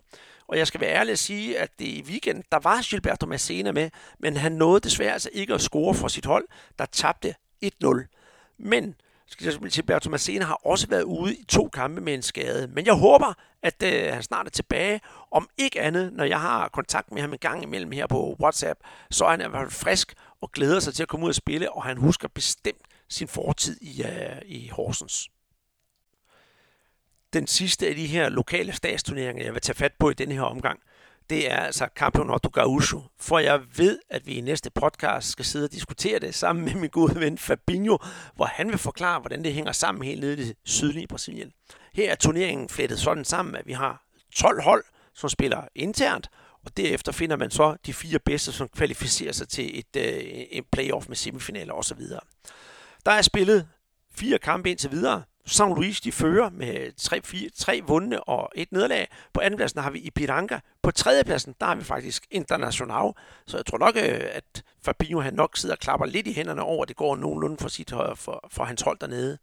Og 0.53 0.59
jeg 0.59 0.67
skal 0.67 0.81
være 0.81 0.93
ærlig 0.93 1.11
at 1.11 1.19
sige, 1.19 1.59
at 1.59 1.79
det 1.79 1.85
i 1.85 2.03
weekend, 2.07 2.43
der 2.51 2.59
var 2.63 2.89
Gilberto 2.89 3.25
Massena 3.25 3.71
med, 3.71 3.89
men 4.19 4.37
han 4.37 4.51
nåede 4.51 4.79
desværre 4.79 5.13
altså 5.13 5.29
ikke 5.33 5.53
at 5.53 5.61
score 5.61 5.95
for 5.95 6.07
sit 6.07 6.25
hold, 6.25 6.47
der 6.79 6.85
tabte 6.85 7.35
1-0. 7.65 8.55
Men 8.59 8.95
Gilberto 9.71 10.09
Massena 10.09 10.45
har 10.45 10.59
også 10.65 10.87
været 10.87 11.03
ude 11.03 11.35
i 11.35 11.43
to 11.43 11.69
kampe 11.69 12.01
med 12.01 12.13
en 12.13 12.21
skade. 12.21 12.67
Men 12.67 12.85
jeg 12.85 12.93
håber, 12.93 13.33
at 13.63 13.83
øh, 13.83 14.13
han 14.13 14.23
snart 14.23 14.45
er 14.45 14.51
tilbage. 14.51 15.01
Om 15.31 15.49
ikke 15.57 15.81
andet, 15.81 16.13
når 16.13 16.23
jeg 16.23 16.41
har 16.41 16.67
kontakt 16.67 17.11
med 17.11 17.21
ham 17.21 17.33
en 17.33 17.39
gang 17.39 17.63
imellem 17.63 17.91
her 17.91 18.07
på 18.07 18.35
WhatsApp, 18.41 18.79
så 19.11 19.25
er 19.25 19.29
han 19.29 19.41
i 19.41 19.43
hvert 19.49 19.61
fald 19.61 19.71
frisk 19.71 20.13
og 20.41 20.51
glæder 20.51 20.79
sig 20.79 20.93
til 20.93 21.03
at 21.03 21.09
komme 21.09 21.25
ud 21.25 21.29
og 21.29 21.35
spille, 21.35 21.71
og 21.71 21.83
han 21.83 21.97
husker 21.97 22.27
bestemt 22.27 22.81
sin 23.09 23.27
fortid 23.27 23.77
i, 23.81 24.03
øh, 24.03 24.41
i 24.45 24.67
Horsens. 24.67 25.29
Den 27.33 27.47
sidste 27.47 27.87
af 27.87 27.95
de 27.95 28.05
her 28.05 28.29
lokale 28.29 28.73
statsturneringer, 28.73 29.43
jeg 29.43 29.53
vil 29.53 29.61
tage 29.61 29.75
fat 29.75 29.93
på 29.99 30.09
i 30.09 30.13
denne 30.13 30.33
her 30.33 30.41
omgang, 30.41 30.79
det 31.29 31.51
er 31.51 31.57
altså 31.57 31.87
Campeonato 31.95 32.49
Gaúcho, 32.57 33.01
for 33.19 33.39
jeg 33.39 33.61
ved, 33.77 33.99
at 34.09 34.27
vi 34.27 34.33
i 34.33 34.41
næste 34.41 34.69
podcast 34.69 35.29
skal 35.29 35.45
sidde 35.45 35.65
og 35.65 35.71
diskutere 35.71 36.19
det 36.19 36.35
sammen 36.35 36.65
med 36.65 36.73
min 36.75 36.89
gode 36.89 37.19
ven 37.19 37.37
Fabinho, 37.37 37.97
hvor 38.35 38.45
han 38.45 38.69
vil 38.69 38.77
forklare, 38.77 39.19
hvordan 39.19 39.43
det 39.43 39.53
hænger 39.53 39.71
sammen 39.71 40.03
helt 40.03 40.19
nede 40.19 40.33
i 40.33 40.45
det 40.45 40.55
sydlige 40.65 41.07
Brasilien. 41.07 41.51
Her 41.93 42.11
er 42.11 42.15
turneringen 42.15 42.69
flettet 42.69 42.99
sådan 42.99 43.25
sammen, 43.25 43.55
at 43.55 43.67
vi 43.67 43.73
har 43.73 44.03
12 44.35 44.61
hold, 44.61 44.83
som 45.13 45.29
spiller 45.29 45.67
internt, 45.75 46.29
og 46.65 46.77
derefter 46.77 47.11
finder 47.11 47.35
man 47.35 47.51
så 47.51 47.75
de 47.85 47.93
fire 47.93 48.19
bedste, 48.19 48.51
som 48.51 48.67
kvalificerer 48.67 49.31
sig 49.31 49.49
til 49.49 49.79
et, 49.79 49.95
øh, 49.97 50.45
en 50.51 50.63
playoff 50.71 51.07
med 51.07 51.15
semifinaler 51.15 51.73
osv. 51.73 52.01
Der 53.05 53.11
er 53.11 53.21
spillet 53.21 53.67
fire 54.15 54.39
kampe 54.39 54.69
indtil 54.69 54.91
videre. 54.91 55.23
San 55.45 55.69
Luis, 55.69 56.01
de 56.01 56.11
fører 56.11 56.49
med 56.49 56.91
tre, 56.97 57.21
fire, 57.21 57.49
tre 57.55 57.81
vundne 57.87 58.23
og 58.23 58.51
et 58.55 58.71
nederlag. 58.71 59.07
På 59.33 59.41
andenpladsen 59.41 59.81
har 59.81 59.91
vi 59.91 59.99
Ipiranga. 59.99 60.59
På 60.83 60.91
tredjepladsen, 60.91 61.55
der 61.59 61.65
har 61.65 61.75
vi 61.75 61.83
faktisk 61.83 62.27
International. 62.31 63.13
Så 63.47 63.57
jeg 63.57 63.65
tror 63.65 63.77
nok, 63.77 63.95
øh, 63.95 64.21
at 64.31 64.63
Fabinho 64.81 65.19
han 65.19 65.33
nok 65.33 65.57
sidder 65.57 65.75
og 65.75 65.79
klapper 65.79 66.05
lidt 66.05 66.27
i 66.27 66.33
hænderne 66.33 66.61
over, 66.61 66.81
at 66.81 66.87
det 66.87 66.95
går 66.95 67.15
nogenlunde 67.15 67.57
for, 67.57 67.69
sit, 67.69 67.93
øh, 67.93 68.15
for, 68.15 68.49
for 68.51 68.63
hans 68.63 68.81
hold 68.81 68.99
dernede. 68.99 69.37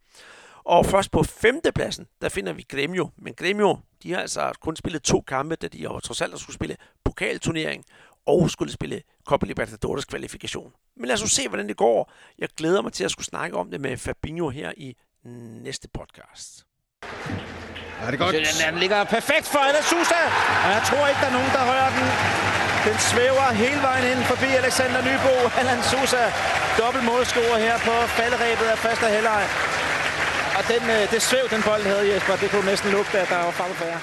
Og 0.63 0.85
først 0.85 1.11
på 1.11 1.23
femtepladsen, 1.23 2.07
der 2.21 2.29
finder 2.29 2.53
vi 2.53 2.65
Gremio. 2.69 3.09
Men 3.17 3.33
Gremio, 3.33 3.77
de 4.03 4.11
har 4.11 4.21
altså 4.21 4.51
kun 4.61 4.75
spillet 4.75 5.01
to 5.03 5.21
kampe, 5.21 5.55
da 5.55 5.67
de 5.67 5.77
jo 5.77 5.99
trods 5.99 6.21
alt 6.21 6.39
skulle 6.39 6.55
spille 6.55 6.77
pokalturnering 7.03 7.85
og 8.25 8.49
skulle 8.49 8.71
spille 8.71 9.01
Copa 9.27 9.45
Libertadores 9.45 10.05
kvalifikation. 10.05 10.73
Men 10.97 11.07
lad 11.07 11.23
os 11.23 11.31
se, 11.31 11.47
hvordan 11.47 11.67
det 11.67 11.77
går. 11.77 12.11
Jeg 12.37 12.49
glæder 12.57 12.81
mig 12.81 12.93
til 12.93 13.03
at 13.03 13.11
skulle 13.11 13.25
snakke 13.25 13.57
om 13.57 13.71
det 13.71 13.81
med 13.81 13.97
Fabinho 13.97 14.49
her 14.49 14.71
i 14.77 14.95
næste 15.67 15.87
podcast. 15.97 16.65
Ja, 17.99 18.05
det 18.07 18.13
er 18.13 18.23
godt. 18.25 18.35
Den, 18.35 18.45
den 18.67 18.79
ligger 18.83 18.99
perfekt 19.17 19.45
for 19.53 19.63
Sousa, 19.89 20.21
og 20.65 20.69
jeg 20.75 20.83
tror 20.89 21.03
ikke, 21.09 21.21
der 21.23 21.29
er 21.31 21.37
nogen, 21.39 21.51
der 21.57 21.63
rører 21.71 21.91
den. 21.97 22.07
Den 22.87 22.97
svæver 23.11 23.47
hele 23.63 23.81
vejen 23.87 24.05
ind 24.11 24.21
forbi 24.31 24.49
Alexander 24.61 25.01
Nybo. 25.09 25.33
Allan 25.59 25.81
Sousa, 25.91 26.23
dobbelt 26.81 27.05
målscorer 27.11 27.59
her 27.65 27.75
på 27.87 27.95
falderæbet 28.17 28.67
af 28.73 28.77
første 28.85 29.05
halvleg. 29.15 29.43
Og 30.57 30.63
den, 30.71 30.83
øh, 30.95 31.01
det 31.13 31.21
svæv, 31.29 31.45
den 31.55 31.61
bold 31.69 31.83
havde 31.91 32.05
Jesper, 32.11 32.35
det 32.41 32.47
kunne 32.51 32.67
næsten 32.71 32.89
lugte, 32.97 33.15
at 33.23 33.29
der 33.33 33.39
var 33.45 33.51
farve 33.59 33.75
færre. 33.83 33.99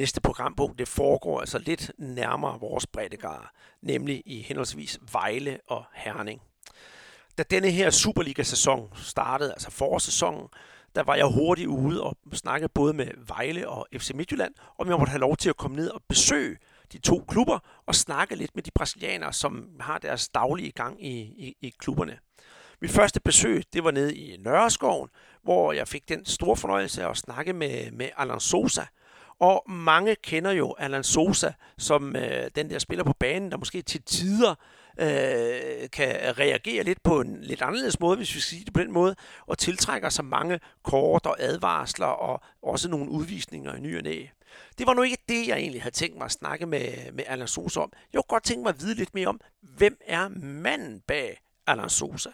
Næste 0.00 0.20
programpunkt, 0.20 0.78
det 0.78 0.88
foregår 0.88 1.40
altså 1.40 1.58
lidt 1.58 1.92
nærmere 1.98 2.60
vores 2.60 2.86
breddegrad, 2.86 3.42
nemlig 3.82 4.22
i 4.26 4.42
henholdsvis 4.42 4.98
Vejle 5.12 5.58
og 5.68 5.84
Herning. 5.94 6.40
Da 7.38 7.42
denne 7.42 7.70
her 7.70 7.90
Superliga-sæson 7.90 8.92
startede, 8.94 9.52
altså 9.52 9.70
forårssæsonen, 9.70 10.48
der 10.94 11.02
var 11.02 11.14
jeg 11.14 11.26
hurtigt 11.26 11.68
ude 11.68 12.02
og 12.02 12.16
snakke 12.32 12.68
både 12.68 12.92
med 12.92 13.06
Vejle 13.26 13.68
og 13.68 13.86
FC 13.98 14.10
Midtjylland, 14.14 14.54
om 14.78 14.88
jeg 14.88 14.98
måtte 14.98 15.10
have 15.10 15.20
lov 15.20 15.36
til 15.36 15.48
at 15.48 15.56
komme 15.56 15.76
ned 15.76 15.88
og 15.88 16.02
besøge 16.08 16.56
de 16.92 16.98
to 16.98 17.24
klubber 17.28 17.58
og 17.86 17.94
snakke 17.94 18.36
lidt 18.36 18.54
med 18.54 18.62
de 18.62 18.70
brasilianere, 18.70 19.32
som 19.32 19.68
har 19.80 19.98
deres 19.98 20.28
daglige 20.28 20.70
gang 20.70 21.06
i, 21.06 21.20
i, 21.20 21.56
i 21.60 21.74
klubberne. 21.78 22.18
Mit 22.80 22.90
første 22.90 23.20
besøg, 23.20 23.64
det 23.72 23.84
var 23.84 23.90
nede 23.90 24.16
i 24.16 24.36
Nørreskoven, 24.36 25.08
hvor 25.42 25.72
jeg 25.72 25.88
fik 25.88 26.08
den 26.08 26.24
store 26.24 26.56
fornøjelse 26.56 27.02
af 27.02 27.10
at 27.10 27.16
snakke 27.16 27.52
med, 27.52 27.90
med 27.90 28.08
Alan 28.16 28.40
Sosa. 28.40 28.82
Og 29.40 29.64
mange 29.70 30.16
kender 30.22 30.50
jo 30.50 30.74
Alan 30.78 31.04
Sosa 31.04 31.52
som 31.78 32.16
øh, 32.16 32.50
den 32.54 32.70
der 32.70 32.78
spiller 32.78 33.04
på 33.04 33.12
banen, 33.20 33.50
der 33.50 33.56
måske 33.56 33.82
til 33.82 34.02
tider 34.02 34.54
øh, 34.98 35.90
kan 35.92 36.38
reagere 36.38 36.84
lidt 36.84 37.02
på 37.02 37.20
en 37.20 37.38
lidt 37.40 37.62
anderledes 37.62 38.00
måde, 38.00 38.16
hvis 38.16 38.34
vi 38.34 38.40
skal 38.40 38.56
sige 38.56 38.64
det 38.64 38.72
på 38.72 38.80
den 38.80 38.92
måde, 38.92 39.16
og 39.46 39.58
tiltrækker 39.58 40.08
så 40.08 40.22
mange 40.22 40.60
kort 40.82 41.26
og 41.26 41.36
advarsler 41.38 42.06
og 42.06 42.40
også 42.62 42.88
nogle 42.88 43.10
udvisninger 43.10 43.74
i 43.74 43.80
ny 43.80 43.96
og 43.96 44.02
næ. 44.02 44.26
Det 44.78 44.86
var 44.86 44.94
nu 44.94 45.02
ikke 45.02 45.18
det, 45.28 45.48
jeg 45.48 45.56
egentlig 45.56 45.82
havde 45.82 45.94
tænkt 45.94 46.16
mig 46.16 46.24
at 46.24 46.32
snakke 46.32 46.66
med, 46.66 47.12
med 47.12 47.24
Alan 47.26 47.48
Sosa 47.48 47.80
om. 47.80 47.92
Jeg 48.12 48.18
kunne 48.18 48.28
godt 48.28 48.44
tænke 48.44 48.62
mig 48.62 48.70
at 48.70 48.80
vide 48.80 48.94
lidt 48.94 49.14
mere 49.14 49.28
om, 49.28 49.40
hvem 49.60 49.98
er 50.06 50.28
manden 50.38 51.00
bag 51.06 51.40
Alan 51.66 51.90
Sosa? 51.90 52.30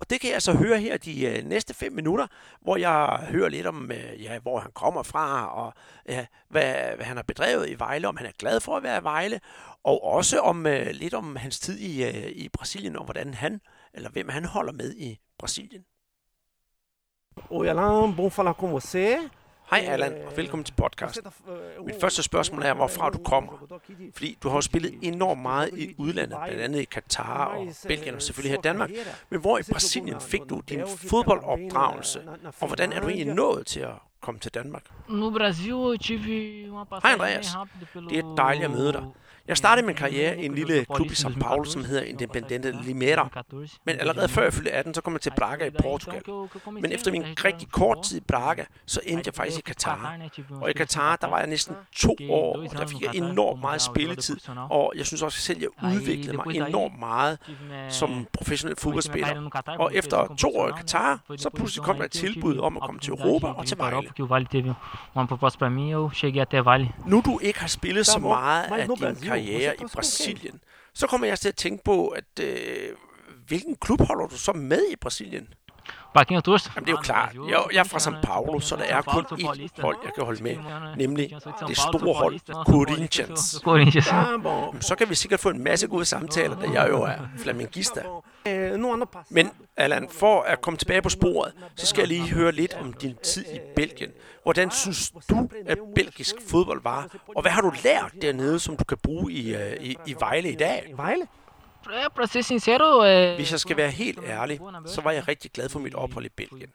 Og 0.00 0.10
det 0.10 0.20
kan 0.20 0.30
jeg 0.30 0.42
så 0.42 0.52
høre 0.52 0.78
her 0.78 0.96
de 0.96 1.26
øh, 1.26 1.44
næste 1.44 1.74
fem 1.74 1.92
minutter, 1.92 2.26
hvor 2.60 2.76
jeg 2.76 3.26
hører 3.28 3.48
lidt 3.48 3.66
om, 3.66 3.90
øh, 3.92 4.22
ja, 4.22 4.38
hvor 4.38 4.60
han 4.60 4.70
kommer 4.74 5.02
fra, 5.02 5.46
og 5.46 5.72
ja, 6.08 6.26
hvad, 6.48 6.74
hvad 6.96 7.06
han 7.06 7.16
har 7.16 7.22
bedrevet 7.22 7.70
i 7.70 7.78
Vejle, 7.78 8.08
om 8.08 8.16
han 8.16 8.26
er 8.26 8.32
glad 8.38 8.60
for 8.60 8.76
at 8.76 8.82
være 8.82 8.98
i 8.98 9.02
Vejle, 9.02 9.40
og 9.84 10.04
også 10.04 10.40
om 10.40 10.66
øh, 10.66 10.86
lidt 10.90 11.14
om 11.14 11.36
hans 11.36 11.60
tid 11.60 11.78
i, 11.78 12.04
øh, 12.04 12.28
i 12.30 12.48
Brasilien, 12.48 12.96
og 12.96 13.04
hvordan 13.04 13.34
han, 13.34 13.60
eller 13.94 14.10
hvem 14.10 14.28
han 14.28 14.44
holder 14.44 14.72
med 14.72 14.94
i 14.94 15.18
Brasilien. 15.38 15.84
Oi, 17.50 17.66
Alain, 17.66 18.16
bom 18.16 18.30
falar 18.30 18.52
com 18.52 18.72
você. 18.72 19.30
Hej 19.70 19.78
Allan, 19.88 20.12
og 20.26 20.36
velkommen 20.36 20.64
til 20.64 20.74
podcast. 20.74 21.20
Mit 21.86 21.94
første 22.00 22.22
spørgsmål 22.22 22.62
er, 22.62 22.74
hvorfra 22.74 23.10
du 23.10 23.18
kommer. 23.18 23.52
Fordi 24.12 24.38
du 24.42 24.48
har 24.48 24.56
jo 24.56 24.60
spillet 24.60 24.94
enormt 25.02 25.42
meget 25.42 25.78
i 25.78 25.94
udlandet, 25.98 26.38
blandt 26.44 26.62
andet 26.62 26.80
i 26.80 26.84
Katar 26.84 27.44
og 27.44 27.66
Belgien 27.86 28.14
og 28.14 28.22
selvfølgelig 28.22 28.50
her 28.50 28.58
i 28.58 28.62
Danmark. 28.62 28.90
Men 29.30 29.40
hvor 29.40 29.58
i 29.58 29.62
Brasilien 29.72 30.20
fik 30.20 30.40
du 30.50 30.60
din 30.68 30.80
fodboldopdragelse, 31.10 32.20
og 32.60 32.66
hvordan 32.66 32.92
er 32.92 33.00
du 33.00 33.08
egentlig 33.08 33.34
nået 33.34 33.66
til 33.66 33.80
at 33.80 33.94
komme 34.20 34.40
til 34.40 34.54
Danmark? 34.54 34.82
No 35.08 35.30
Brasil, 35.30 35.70
eu 35.70 35.96
tive 35.96 36.70
uma 36.70 36.84
Hej 37.02 37.16
passagem 37.16 37.18
bem 37.18 37.26
Andreas, 37.26 37.56
det 38.10 38.18
er 38.18 38.34
dejligt 38.36 38.64
at 38.64 38.70
møde 38.70 38.92
dig. 38.92 39.04
Jeg 39.48 39.56
startede 39.56 39.86
min 39.86 39.96
karriere 39.96 40.38
i 40.38 40.46
en 40.46 40.54
lille 40.54 40.86
klub 40.94 41.06
i 41.06 41.14
São 41.14 41.38
Paulo, 41.40 41.64
som 41.64 41.84
hedder 41.84 42.02
Independente 42.02 42.74
Limeira. 42.82 43.28
Men 43.86 44.00
allerede 44.00 44.28
før 44.28 44.42
jeg 44.42 44.52
fyldte 44.52 44.70
18, 44.70 44.94
så 44.94 45.00
kom 45.00 45.12
jeg 45.12 45.20
til 45.20 45.32
Braga 45.36 45.66
i 45.66 45.70
Portugal. 45.82 46.22
Men 46.72 46.92
efter 46.92 47.10
min 47.10 47.24
rigtig 47.44 47.68
kort 47.70 48.02
tid 48.02 48.16
i 48.16 48.20
Braga, 48.28 48.64
så 48.86 49.00
endte 49.06 49.22
jeg 49.26 49.34
faktisk 49.34 49.58
i 49.58 49.62
Katar. 49.62 50.18
Og 50.60 50.70
i 50.70 50.72
Katar, 50.72 51.16
der 51.16 51.26
var 51.26 51.38
jeg 51.38 51.46
næsten 51.46 51.76
to 51.96 52.16
år, 52.30 52.56
og 52.56 52.78
der 52.78 52.86
fik 52.86 53.02
jeg 53.02 53.14
enormt 53.14 53.60
meget 53.60 53.82
spilletid. 53.82 54.36
Og 54.70 54.92
jeg 54.96 55.06
synes 55.06 55.22
også 55.22 55.38
selv, 55.38 55.56
at 55.58 55.62
jeg 55.62 55.94
udviklede 55.94 56.36
mig 56.36 56.56
enormt 56.56 56.98
meget 56.98 57.38
som 57.88 58.26
professionel 58.32 58.76
fodboldspiller. 58.76 59.50
Og 59.78 59.94
efter 59.94 60.34
to 60.38 60.56
år 60.56 60.68
i 60.68 60.72
Katar, 60.76 61.20
så 61.36 61.50
pludselig 61.56 61.84
kom 61.84 61.96
der 61.96 62.04
et 62.04 62.10
tilbud 62.10 62.58
om 62.58 62.76
at 62.76 62.82
komme 62.82 63.00
til 63.00 63.10
Europa 63.10 63.46
og 63.46 63.66
til 63.66 63.78
Vejle. 63.78 64.08
Até 66.40 66.56
Vale. 66.58 66.88
Nu 67.06 67.22
du 67.26 67.38
ikke 67.42 67.60
har 67.60 67.68
spillet 67.68 68.06
så 68.06 68.18
meget 68.18 68.64
af 68.64 68.88
din 68.88 68.96
Brasil, 68.98 69.37
karriere 69.40 69.74
i 69.74 69.84
Brasilien, 69.94 70.60
så 70.94 71.06
kommer 71.06 71.26
jeg 71.26 71.38
til 71.38 71.48
at 71.48 71.56
tænke 71.56 71.84
på, 71.84 72.08
at 72.08 72.40
øh, 72.40 72.88
hvilken 73.46 73.76
klub 73.76 74.00
holder 74.00 74.26
du 74.26 74.36
så 74.36 74.52
med 74.52 74.82
i 74.92 74.96
Brasilien? 74.96 75.48
Eu 76.30 76.40
torço? 76.40 76.70
Jamen 76.74 76.86
det 76.86 76.92
er 76.92 76.96
jo 76.96 76.96
klart. 76.96 77.34
Jeg, 77.34 77.64
jeg 77.72 77.78
er 77.78 77.84
fra 77.84 77.98
São 77.98 78.20
Paulo, 78.22 78.60
så 78.60 78.76
der 78.76 78.82
er 78.82 79.02
kun 79.02 79.24
ét 79.24 79.82
hold, 79.82 79.96
jeg 80.04 80.12
kan 80.14 80.24
holde 80.24 80.42
med, 80.42 80.56
nemlig 80.96 81.30
det 81.68 81.76
store 81.76 82.14
hold, 82.14 82.40
Corinthians. 82.64 83.60
Corinthians. 83.64 84.06
Så 84.86 84.94
kan 84.98 85.10
vi 85.10 85.14
sikkert 85.14 85.40
få 85.40 85.48
en 85.48 85.64
masse 85.64 85.86
gode 85.86 86.04
samtaler, 86.04 86.56
da 86.60 86.70
jeg 86.72 86.90
jo 86.90 87.02
er 87.02 87.16
flamingista. 87.38 88.02
Passado, 88.44 89.06
Men 89.30 89.50
Allan, 89.78 90.08
for 90.10 90.42
at 90.42 90.60
komme 90.60 90.78
tilbage 90.78 91.02
på 91.02 91.08
sporet, 91.08 91.52
så 91.76 91.86
skal 91.86 92.00
jeg 92.00 92.08
lige 92.08 92.28
høre 92.28 92.52
lidt 92.52 92.74
om 92.74 92.92
din 92.92 93.16
tid 93.22 93.44
i 93.54 93.58
Belgien. 93.76 94.10
Hvordan 94.42 94.70
synes 94.70 95.12
du, 95.30 95.48
at 95.66 95.78
belgisk 95.94 96.34
fodbold 96.48 96.82
var? 96.82 97.16
Og 97.36 97.42
hvad 97.42 97.52
har 97.52 97.60
du 97.60 97.72
lært 97.84 98.12
dernede, 98.22 98.58
som 98.58 98.76
du 98.76 98.84
kan 98.84 98.98
bruge 99.02 99.32
i, 99.32 99.54
øh, 99.54 99.76
i, 99.80 99.96
i 100.06 100.14
Vejle 100.20 100.50
i 100.50 100.54
dag? 100.54 100.92
Vejle? 100.96 101.26
É... 103.06 103.36
Hvis 103.36 103.52
jeg 103.52 103.60
skal 103.60 103.76
være 103.76 103.90
helt 103.90 104.18
ærlig, 104.26 104.60
så 104.86 105.00
var 105.00 105.10
jeg 105.10 105.28
rigtig 105.28 105.50
glad 105.50 105.68
for 105.68 105.78
mit 105.78 105.94
ophold 105.94 106.24
i 106.24 106.28
Belgien. 106.28 106.70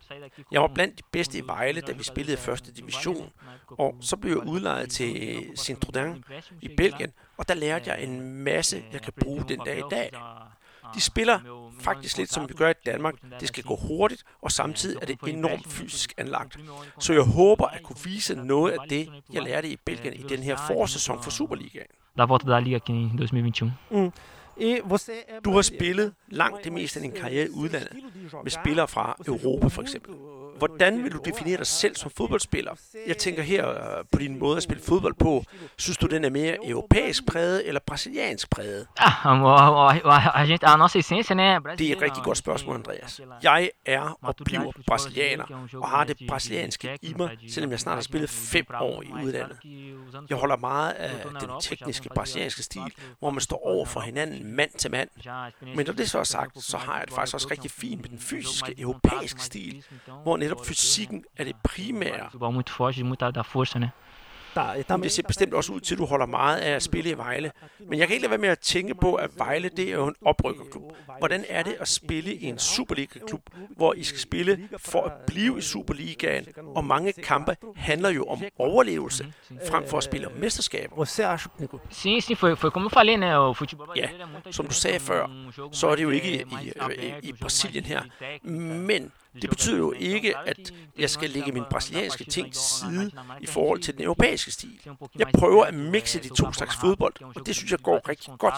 Jeg 0.52 0.62
var 0.62 0.68
blandt 0.68 0.98
de 0.98 1.04
bedste 1.12 1.38
i 1.38 1.42
Vejle, 1.46 1.82
da 1.82 1.92
vi 1.92 2.04
spillede 2.04 2.34
i 2.34 2.38
første 2.38 2.74
division, 2.74 3.30
og 3.68 3.96
så 4.02 4.18
blev 4.18 4.32
jeg 4.32 4.48
udlejet 4.48 4.90
til 4.90 5.38
Saint-Tropez 5.60 6.42
i 6.62 6.70
Belgien, 6.78 7.12
og 7.38 7.48
der 7.48 7.54
lærte 7.54 7.90
jeg 7.90 8.04
en 8.04 8.44
masse, 8.44 8.84
jeg 8.94 9.02
kan 9.02 9.14
bruge 9.20 9.46
den 9.48 9.60
dag 9.60 9.78
i 9.78 9.84
dag. 9.92 10.12
De 10.96 11.02
spiller 11.02 11.40
faktisk 11.80 12.18
lidt 12.18 12.34
som 12.34 12.50
vi 12.50 12.54
gør 12.54 12.70
i 12.70 12.74
Danmark. 12.86 13.14
Det 13.40 13.48
skal 13.48 13.64
gå 13.64 13.76
hurtigt, 13.76 14.24
og 14.42 14.52
samtidig 14.52 14.98
er 15.02 15.06
det 15.06 15.20
enormt 15.28 15.68
fysisk 15.68 16.14
anlagt. 16.18 16.58
Så 17.00 17.14
jeg 17.14 17.22
håber 17.22 17.66
at 17.66 17.84
kunne 17.84 17.98
vise 18.04 18.36
noget 18.36 18.72
af 18.72 18.78
det, 18.90 19.10
jeg 19.34 19.42
lærte 19.42 19.70
i 19.70 19.78
Belgien 19.86 20.14
i 20.14 20.24
den 20.30 20.44
her 20.44 20.58
forårssæson 20.68 21.24
for 21.24 21.32
Superligaen. 21.32 21.88
Da 22.18 22.26
volta 22.26 22.52
da 22.52 22.60
Liga 22.60 22.76
aqui 22.76 22.94
em 22.94 23.10
2021. 23.10 23.74
Du 25.46 25.52
har 25.52 25.62
spillet 25.62 26.14
langt 26.28 26.64
det 26.64 26.74
meste 26.74 27.00
af 27.00 27.02
din 27.02 27.12
karriere 27.12 27.46
i 27.46 27.50
udlandet 27.50 27.92
med 28.44 28.52
spillere 28.52 28.88
fra 28.88 29.16
Europa 29.28 29.68
for 29.68 29.82
eksempel. 29.82 30.16
Hvordan 30.58 31.04
vil 31.04 31.12
du 31.12 31.20
definere 31.26 31.58
dig 31.58 31.68
selv 31.68 31.96
som 31.96 32.12
fodboldspiller? 32.18 32.72
Jeg 33.08 33.18
tænker 33.18 33.44
her 33.44 33.70
øh, 33.70 34.06
på 34.12 34.20
din 34.20 34.40
måde 34.40 34.58
at 34.58 34.64
spille 34.64 34.84
fodbold 34.84 35.14
på. 35.14 35.44
Synes 35.78 35.98
du, 35.98 36.08
den 36.08 36.26
er 36.26 36.30
mere 36.30 36.58
europæisk 36.70 37.26
præget 37.26 37.68
eller 37.68 37.82
brasiliansk 37.88 38.50
præget? 38.50 38.88
Ah? 39.00 39.12
Det 41.78 41.92
er 41.92 41.96
et 41.96 42.02
rigtig 42.02 42.24
godt 42.24 42.38
spørgsmål, 42.38 42.76
Andreas. 42.76 43.22
Jeg 43.44 43.70
er 43.86 44.18
og 44.22 44.36
bliver 44.46 44.72
brasilianer 44.88 45.68
og 45.74 45.90
har 45.90 46.04
det 46.04 46.18
brasilianske 46.28 46.98
i 47.02 47.14
mig, 47.18 47.38
selvom 47.50 47.72
jeg 47.72 47.80
snart 47.80 47.96
har 47.96 48.02
spillet 48.02 48.30
fem 48.30 48.66
år 48.82 49.02
i 49.04 49.24
udlandet. 49.24 49.58
Jeg 50.30 50.38
holder 50.38 50.58
meget 50.58 50.92
af 50.92 51.12
den 51.40 51.50
tekniske 51.62 52.10
brasilianske 52.16 52.64
stil, 52.64 52.94
hvor 53.20 53.30
man 53.30 53.42
står 53.42 53.68
over 53.68 53.86
for 53.86 54.00
hinanden 54.00 54.43
mand 54.44 54.72
til 54.78 54.92
mand. 54.92 55.10
Men 55.76 55.86
når 55.86 55.94
det 55.94 56.10
så 56.10 56.20
er 56.20 56.24
sagt, 56.24 56.64
så 56.64 56.78
har 56.78 56.98
jeg 56.98 57.08
det 57.08 57.14
faktisk 57.16 57.34
også 57.36 57.48
rigtig 57.52 57.72
fint 57.72 58.02
med 58.02 58.10
den 58.10 58.20
fysiske 58.20 58.80
europæiske 58.80 59.42
stil, 59.42 59.84
hvor 60.24 60.38
netop 60.38 60.66
fysikken 60.66 61.24
er 61.38 61.44
det 61.44 61.56
primære 61.64 62.30
né? 64.56 65.04
Det 65.04 65.12
ser 65.12 65.24
bestemt 65.28 65.54
også 65.54 65.74
ud 65.74 65.80
til, 65.80 65.96
at 65.96 66.00
du 66.00 66.06
holder 66.06 66.26
meget 66.26 66.58
af 66.58 66.72
at 66.76 66.84
spille 66.84 67.10
i 67.10 67.18
Vejle. 67.18 67.52
Men 67.80 68.00
jeg 68.00 68.08
kan 68.08 68.14
ikke 68.14 68.22
lade 68.22 68.30
være 68.30 68.40
med 68.40 68.50
at 68.50 68.60
tænke 68.60 68.96
på, 68.96 69.16
at 69.16 69.30
Vejle 69.38 69.70
det 69.70 69.90
er 69.90 69.94
jo 69.94 70.08
en 70.08 70.16
oprykkerklub. 70.26 70.84
Hvordan 71.20 71.46
er 71.50 71.64
det 71.64 71.76
at 71.80 71.88
spille 71.88 72.34
i 72.34 72.46
en 72.46 72.60
Superliga-klub, 72.60 73.42
hvor 73.70 73.94
I 73.94 74.04
skal 74.04 74.20
spille 74.20 74.70
for 74.78 75.02
at 75.04 75.12
blive 75.28 75.58
i 75.58 75.62
Superligaen, 75.62 76.46
og 76.76 76.86
mange 76.86 77.14
kampe 77.14 77.56
handler 77.76 78.10
jo 78.10 78.24
om 78.26 78.44
overlevelse, 78.60 79.34
frem 79.70 79.88
for 79.88 79.98
at 79.98 80.04
spille 80.04 80.28
om 80.28 80.34
mesterskaber. 80.34 81.06
Sim, 81.90 82.22
sim, 82.22 82.36
foi, 82.36 82.56
foi 82.56 82.72
como 82.72 82.86
eu 82.86 82.90
falei, 82.90 83.18
né? 83.18 83.38
O 83.38 83.54
futebol 83.54 83.88
Ja, 83.96 84.08
brasileiro 84.08 84.24
é 84.24 84.34
muito 84.34 84.54
som 84.54 84.68
du 84.68 84.74
sagde 84.74 85.00
før, 85.00 85.28
så 85.72 85.88
er 85.88 85.96
det 85.96 86.04
jo 86.04 86.10
ikke 86.10 86.46
i, 86.62 86.72
i, 87.00 87.14
i 87.24 87.34
Brasilien 87.34 87.86
her. 87.86 88.02
Men 88.44 89.12
det 89.42 89.50
betyder 89.50 89.78
jo 89.78 89.94
ikke, 90.00 90.38
at 90.38 90.74
jeg 90.98 91.10
skal 91.10 91.30
lægge 91.30 91.52
min 91.52 91.64
brasilianske 91.70 92.24
ting 92.24 92.54
til 92.54 92.62
side 92.62 93.12
i 93.42 93.46
forhold 93.46 93.80
til 93.80 93.94
den 93.94 94.04
europæiske 94.04 94.52
stil. 94.52 94.80
Jeg 95.20 95.28
prøver 95.34 95.66
at 95.66 95.74
mixe 95.74 96.20
de 96.20 96.30
to 96.30 96.54
slags 96.54 96.76
fodbold, 96.82 97.14
og 97.36 97.46
det 97.46 97.56
synes 97.56 97.72
jeg 97.72 97.80
går 97.80 98.10
rigtig 98.10 98.34
godt. 98.40 98.56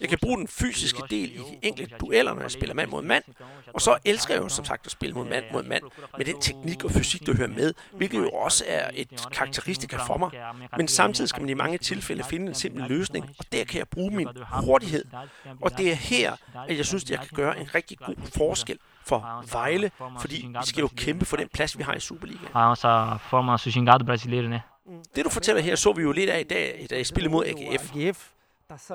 Jeg 0.00 0.08
kan 0.08 0.18
bruge 0.22 0.38
den 0.38 0.48
fysiske 0.48 1.02
del 1.10 1.32
i 1.32 1.38
de 1.38 1.58
enkelte 1.62 1.94
dueller, 2.00 2.34
når 2.34 2.40
jeg 2.42 2.50
spiller 2.50 2.74
mand 2.74 2.90
mod 2.90 3.02
mand, 3.02 3.24
og 3.74 3.80
så 3.80 3.98
elsker 4.04 4.34
jeg 4.34 4.42
jo 4.42 4.48
som 4.48 4.64
sagt 4.64 4.86
at 4.86 4.92
spille 4.92 5.14
mod 5.14 5.24
mand 5.24 5.44
mod 5.52 5.62
mand, 5.62 5.82
med 6.16 6.24
den 6.24 6.40
teknik 6.40 6.84
og 6.84 6.90
fysik, 6.90 7.26
der 7.26 7.34
hører 7.34 7.48
med, 7.48 7.74
hvilket 7.92 8.18
jo 8.18 8.30
også 8.30 8.64
er 8.66 8.90
et 8.94 9.08
karakteristika 9.32 9.96
for 9.96 10.16
mig. 10.16 10.30
Men 10.76 10.88
samtidig 10.88 11.28
skal 11.28 11.40
man 11.40 11.50
i 11.50 11.54
mange 11.54 11.78
tilfælde 11.78 12.24
finde 12.24 12.46
en 12.46 12.54
simpel 12.54 12.84
løsning, 12.88 13.30
og 13.38 13.44
der 13.52 13.64
kan 13.64 13.78
jeg 13.78 13.88
bruge 13.88 14.10
min 14.16 14.28
hurtighed. 14.52 15.04
Og 15.60 15.78
det 15.78 15.90
er 15.90 15.94
her, 15.94 16.36
at 16.68 16.76
jeg 16.76 16.86
synes, 16.86 17.04
at 17.04 17.10
jeg 17.10 17.18
kan 17.18 17.28
gøre 17.34 17.58
en 17.58 17.74
rigtig 17.74 17.98
god 17.98 18.14
forskel 18.34 18.78
for 19.06 19.44
Vejle, 19.52 19.90
fordi 20.20 20.48
vi 20.60 20.66
skal 20.66 20.80
jo 20.80 20.88
kæmpe 20.96 21.24
for 21.24 21.36
den 21.36 21.48
plads, 21.54 21.78
vi 21.78 21.82
har 21.82 21.94
i 21.94 22.00
Superligaen. 22.00 22.48
A 22.54 22.68
nossa 22.68 23.16
forma, 23.16 23.52
nosso 23.52 23.70
gingado 23.70 24.04
brasileiro, 24.04 24.48
né? 24.48 24.60
Det 25.16 25.24
du 25.24 25.30
fortæller 25.30 25.62
her, 25.62 25.76
så 25.76 25.92
vi 25.92 26.02
jo 26.02 26.12
lidt 26.12 26.30
af 26.30 26.40
i 26.40 26.44
dag, 26.44 26.86
da 26.90 26.98
I 26.98 27.04
spillede 27.04 27.32
mod 27.32 27.44
AGF. 27.44 28.30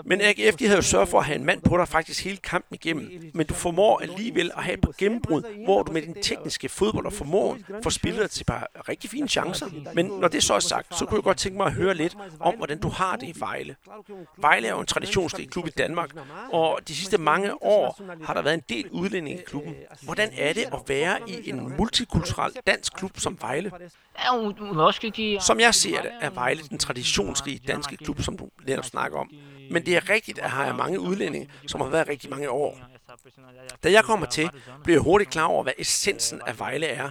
Men 0.05 0.21
AGF, 0.21 0.55
de 0.55 0.65
havde 0.65 0.75
jo 0.75 0.81
sørget 0.81 1.09
for 1.09 1.19
at 1.19 1.25
have 1.25 1.35
en 1.35 1.45
mand 1.45 1.61
på 1.61 1.77
dig 1.77 1.87
faktisk 1.87 2.23
hele 2.23 2.37
kampen 2.37 2.75
igennem. 2.75 3.31
Men 3.33 3.47
du 3.47 3.53
formår 3.53 3.99
alligevel 3.99 4.51
at 4.57 4.63
have 4.63 4.73
et 4.73 4.81
par 4.81 4.93
gennembrud, 4.97 5.63
hvor 5.65 5.83
du 5.83 5.91
med 5.91 6.01
din 6.01 6.13
tekniske 6.21 6.69
fodbold 6.69 7.05
og 7.05 7.13
formår 7.13 7.57
får 7.83 7.89
spillet 7.89 8.21
dig 8.21 8.31
til 8.31 8.43
bare 8.43 8.63
rigtig 8.89 9.09
fine 9.09 9.27
chancer. 9.27 9.65
Men 9.93 10.05
når 10.05 10.27
det 10.27 10.43
så 10.43 10.53
er 10.53 10.59
sagt, 10.59 10.97
så 10.97 11.05
kunne 11.05 11.17
jeg 11.17 11.23
godt 11.23 11.37
tænke 11.37 11.57
mig 11.57 11.65
at 11.67 11.73
høre 11.73 11.93
lidt 11.93 12.17
om, 12.39 12.55
hvordan 12.55 12.79
du 12.79 12.89
har 12.89 13.15
det 13.15 13.27
i 13.27 13.39
Vejle. 13.39 13.75
Vejle 14.37 14.67
er 14.67 14.71
jo 14.71 14.79
en 14.79 14.85
traditionsrig 14.85 15.49
klub 15.49 15.67
i 15.67 15.69
Danmark, 15.69 16.09
og 16.51 16.79
de 16.87 16.95
sidste 16.95 17.17
mange 17.17 17.63
år 17.63 18.01
har 18.23 18.33
der 18.33 18.41
været 18.41 18.53
en 18.53 18.63
del 18.69 18.89
udlændinge 18.89 19.41
i 19.41 19.43
klubben. 19.45 19.75
Hvordan 20.01 20.29
er 20.37 20.53
det 20.53 20.65
at 20.73 20.79
være 20.87 21.17
i 21.27 21.49
en 21.49 21.73
multikulturel 21.77 22.51
dansk 22.67 22.93
klub 22.93 23.19
som 23.19 23.37
Vejle? 23.41 23.71
Som 25.39 25.59
jeg 25.59 25.75
ser 25.75 26.01
det, 26.01 26.11
er 26.21 26.29
Vejle 26.29 26.61
den 26.69 26.77
traditionsrige 26.77 27.59
danske 27.67 27.97
klub, 27.97 28.21
som 28.21 28.37
du 28.37 28.49
netop 28.67 28.85
snakker 28.85 29.19
om. 29.19 29.29
Men 29.71 29.85
det 29.85 29.95
er 29.95 30.09
rigtigt, 30.09 30.39
at 30.39 30.51
her 30.51 30.63
er 30.63 30.73
mange 30.73 30.99
udlændinge, 30.99 31.49
som 31.67 31.81
har 31.81 31.87
været 31.87 32.07
rigtig 32.07 32.29
mange 32.29 32.49
år. 32.49 32.79
Da 33.83 33.91
jeg 33.91 34.03
kommer 34.03 34.25
til, 34.25 34.49
blev 34.83 34.95
jeg 34.95 35.01
hurtigt 35.01 35.29
klar 35.29 35.45
over, 35.45 35.63
hvad 35.63 35.73
essensen 35.77 36.41
af 36.47 36.59
Vejle 36.59 36.85
er. 36.85 37.09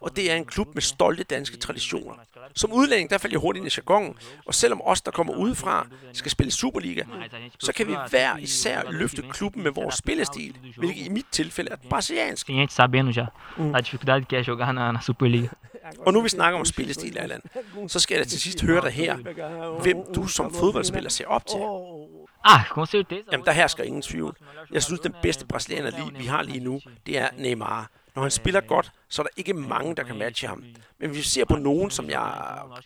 Og 0.00 0.16
det 0.16 0.30
er 0.30 0.36
en 0.36 0.44
klub 0.44 0.74
med 0.74 0.82
stolte 0.82 1.22
danske 1.22 1.56
traditioner. 1.56 2.14
Som 2.54 2.72
udlænding, 2.72 3.10
der 3.10 3.18
falder 3.18 3.34
jeg 3.34 3.40
hurtigt 3.40 3.62
ind 3.64 3.72
i 3.72 3.74
jargonen, 3.76 4.14
og 4.46 4.54
selvom 4.54 4.80
os, 4.84 5.00
der 5.00 5.10
kommer 5.10 5.34
udefra, 5.34 5.86
skal 6.12 6.30
spille 6.30 6.52
Superliga, 6.52 7.02
så 7.58 7.72
kan 7.72 7.86
vi 7.86 7.96
hver 8.10 8.36
især 8.36 8.90
løfte 8.90 9.22
klubben 9.22 9.62
med 9.62 9.70
vores 9.70 9.94
spillestil, 9.94 10.56
hvilket 10.76 11.06
i 11.06 11.08
mit 11.08 11.26
tilfælde 11.30 11.70
er 11.70 11.76
brasiliansk. 11.90 12.46
Tem 12.46 12.56
gente 12.56 12.74
sabendo 12.74 13.10
já 13.10 13.26
da 13.72 13.80
dificuldade 13.80 14.24
que 14.24 14.36
é 14.36 14.42
jogar 14.42 14.72
na, 14.72 14.92
na 14.92 15.00
Superliga. 15.00 15.48
Og 15.98 16.12
nu 16.12 16.20
vi 16.20 16.28
snakker 16.28 16.58
om 16.58 16.64
spillestil, 16.64 17.18
Allan, 17.18 17.40
så 17.88 18.00
skal 18.00 18.14
jeg 18.14 18.24
da 18.24 18.28
til 18.28 18.40
sidst 18.40 18.62
høre 18.62 18.80
dig 18.82 18.90
her, 18.90 19.16
hvem 19.82 19.96
du 20.14 20.26
som 20.26 20.54
fodboldspiller 20.54 21.10
ser 21.10 21.26
op 21.26 21.46
til. 21.46 21.60
Ah, 22.44 22.64
com 22.68 22.86
certeza. 22.86 23.22
Jamen, 23.32 23.46
der 23.46 23.52
hersker 23.52 23.84
ingen 23.84 24.02
tvivl. 24.02 24.36
Jeg 24.72 24.82
synes, 24.82 25.00
den 25.00 25.14
bedste 25.22 25.46
brasilianer, 25.46 25.90
lige, 25.90 26.18
vi 26.18 26.26
har 26.26 26.42
lige 26.42 26.60
nu, 26.60 26.80
det 27.06 27.18
er 27.18 27.28
Neymar. 27.38 27.90
Når 28.14 28.22
han 28.22 28.30
spiller 28.30 28.60
godt, 28.60 28.92
så 29.08 29.22
er 29.22 29.24
der 29.24 29.30
ikke 29.36 29.54
mange, 29.54 29.96
der 29.96 30.02
kan 30.02 30.18
matche 30.18 30.48
ham. 30.48 30.64
Men 31.00 31.10
hvis 31.10 31.18
vi 31.18 31.22
ser 31.22 31.44
på 31.44 31.56
nogen, 31.56 31.90
som 31.90 32.10
jeg 32.10 32.32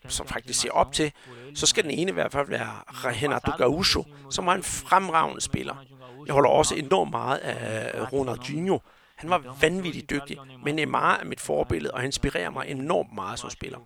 som 0.08 0.26
faktisk 0.26 0.60
ser 0.60 0.70
op 0.70 0.92
til, 0.92 1.12
så 1.54 1.66
skal 1.66 1.82
den 1.82 1.90
ene 1.90 2.10
i 2.10 2.14
hvert 2.14 2.32
fald 2.32 2.48
være 2.48 2.70
Renato 2.86 3.50
Gaúcho, 3.50 4.04
som 4.30 4.46
var 4.46 4.54
en 4.54 4.62
fremragende 4.62 5.40
spiller. 5.40 5.74
Jeg 6.26 6.34
holder 6.34 6.50
også 6.50 6.74
enormt 6.74 7.10
meget 7.10 7.36
af 7.36 8.12
Ronaldinho. 8.12 8.78
Han 9.16 9.30
var 9.30 9.56
vanvittigt 9.60 10.10
dygtig, 10.10 10.38
men 10.64 10.74
Neymar 10.74 11.16
er 11.16 11.24
mit 11.24 11.40
forbillede, 11.40 11.94
og 11.94 12.00
han 12.00 12.08
inspirerer 12.08 12.50
mig 12.50 12.68
enormt 12.68 13.12
meget 13.14 13.38
som 13.38 13.50
spiller. 13.50 13.78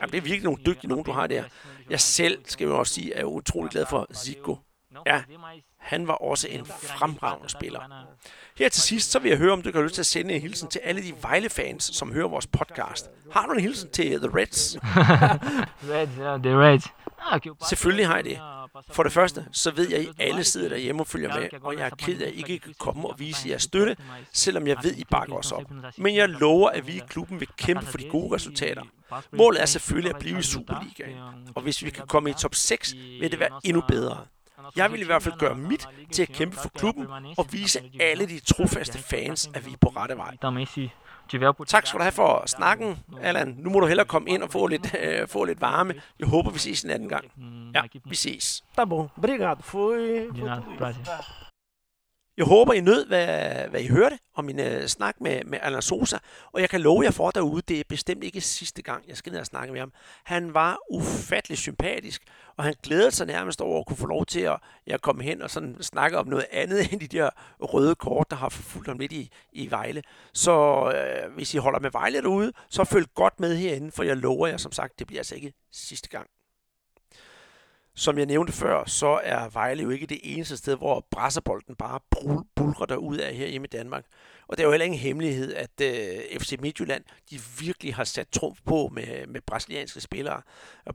Jamen, 0.00 0.12
det 0.12 0.16
er 0.16 0.20
virkelig 0.20 0.42
nogle 0.42 0.62
dygtige 0.66 0.88
nogen, 0.88 1.04
du 1.04 1.12
har 1.12 1.26
der. 1.26 1.44
Jeg 1.90 2.00
selv, 2.00 2.44
skal 2.44 2.64
jeg 2.64 2.74
også 2.74 2.94
sige, 2.94 3.14
er 3.14 3.24
utrolig 3.24 3.70
glad 3.70 3.86
for 3.86 4.06
Zico. 4.14 4.58
Ja, 5.06 5.22
han 5.78 6.06
var 6.06 6.14
også 6.14 6.48
en 6.50 6.66
fremragende 6.66 7.48
spiller. 7.48 8.06
Her 8.58 8.68
til 8.68 8.82
sidst, 8.82 9.10
så 9.10 9.18
vil 9.18 9.28
jeg 9.28 9.38
høre, 9.38 9.52
om 9.52 9.62
du 9.62 9.72
kan 9.72 9.82
lyst 9.82 9.94
til 9.94 10.02
at 10.02 10.06
sende 10.06 10.34
en 10.34 10.40
hilsen 10.40 10.68
til 10.68 10.80
alle 10.84 11.02
de 11.02 11.12
Vejle-fans, 11.22 11.90
som 11.96 12.12
hører 12.12 12.28
vores 12.28 12.46
podcast. 12.46 13.10
Har 13.32 13.46
du 13.46 13.52
en 13.52 13.60
hilsen 13.60 13.90
til 13.90 14.04
The 14.20 14.30
Reds? 14.34 14.76
Reds, 15.92 16.10
ja, 16.18 16.36
The 16.38 16.56
Reds. 16.58 16.84
Ah, 17.32 17.40
Selvfølgelig 17.68 18.06
har 18.06 18.14
jeg 18.14 18.24
det. 18.24 18.38
For 18.90 19.02
det 19.02 19.12
første, 19.12 19.46
så 19.52 19.70
ved 19.70 19.88
jeg, 19.90 19.98
at 19.98 20.04
I 20.04 20.08
alle 20.18 20.44
sidder 20.44 20.68
derhjemme 20.68 21.02
og 21.02 21.06
følger 21.06 21.40
med, 21.40 21.48
og 21.62 21.74
jeg 21.78 21.86
er 21.86 21.90
ked 21.98 22.20
af, 22.20 22.26
at 22.26 22.32
I 22.32 22.36
ikke 22.36 22.58
kan 22.58 22.74
komme 22.78 23.08
og 23.08 23.14
vise 23.18 23.48
jeres 23.48 23.62
støtte, 23.62 23.96
selvom 24.32 24.66
jeg 24.66 24.76
ved, 24.82 24.94
I 24.96 25.04
bakker 25.10 25.34
os 25.34 25.52
op. 25.52 25.62
Men 25.98 26.14
jeg 26.16 26.28
lover, 26.28 26.68
at 26.70 26.86
vi 26.86 26.92
i 26.92 27.02
klubben 27.08 27.40
vil 27.40 27.48
kæmpe 27.56 27.86
for 27.86 27.98
de 27.98 28.08
gode 28.10 28.34
resultater. 28.34 28.82
Målet 29.32 29.62
er 29.62 29.66
selvfølgelig 29.66 30.14
at 30.14 30.18
blive 30.20 30.38
i 30.38 30.42
Superligaen, 30.42 31.16
og 31.54 31.62
hvis 31.62 31.84
vi 31.84 31.90
kan 31.90 32.06
komme 32.06 32.30
i 32.30 32.32
top 32.32 32.54
6, 32.54 32.94
vil 33.20 33.30
det 33.30 33.40
være 33.40 33.60
endnu 33.64 33.82
bedre. 33.88 34.18
Jeg 34.76 34.92
vil 34.92 35.00
i 35.00 35.04
hvert 35.04 35.22
fald 35.22 35.38
gøre 35.38 35.54
mit 35.54 35.88
til 36.12 36.22
at 36.22 36.28
kæmpe 36.28 36.56
for 36.56 36.68
klubben 36.68 37.06
og 37.38 37.46
vise 37.52 37.80
alle 38.00 38.26
de 38.26 38.40
trofaste 38.40 38.98
fans, 38.98 39.50
at 39.54 39.66
vi 39.66 39.72
er 39.72 39.76
på 39.80 39.88
rette 39.88 40.16
vej. 40.16 40.36
Tak 41.66 41.86
skal 41.86 41.98
du 41.98 42.02
have 42.02 42.12
for 42.12 42.42
snakken, 42.46 42.98
Allan. 43.22 43.54
Nu 43.58 43.70
må 43.70 43.80
du 43.80 43.86
hellere 43.86 44.06
komme 44.06 44.30
ind 44.30 44.42
og 44.42 44.50
få 44.50 44.66
lidt, 44.66 44.94
øh, 45.00 45.28
få 45.28 45.44
lidt 45.44 45.60
varme. 45.60 45.94
Jeg 46.18 46.28
håber, 46.28 46.50
vi 46.50 46.58
ses 46.58 46.82
en 46.82 46.90
anden 46.90 47.08
gang. 47.08 47.24
Ja, 47.74 47.82
vi 48.04 48.14
ses. 48.14 48.64
Tá 48.78 48.84
bom, 48.84 49.08
obrigado. 49.16 49.62
Foi. 49.62 50.28
De 50.30 50.40
foi 50.40 50.48
nada, 50.48 50.60
tudo 50.60 50.90
isso. 50.90 51.47
Jeg 52.38 52.46
håber, 52.46 52.72
I 52.72 52.80
nød, 52.80 53.06
hvad, 53.06 53.68
hvad 53.68 53.80
I 53.80 53.86
hørte 53.88 54.18
om 54.34 54.44
min 54.44 54.60
øh, 54.60 54.86
snak 54.86 55.20
med, 55.20 55.44
med 55.44 55.58
Alan 55.62 55.82
Sosa. 55.82 56.18
Og 56.52 56.60
jeg 56.60 56.70
kan 56.70 56.80
love 56.80 57.02
jer 57.02 57.10
for 57.10 57.30
derude, 57.30 57.62
det 57.68 57.80
er 57.80 57.84
bestemt 57.88 58.24
ikke 58.24 58.40
sidste 58.40 58.82
gang, 58.82 59.08
jeg 59.08 59.16
skal 59.16 59.32
ned 59.32 59.40
og 59.40 59.46
snakke 59.46 59.72
med 59.72 59.80
ham. 59.80 59.92
Han 60.24 60.54
var 60.54 60.78
ufattelig 60.90 61.58
sympatisk, 61.58 62.22
og 62.56 62.64
han 62.64 62.74
glædede 62.82 63.10
sig 63.10 63.26
nærmest 63.26 63.60
over 63.60 63.80
at 63.80 63.86
kunne 63.86 63.96
få 63.96 64.06
lov 64.06 64.26
til 64.26 64.40
at 64.40 64.56
jeg 64.86 65.00
komme 65.00 65.22
hen 65.22 65.42
og 65.42 65.50
sådan 65.50 65.76
snakke 65.82 66.18
om 66.18 66.26
noget 66.26 66.46
andet 66.52 66.80
end 66.92 67.00
de 67.00 67.06
der 67.06 67.30
røde 67.60 67.94
kort, 67.94 68.30
der 68.30 68.36
har 68.36 68.48
forfulgt 68.48 68.88
ham 68.88 68.98
lidt 68.98 69.12
i, 69.12 69.30
i 69.52 69.70
Vejle. 69.70 70.02
Så 70.34 70.84
øh, 70.94 71.34
hvis 71.34 71.54
I 71.54 71.58
holder 71.58 71.80
med 71.80 71.90
Vejle 71.90 72.22
derude, 72.22 72.52
så 72.70 72.84
følg 72.84 73.06
godt 73.14 73.40
med 73.40 73.56
herinde, 73.56 73.92
for 73.92 74.02
jeg 74.02 74.16
lover 74.16 74.46
jer 74.46 74.56
som 74.56 74.72
sagt, 74.72 74.98
det 74.98 75.06
bliver 75.06 75.20
altså 75.20 75.34
ikke 75.34 75.52
sidste 75.72 76.08
gang. 76.08 76.26
Som 77.98 78.18
jeg 78.18 78.26
nævnte 78.26 78.52
før, 78.52 78.84
så 78.84 79.20
er 79.22 79.48
Vejle 79.48 79.82
jo 79.82 79.90
ikke 79.90 80.06
det 80.06 80.20
eneste 80.22 80.56
sted, 80.56 80.76
hvor 80.76 81.06
brasserbolden 81.10 81.74
bare 81.74 82.00
brul- 82.16 82.52
bulrer 82.54 82.86
der 82.86 82.96
ud 82.96 83.16
af 83.16 83.34
her 83.34 83.46
hjemme 83.46 83.66
i 83.66 83.68
Danmark. 83.68 84.04
Og 84.48 84.56
det 84.56 84.62
er 84.62 84.66
jo 84.66 84.72
heller 84.72 84.84
ingen 84.84 85.00
hemmelighed, 85.00 85.54
at 85.54 85.70
øh, 85.82 86.40
FC 86.40 86.56
Midtjylland, 86.60 87.04
de 87.30 87.40
virkelig 87.60 87.94
har 87.94 88.04
sat 88.04 88.28
trumf 88.28 88.58
på 88.64 88.90
med, 88.92 89.26
med 89.26 89.40
brasilianske 89.40 90.00
spillere. 90.00 90.42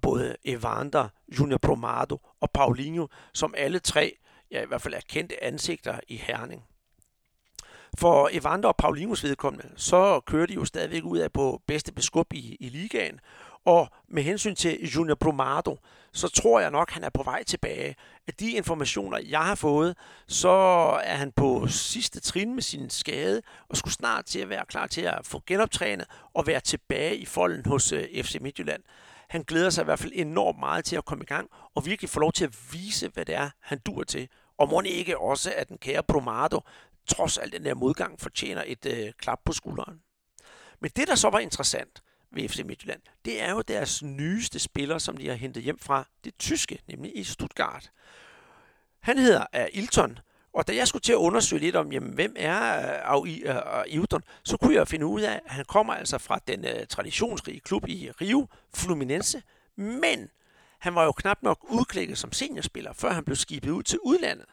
Både 0.01 0.36
Evander, 0.45 1.08
Junior 1.39 1.58
Promado 1.58 2.22
og 2.41 2.51
Paulinho, 2.51 3.08
som 3.34 3.54
alle 3.58 3.80
tre, 3.80 4.18
ja 4.51 4.62
i 4.64 4.68
hvert 4.68 4.82
fald 4.82 4.93
er 4.93 4.99
kendte 5.10 5.43
ansigter 5.43 5.99
i 6.08 6.16
Herning. 6.16 6.64
For 7.97 8.30
Evander 8.32 8.70
og 8.70 8.76
Paulinos 8.76 9.24
vedkommende, 9.24 9.70
så 9.76 10.20
kører 10.20 10.45
de 10.45 10.54
jo 10.54 10.66
stadigvæk 10.66 11.04
ud 11.04 11.18
af 11.18 11.32
på 11.32 11.62
bedste 11.68 11.93
beskub 11.93 12.34
i, 12.34 12.58
i 12.60 12.70
ligaen. 12.70 13.20
Og 13.66 13.88
med 14.08 14.24
hensyn 14.24 14.56
til 14.56 14.91
Junior 14.95 15.16
Promado, 15.16 15.78
så 16.14 16.28
tror 16.28 16.59
jeg 16.59 16.72
nok, 16.72 16.91
han 16.91 17.03
er 17.03 17.09
på 17.09 17.24
vej 17.24 17.43
tilbage. 17.43 17.95
af 18.28 18.34
de 18.34 18.51
informationer, 18.51 19.20
jeg 19.30 19.39
har 19.45 19.55
fået, 19.55 19.97
så 20.28 20.49
er 21.03 21.16
han 21.16 21.32
på 21.32 21.68
sidste 21.68 22.20
trin 22.20 22.53
med 22.53 22.61
sin 22.61 22.89
skade, 22.89 23.41
og 23.70 23.78
skulle 23.78 23.93
snart 23.93 24.26
til 24.26 24.39
at 24.39 24.49
være 24.49 24.66
klar 24.66 24.88
til 24.88 25.01
at 25.01 25.20
få 25.24 25.43
genoptrænet 25.47 26.05
og 26.34 26.47
være 26.47 26.59
tilbage 26.59 27.18
i 27.18 27.26
folden 27.26 27.66
hos 27.66 27.91
øh, 27.91 28.24
FC 28.24 28.38
Midtjylland. 28.41 28.84
Han 29.30 29.43
glæder 29.43 29.70
sig 29.70 29.82
i 29.82 29.86
hvert 29.86 29.99
fald 29.99 30.11
enormt 30.16 30.59
meget 30.59 30.86
til 30.86 30.95
at 30.95 31.05
komme 31.05 31.24
i 31.24 31.28
gang, 31.28 31.49
og 31.76 31.86
virkelig 31.86 32.09
få 32.09 32.20
lov 32.20 32.32
til 32.32 32.45
at 32.45 32.57
vise, 32.72 33.09
hvad 33.09 33.26
det 33.26 33.36
er, 33.36 33.49
han 33.59 33.80
dur 33.86 34.03
til. 34.03 34.30
Og 34.57 34.70
må 34.70 34.82
ikke 34.82 35.18
også, 35.18 35.53
at 35.57 35.70
den 35.70 35.78
kære 35.78 36.03
Bromado, 36.03 36.61
trods 37.07 37.38
al 37.38 37.51
den 37.51 37.66
der 37.66 37.74
modgang, 37.74 38.22
fortjener 38.22 38.64
et 38.68 38.86
øh, 38.86 39.14
klap 39.20 39.39
på 39.45 39.53
skulderen. 39.53 40.01
Men 40.80 40.91
det, 40.95 41.07
der 41.07 41.16
så 41.16 41.30
var 41.30 41.39
interessant 41.39 42.03
ved 42.34 42.49
FC 42.49 42.61
Midtjylland, 42.65 43.01
det 43.25 43.41
er 43.41 43.51
jo 43.51 43.61
deres 43.61 44.03
nyeste 44.03 44.59
spiller, 44.59 44.97
som 44.97 45.17
de 45.17 45.27
har 45.27 45.36
hentet 45.36 45.63
hjem 45.63 45.79
fra 45.79 46.07
det 46.23 46.34
tyske, 46.39 46.79
nemlig 46.88 47.17
i 47.17 47.23
Stuttgart. 47.23 47.91
Han 48.99 49.17
hedder 49.17 49.67
Ilton, 49.73 50.19
og 50.53 50.67
da 50.67 50.75
jeg 50.75 50.88
skulle 50.88 51.01
til 51.01 51.11
at 51.11 51.17
undersøge 51.17 51.59
lidt 51.59 51.75
om, 51.75 51.91
jamen, 51.91 52.13
hvem 52.13 52.36
er 52.38 53.17
uh, 53.17 53.27
Ilton, 53.88 54.23
så 54.43 54.57
kunne 54.57 54.75
jeg 54.75 54.88
finde 54.88 55.05
ud 55.05 55.21
af, 55.21 55.41
at 55.45 55.51
han 55.51 55.65
kommer 55.65 55.93
altså 55.93 56.17
fra 56.17 56.39
den 56.47 56.65
uh, 56.65 56.88
traditionsrige 56.89 57.59
klub 57.59 57.88
i 57.88 58.11
Rio, 58.21 58.47
Fluminense, 58.73 59.43
men 59.75 60.29
han 60.79 60.95
var 60.95 61.03
jo 61.03 61.11
knap 61.11 61.38
nok 61.41 61.65
udklækket 61.69 62.17
som 62.17 62.31
seniorspiller, 62.31 62.93
før 62.93 63.11
han 63.11 63.23
blev 63.23 63.36
skibet 63.36 63.69
ud 63.69 63.84
til 63.84 63.99
udlandet. 64.03 64.45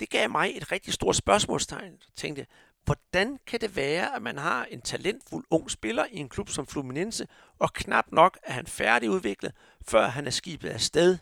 Det 0.00 0.10
gav 0.10 0.30
mig 0.30 0.52
et 0.56 0.72
rigtig 0.72 0.92
stort 0.92 1.16
spørgsmålstegn. 1.16 1.92
Jeg 1.92 2.14
tænkte, 2.16 2.46
hvordan 2.84 3.38
kan 3.46 3.60
det 3.60 3.76
være, 3.76 4.16
at 4.16 4.22
man 4.22 4.38
har 4.38 4.64
en 4.64 4.80
talentfuld 4.80 5.44
ung 5.50 5.70
spiller 5.70 6.04
i 6.10 6.16
en 6.16 6.28
klub 6.28 6.48
som 6.48 6.66
Fluminense, 6.66 7.26
og 7.58 7.72
knap 7.72 8.04
nok 8.12 8.38
er 8.42 8.52
han 8.52 8.66
færdigudviklet, 8.66 9.52
før 9.88 10.06
han 10.06 10.26
er 10.26 10.30
skibet 10.30 10.68
afsted? 10.68 11.18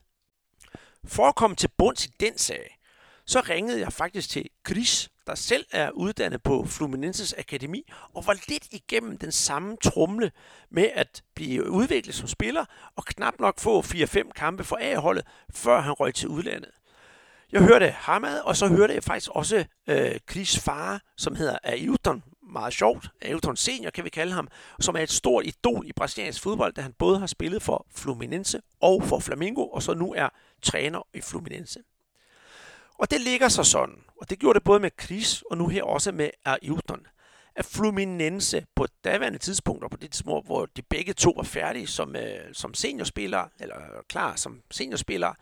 For 1.04 1.28
at 1.28 1.34
komme 1.34 1.56
til 1.56 1.70
bunds 1.78 2.06
i 2.06 2.10
den 2.20 2.38
sag, 2.38 2.78
så 3.26 3.40
ringede 3.40 3.80
jeg 3.80 3.92
faktisk 3.92 4.28
til 4.28 4.48
Chris, 4.68 5.10
der 5.26 5.34
selv 5.34 5.66
er 5.70 5.90
uddannet 5.90 6.42
på 6.42 6.64
Fluminenses 6.66 7.32
Akademi, 7.38 7.92
og 8.14 8.26
var 8.26 8.36
lidt 8.48 8.68
igennem 8.70 9.18
den 9.18 9.32
samme 9.32 9.76
trumle 9.84 10.32
med 10.70 10.90
at 10.94 11.22
blive 11.34 11.70
udviklet 11.70 12.14
som 12.14 12.28
spiller, 12.28 12.64
og 12.96 13.04
knap 13.04 13.34
nok 13.38 13.60
få 13.60 13.80
4-5 13.80 14.30
kampe 14.30 14.64
for 14.64 14.78
A-holdet, 14.80 15.26
før 15.50 15.80
han 15.80 15.92
røg 15.92 16.14
til 16.14 16.28
udlandet. 16.28 16.70
Jeg 17.52 17.62
hørte 17.62 17.90
Hamad, 17.90 18.40
og 18.40 18.56
så 18.56 18.68
hørte 18.68 18.94
jeg 18.94 19.04
faktisk 19.04 19.30
også 19.30 19.64
øh, 19.86 20.18
Chris 20.30 20.58
far, 20.58 21.00
som 21.16 21.36
hedder 21.36 21.58
Ailton, 21.62 22.22
meget 22.52 22.74
sjovt, 22.74 23.08
Ailton 23.20 23.56
Senior 23.56 23.90
kan 23.90 24.04
vi 24.04 24.10
kalde 24.10 24.32
ham, 24.32 24.48
som 24.80 24.96
er 24.96 25.00
et 25.00 25.10
stort 25.10 25.46
idol 25.46 25.86
i 25.86 25.92
brasiliansk 25.92 26.42
fodbold, 26.42 26.72
da 26.72 26.80
han 26.80 26.92
både 26.92 27.18
har 27.18 27.26
spillet 27.26 27.62
for 27.62 27.86
Fluminense 27.94 28.60
og 28.80 29.02
for 29.04 29.18
Flamengo, 29.18 29.66
og 29.66 29.82
så 29.82 29.94
nu 29.94 30.14
er 30.14 30.28
træner 30.62 31.06
i 31.14 31.20
Fluminense. 31.20 31.80
Og 32.98 33.10
det 33.10 33.20
ligger 33.20 33.48
så 33.48 33.64
sådan, 33.64 33.94
og 34.20 34.30
det 34.30 34.38
gjorde 34.38 34.58
det 34.58 34.64
både 34.64 34.80
med 34.80 34.90
Chris 35.02 35.42
og 35.50 35.58
nu 35.58 35.68
her 35.68 35.82
også 35.82 36.12
med 36.12 36.30
Ailton, 36.44 37.06
at 37.56 37.64
Fluminense 37.64 38.66
på 38.74 38.86
daværende 39.04 39.38
tidspunkt, 39.38 39.84
og 39.84 39.90
på 39.90 39.96
det 39.96 40.10
tidspunkt, 40.10 40.46
hvor 40.46 40.66
de 40.66 40.82
begge 40.82 41.12
to 41.12 41.32
var 41.36 41.42
færdige 41.42 41.86
som, 41.86 42.16
øh, 42.16 42.40
som 42.52 42.74
seniorspillere, 42.74 43.48
eller 43.60 43.76
klar 44.08 44.36
som 44.36 44.60
seniorspillere, 44.70 45.34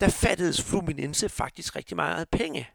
der 0.00 0.08
fattedes 0.08 0.62
Fluminense 0.62 1.28
faktisk 1.28 1.76
rigtig 1.76 1.96
meget 1.96 2.28
penge. 2.28 2.68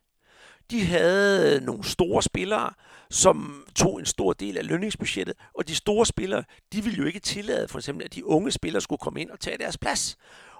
De 0.71 0.85
havde 0.85 1.55
øh, 1.55 1.61
nogle 1.61 1.83
store 1.83 2.23
spillere, 2.23 2.73
som 3.09 3.65
tog 3.75 3.99
en 3.99 4.05
stor 4.05 4.33
del 4.33 4.57
af 4.57 4.67
lønningsbudgettet, 4.67 5.35
og 5.53 5.67
de 5.67 5.75
store 5.75 6.05
spillere, 6.05 6.43
de 6.73 6.83
ville 6.83 6.97
jo 6.97 7.05
ikke 7.05 7.19
tillade 7.19 7.67
for 7.67 7.79
eksempel, 7.79 8.05
at 8.05 8.13
de 8.13 8.25
unge 8.25 8.51
spillere 8.51 8.81
skulle 8.81 8.99
komme 8.99 9.21
ind 9.21 9.29
og 9.29 9.39
tage 9.39 9.57
deres 9.57 9.77
plads. 9.77 10.17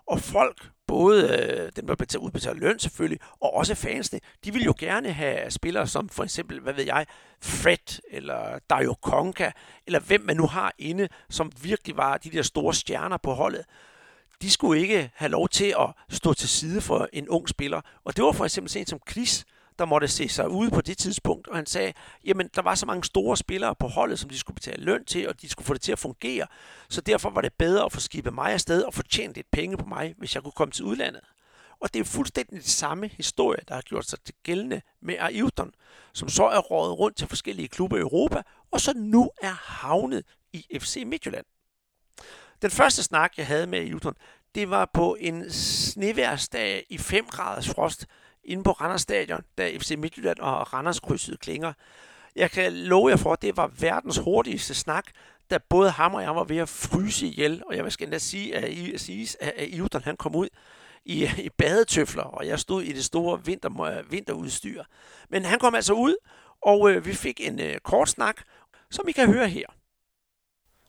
Og 0.08 0.20
folk, 0.20 0.70
både 0.88 1.24
øh, 1.24 1.72
dem, 1.76 1.88
der 1.88 1.96
betaler 1.96 2.24
udbetalt 2.24 2.60
løn 2.60 2.80
selvfølgelig, 2.80 3.20
og 3.42 3.54
også 3.54 3.76
fansene, 3.76 4.20
de 4.46 4.54
vil 4.54 4.64
jo 4.64 4.74
gerne 4.80 5.12
have 5.12 5.52
spillere 5.52 5.88
som 5.88 6.10
for 6.10 6.24
eksempel, 6.24 6.60
hvad 6.60 6.74
ved 6.74 6.84
jeg, 6.84 7.06
Fred, 7.42 8.02
eller 8.12 8.60
Dario 8.70 8.96
Conca, 9.02 9.52
eller 9.88 10.00
hvem 10.00 10.22
man 10.22 10.38
nu 10.38 10.48
har 10.48 10.74
inde, 10.78 11.08
som 11.30 11.52
virkelig 11.62 11.98
var 11.98 12.18
de 12.18 12.32
der 12.32 12.42
store 12.42 12.74
stjerner 12.74 13.18
på 13.18 13.34
holdet 13.34 13.66
de 14.42 14.52
skulle 14.52 14.82
ikke 14.82 15.12
have 15.16 15.30
lov 15.30 15.50
til 15.50 15.76
at 15.80 16.16
stå 16.16 16.34
til 16.34 16.50
side 16.50 16.82
for 16.82 17.10
en 17.14 17.30
ung 17.30 17.50
spiller. 17.50 17.82
Og 18.04 18.16
det 18.16 18.24
var 18.24 18.32
for 18.32 18.46
eksempel 18.46 18.72
sådan 18.72 18.88
som 18.88 19.00
Chris, 19.12 19.46
der 19.80 19.86
måtte 19.86 20.08
se 20.08 20.30
sig 20.30 20.50
ude 20.50 20.72
på 20.72 20.82
det 20.82 20.98
tidspunkt, 20.98 21.48
og 21.48 21.56
han 21.56 21.66
sagde, 21.66 21.94
jamen 22.26 22.50
der 22.56 22.62
var 22.62 22.76
så 22.76 22.86
mange 22.86 23.04
store 23.04 23.38
spillere 23.38 23.76
på 23.76 23.88
holdet, 23.88 24.20
som 24.20 24.30
de 24.30 24.38
skulle 24.38 24.56
betale 24.56 24.84
løn 24.84 25.06
til, 25.06 25.30
og 25.30 25.42
de 25.42 25.50
skulle 25.50 25.66
få 25.66 25.74
det 25.74 25.82
til 25.82 25.92
at 25.92 26.00
fungere. 26.00 26.48
Så 26.90 27.02
derfor 27.02 27.30
var 27.30 27.42
det 27.42 27.54
bedre 27.54 27.86
at 27.86 27.92
få 27.92 28.00
skibet 28.00 28.34
mig 28.34 28.54
afsted 28.54 28.82
og 28.84 28.94
få 28.94 29.04
tjent 29.04 29.36
lidt 29.36 29.52
penge 29.52 29.78
på 29.78 29.86
mig, 29.86 30.16
hvis 30.18 30.36
jeg 30.36 30.44
kunne 30.44 30.52
komme 30.52 30.72
til 30.72 30.86
udlandet. 30.86 31.22
Og 31.80 31.94
det 31.94 32.00
er 32.00 32.04
fuldstændig 32.04 32.58
det 32.58 32.70
samme 32.70 33.08
historie, 33.08 33.60
der 33.68 33.74
har 33.74 33.82
gjort 33.82 34.06
sig 34.06 34.20
til 34.26 34.36
gældende 34.44 34.82
med 35.02 35.16
Ailton, 35.20 35.72
som 36.14 36.30
så 36.30 36.48
er 36.48 36.60
rådet 36.60 37.00
rundt 37.00 37.18
til 37.18 37.28
forskellige 37.28 37.68
klubber 37.68 37.98
i 37.98 38.00
Europa, 38.00 38.42
og 38.72 38.82
så 38.82 38.94
nu 38.96 39.30
er 39.42 39.54
havnet 39.54 40.24
i 40.54 40.80
FC 40.80 41.04
Midtjylland. 41.06 41.46
Den 42.62 42.72
første 42.72 43.04
snak, 43.04 43.34
jeg 43.38 43.48
havde 43.48 43.68
med 43.68 43.84
Jutron, 43.84 44.16
det 44.56 44.70
var 44.70 44.90
på 44.94 45.18
en 45.20 45.52
sneværsdag 45.52 46.86
i 46.90 46.98
5 46.98 47.26
graders 47.26 47.70
frost 47.70 48.06
inde 48.44 48.64
på 48.64 48.72
Randers 48.72 49.02
Stadion, 49.02 49.42
da 49.58 49.78
FC 49.78 49.96
Midtjylland 49.98 50.40
og 50.40 50.74
Randers 50.74 51.00
krydsede 51.00 51.38
klinger. 51.38 51.74
Jeg 52.36 52.52
kan 52.52 52.74
love 52.74 53.10
jer 53.10 53.16
for, 53.16 53.34
at 53.34 53.42
det 53.42 53.58
var 53.58 53.72
verdens 53.80 54.18
hurtigste 54.18 54.74
snak, 54.74 55.06
da 55.50 55.58
både 55.58 55.90
ham 55.92 56.14
og 56.14 56.22
jeg 56.22 56.36
var 56.36 56.44
ved 56.44 56.58
at 56.58 56.70
fryse 56.70 57.28
ihjel, 57.28 57.64
og 57.66 57.76
jeg 57.76 57.84
vil 57.84 57.96
endda 58.00 58.18
sige, 58.18 58.56
at, 58.56 58.72
I, 58.72 58.94
at, 58.94 59.54
at 59.58 59.68
Ivton 59.68 60.04
han 60.04 60.18
kom 60.18 60.36
ud 60.36 60.48
i, 61.06 61.30
i 61.38 61.50
badetøfler, 61.50 62.24
og 62.24 62.48
jeg 62.48 62.60
stod 62.60 62.84
i 62.84 62.92
det 62.92 63.06
store 63.06 63.46
vinter, 63.46 64.02
vinterudstyr. 64.10 64.84
Men 65.30 65.46
han 65.46 65.60
kom 65.60 65.76
altså 65.76 65.94
ud, 65.94 66.16
og 66.62 66.92
øh, 66.92 67.06
vi 67.06 67.14
fik 67.14 67.42
en 67.48 67.60
øh, 67.60 67.80
kort 67.80 68.10
snak, 68.10 68.42
som 68.92 69.08
I 69.08 69.12
kan 69.12 69.34
høre 69.34 69.50
her. 69.50 69.68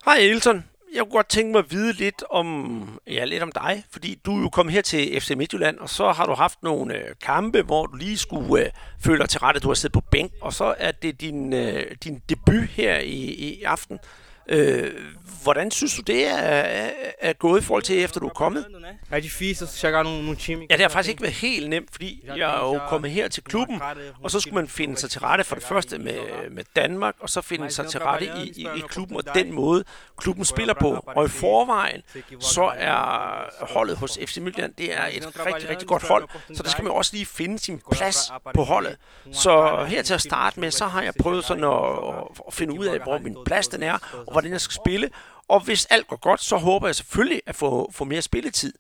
Hej 0.05 0.17
Elton, 0.17 0.65
jeg 0.95 1.03
kunne 1.03 1.11
godt 1.11 1.29
tænke 1.29 1.53
mig 1.53 1.59
at 1.59 1.71
vide 1.71 1.93
lidt 1.93 2.25
om, 2.31 3.01
ja, 3.07 3.25
lidt 3.25 3.43
om 3.43 3.53
dig, 3.53 3.85
fordi 3.91 4.21
du 4.27 4.37
er 4.39 4.43
jo 4.43 4.49
kommet 4.49 4.73
her 4.73 4.83
til 4.83 5.21
FC 5.21 5.31
Midtjylland, 5.37 5.79
og 5.79 5.91
så 5.91 6.13
har 6.13 6.27
du 6.27 6.35
haft 6.35 6.63
nogle 6.63 6.95
øh, 6.95 7.15
kampe, 7.23 7.63
hvor 7.63 7.87
du 7.87 7.97
lige 7.97 8.19
skulle 8.19 8.65
øh, 8.65 8.71
føle 9.01 9.19
dig 9.19 9.29
til 9.29 9.41
rette, 9.41 9.61
du 9.61 9.69
har 9.69 9.75
siddet 9.75 9.93
på 9.93 10.01
bænk, 10.11 10.33
og 10.41 10.53
så 10.53 10.75
er 10.79 10.93
det 10.93 11.21
din, 11.21 11.53
øh, 11.53 11.97
din 12.05 12.23
debut 12.29 12.69
her 12.69 12.99
i, 12.99 13.19
i 13.19 13.63
aften. 13.63 13.99
Øh, 14.49 14.91
hvordan 15.43 15.71
synes 15.71 15.95
du, 15.95 16.03
det 16.03 16.27
er, 16.27 16.37
er, 16.37 16.91
er 17.21 17.33
gået 17.33 17.61
i 17.61 17.65
forhold 17.65 17.83
til, 17.83 18.05
efter 18.05 18.21
du 18.21 18.27
er 18.27 18.33
kommet? 18.33 18.67
Er 19.11 19.21
difícil 19.21 19.67
chegar 19.67 20.03
num, 20.03 20.13
num 20.13 20.37
time... 20.37 20.67
Ja, 20.71 20.75
det 20.75 20.83
har 20.83 20.89
faktisk 20.89 21.11
ikke 21.11 21.23
været 21.23 21.35
helt 21.35 21.69
nemt, 21.69 21.89
fordi 21.93 22.25
jeg 22.37 22.57
er 22.57 22.59
jo 22.59 22.81
kommet 22.89 23.11
her 23.11 23.29
til 23.29 23.43
klubben, 23.43 23.83
og 24.23 24.31
så 24.31 24.41
skulle 24.41 24.55
man 24.55 24.69
finde 24.69 24.97
sig 24.97 25.11
til 25.11 25.21
rette 25.21 25.45
for 25.45 25.55
det 25.55 25.65
første 25.65 25.99
med, 25.99 26.19
med 26.51 26.65
Danmark, 26.77 27.15
og 27.21 27.31
så 27.31 27.41
finde 27.41 27.71
sig 27.71 27.87
til 27.87 28.01
rette 28.01 28.27
i, 28.27 28.53
i, 28.57 28.69
i 28.77 28.81
klubben, 28.89 29.17
og 29.17 29.23
den 29.35 29.53
måde 29.53 29.85
klubben 30.19 30.45
spiller 30.45 30.75
på. 30.75 31.05
Og 31.07 31.25
i 31.25 31.29
forvejen, 31.29 32.03
så 32.41 32.73
er 32.77 33.45
holdet 33.75 33.97
hos 33.97 34.19
FC 34.27 34.37
Midtjylland, 34.37 34.75
det 34.79 34.95
er 34.95 35.07
et 35.13 35.47
rigtig, 35.47 35.69
rigtig 35.69 35.89
godt 35.89 36.03
hold, 36.09 36.29
så 36.55 36.63
der 36.63 36.69
skal 36.71 36.85
man 36.85 36.93
også 36.93 37.11
lige 37.15 37.27
finde 37.27 37.59
sin 37.59 37.81
plads 37.93 38.33
på 38.55 38.63
holdet. 38.63 38.97
Så 39.33 39.85
her 39.89 40.03
til 40.03 40.15
at 40.15 40.21
starte 40.21 40.61
med, 40.61 40.71
så 40.71 40.85
har 40.87 41.03
jeg 41.03 41.13
prøvet 41.21 41.45
sådan 41.45 41.65
at, 41.65 41.71
at 42.47 42.55
finde 42.55 42.79
ud 42.79 42.87
af, 42.87 43.01
hvor 43.01 43.19
min 43.19 43.37
plads 43.47 43.69
den 43.69 43.83
er, 43.83 43.99
og 44.27 44.33
hvordan 44.37 44.53
jeg 44.53 44.61
skal 44.61 44.75
spille. 44.75 45.11
Og 45.49 45.61
hvis 45.61 45.87
alt 45.87 46.07
går 46.07 46.17
godt, 46.17 46.43
så 46.43 46.57
håber 46.57 46.89
jeg 46.89 46.95
selvfølgelig 46.95 47.43
at 47.47 47.55
få, 47.55 47.91
få 47.93 48.05
mere 48.05 48.23
spilletid. 48.23 48.73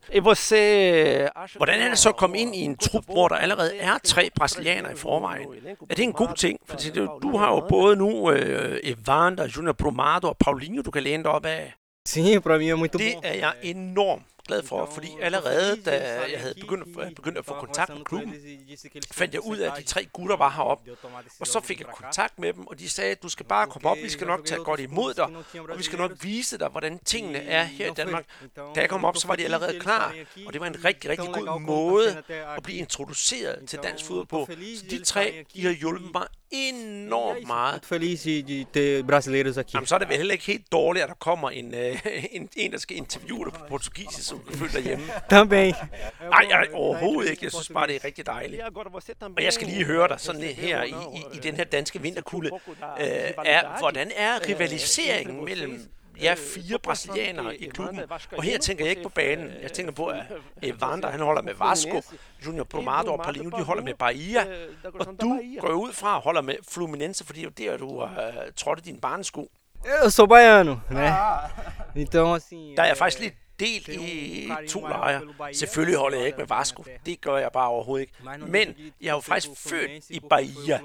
Hvordan 1.56 1.80
er 1.80 1.88
det 1.88 1.98
så 1.98 2.08
at 2.08 2.16
komme 2.16 2.38
ind 2.38 2.56
i 2.56 2.58
en 2.58 2.76
trup, 2.76 3.04
hvor 3.04 3.28
der 3.28 3.36
allerede 3.36 3.76
er 3.76 3.98
tre 4.04 4.30
brasilianere 4.36 4.92
i 4.92 4.96
forvejen? 4.96 5.48
Er 5.90 5.94
det 5.94 6.02
en 6.02 6.12
god 6.12 6.36
ting? 6.36 6.60
For 6.66 6.76
du 7.22 7.36
har 7.36 7.48
jo 7.54 7.66
både 7.68 7.96
nu 7.96 8.30
øh, 8.30 8.80
Evander, 8.82 9.48
Junior 9.56 9.72
Bromado 9.72 10.28
og 10.28 10.36
Paulinho, 10.40 10.82
du 10.82 10.90
kan 10.90 11.02
læne 11.02 11.22
dig 11.22 11.32
op 11.32 11.46
af. 11.46 11.74
Sim, 12.06 12.40
para 12.40 12.58
mim 12.58 12.70
é 12.70 12.76
muito 12.76 12.98
Det 12.98 13.14
er 13.22 13.34
jeg 13.34 13.52
enormt 13.62 14.22
glad 14.46 14.62
for, 14.62 14.90
fordi 14.94 15.08
allerede 15.22 15.82
da 15.82 16.20
jeg 16.32 16.40
havde 16.40 16.54
begyndt, 16.60 17.00
at, 17.00 17.14
begyndt 17.14 17.38
at 17.38 17.44
få 17.44 17.54
kontakt 17.54 17.90
med 17.94 18.04
klubben, 18.04 18.34
fandt 19.12 19.34
jeg 19.34 19.46
ud 19.46 19.56
af, 19.56 19.70
at 19.72 19.78
de 19.78 19.82
tre 19.82 20.04
gutter 20.12 20.36
var 20.36 20.50
heroppe. 20.50 20.90
Og 21.40 21.46
så 21.46 21.60
fik 21.60 21.80
jeg 21.80 21.86
kontakt 21.86 22.38
med 22.38 22.52
dem, 22.52 22.66
og 22.66 22.78
de 22.78 22.88
sagde, 22.88 23.10
at 23.10 23.22
du 23.22 23.28
skal 23.28 23.46
bare 23.46 23.66
komme 23.66 23.90
op, 23.90 23.96
vi 24.02 24.08
skal 24.08 24.26
nok 24.26 24.44
tage 24.44 24.64
godt 24.64 24.80
imod 24.80 25.14
dig, 25.14 25.24
og 25.68 25.78
vi 25.78 25.82
skal 25.82 25.98
nok 25.98 26.12
vise 26.22 26.58
dig, 26.58 26.68
hvordan 26.68 26.98
tingene 26.98 27.38
er 27.38 27.64
her 27.64 27.90
i 27.90 27.94
Danmark. 27.94 28.24
Da 28.56 28.80
jeg 28.80 28.88
kom 28.88 29.04
op, 29.04 29.16
så 29.16 29.26
var 29.26 29.36
de 29.36 29.44
allerede 29.44 29.80
klar, 29.80 30.14
og 30.46 30.52
det 30.52 30.60
var 30.60 30.66
en 30.66 30.84
rigtig, 30.84 31.10
rigtig 31.10 31.28
god 31.32 31.60
måde 31.60 32.22
at 32.56 32.62
blive 32.62 32.78
introduceret 32.78 33.68
til 33.68 33.78
dansk 33.82 34.04
fodbold 34.04 34.26
på. 34.26 34.48
Så 34.76 34.84
de 34.90 35.04
tre, 35.04 35.44
de 35.54 35.64
har 35.64 35.72
hjulpet 35.72 36.10
mig 36.14 36.26
enormt 36.50 37.46
meget. 37.46 37.84
feliz 37.84 38.22
de, 38.74 39.04
brasileiros 39.06 39.56
aqui. 39.56 39.70
Jamen, 39.74 39.86
så 39.86 39.94
er 39.94 39.98
det 39.98 40.08
vel 40.08 40.16
heller 40.16 40.32
ikke 40.32 40.46
helt 40.46 40.72
dårligt, 40.72 41.02
at 41.02 41.08
der 41.08 41.14
kommer 41.14 41.50
en, 41.50 41.74
øh, 41.74 42.06
en, 42.30 42.48
en 42.56 42.72
der 42.72 42.78
skal 42.78 42.96
interviewe 42.96 43.44
dig 43.44 43.52
på 43.52 43.60
portugisisk, 43.68 44.28
som 44.28 44.38
du 44.38 44.52
føler 44.52 44.80
hjemme. 44.80 45.04
Também. 45.32 45.86
Nej, 46.30 46.46
jeg, 46.50 46.66
overhovedet 46.72 47.30
ikke. 47.30 47.44
Jeg 47.44 47.52
synes 47.52 47.68
bare, 47.68 47.86
det 47.86 47.96
er 47.96 48.04
rigtig 48.04 48.26
dejligt. 48.26 48.62
Og 49.36 49.42
jeg 49.42 49.52
skal 49.52 49.66
lige 49.66 49.84
høre 49.84 50.08
dig 50.08 50.20
sådan 50.20 50.40
lidt 50.40 50.56
her 50.56 50.82
i, 50.82 50.88
i, 50.88 51.36
i 51.36 51.38
den 51.42 51.54
her 51.54 51.64
danske 51.64 52.02
vinterkulde. 52.02 52.50
Øh, 53.00 53.06
er, 53.44 53.78
hvordan 53.78 54.10
er 54.16 54.48
rivaliseringen 54.48 55.44
mellem 55.44 55.88
jeg 56.20 56.32
er 56.32 56.36
fire 56.36 56.78
brasilianere 56.78 57.56
i 57.56 57.68
klubben, 57.68 58.00
og 58.32 58.42
her 58.42 58.58
tænker 58.58 58.84
jeg 58.84 58.90
ikke 58.90 59.02
på 59.02 59.08
banen. 59.08 59.50
Jeg 59.62 59.72
tænker 59.72 59.92
på, 59.92 60.06
at 60.06 60.22
Evander, 60.62 61.10
han 61.10 61.20
holder 61.20 61.42
med 61.42 61.54
Vasco, 61.54 62.02
Junior 62.46 62.64
Bromado 62.64 63.12
og 63.12 63.24
Paulino, 63.24 63.50
de 63.58 63.62
holder 63.62 63.82
med 63.82 63.94
Bahia, 63.94 64.44
og 64.84 65.20
du 65.20 65.40
går 65.60 65.72
ud 65.72 65.92
fra 65.92 66.16
og 66.16 66.22
holder 66.22 66.40
med 66.40 66.54
Fluminense, 66.68 67.26
fordi 67.26 67.40
det 67.40 67.66
er 67.66 67.70
der, 67.70 67.76
du 67.76 68.00
har 68.00 68.28
uh, 68.28 68.52
trådt 68.56 68.78
i 68.78 68.82
din 68.82 69.00
barnesko. 69.00 69.50
Eu 70.02 70.10
sou 70.10 70.26
baiano, 70.26 70.76
né? 70.90 71.10
Então, 71.94 72.34
assim... 72.34 72.76
Der 72.76 72.82
er 72.82 72.94
faktisk 72.94 73.20
lidt 73.20 73.34
delt 73.60 73.88
i 73.88 74.50
to 74.68 74.80
lejre. 74.80 75.54
Selvfølgelig 75.54 75.98
holder 75.98 76.18
jeg 76.18 76.26
ikke 76.26 76.38
med 76.38 76.46
Vasco. 76.46 76.84
Det 77.06 77.20
gør 77.20 77.36
jeg 77.36 77.52
bare 77.52 77.68
overhovedet 77.68 78.02
ikke. 78.02 78.46
Men 78.46 78.74
jeg 79.00 79.08
er 79.08 79.14
jo 79.14 79.20
faktisk 79.20 79.48
født 79.56 80.10
i 80.10 80.20
Bahia. 80.30 80.80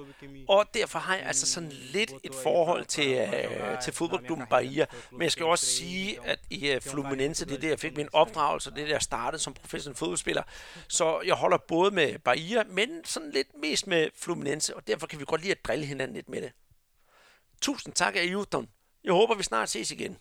Og 0.47 0.65
derfor 0.73 0.99
har 0.99 1.15
jeg 1.15 1.25
altså 1.25 1.51
sådan 1.51 1.71
lidt 1.71 2.11
et 2.23 2.35
forhold 2.43 2.85
til, 2.85 3.21
uh, 3.21 3.79
til 3.83 3.93
fodboldklubben 3.93 4.47
Bahia. 4.49 4.85
Men 5.11 5.21
jeg 5.21 5.31
skal 5.31 5.45
også 5.45 5.65
sige, 5.65 6.17
at 6.23 6.39
i 6.49 6.75
uh, 6.75 6.81
Fluminense, 6.81 7.45
det 7.45 7.55
er 7.55 7.59
der, 7.59 7.67
jeg 7.67 7.79
fik 7.79 7.97
min 7.97 8.09
opdragelse, 8.13 8.71
det 8.71 8.79
er 8.79 8.85
der, 8.85 8.91
jeg 8.91 9.01
startede 9.01 9.41
som 9.41 9.53
professionel 9.53 9.97
fodboldspiller. 9.97 10.43
Så 10.87 11.21
jeg 11.25 11.35
holder 11.35 11.57
både 11.57 11.91
med 11.91 12.19
Bahia, 12.19 12.63
men 12.63 12.89
sådan 13.05 13.31
lidt 13.31 13.47
mest 13.61 13.87
med 13.87 14.09
Fluminense. 14.15 14.75
Og 14.75 14.87
derfor 14.87 15.07
kan 15.07 15.19
vi 15.19 15.25
godt 15.27 15.41
lide 15.41 15.51
at 15.51 15.65
drille 15.65 15.85
hinanden 15.85 16.15
lidt 16.15 16.29
med 16.29 16.41
det. 16.41 16.51
Tusind 17.61 17.93
tak, 17.93 18.15
Ayrton. 18.15 18.67
Jeg 19.03 19.13
håber, 19.13 19.35
vi 19.35 19.43
snart 19.43 19.69
ses 19.69 19.91
igen. 19.91 20.17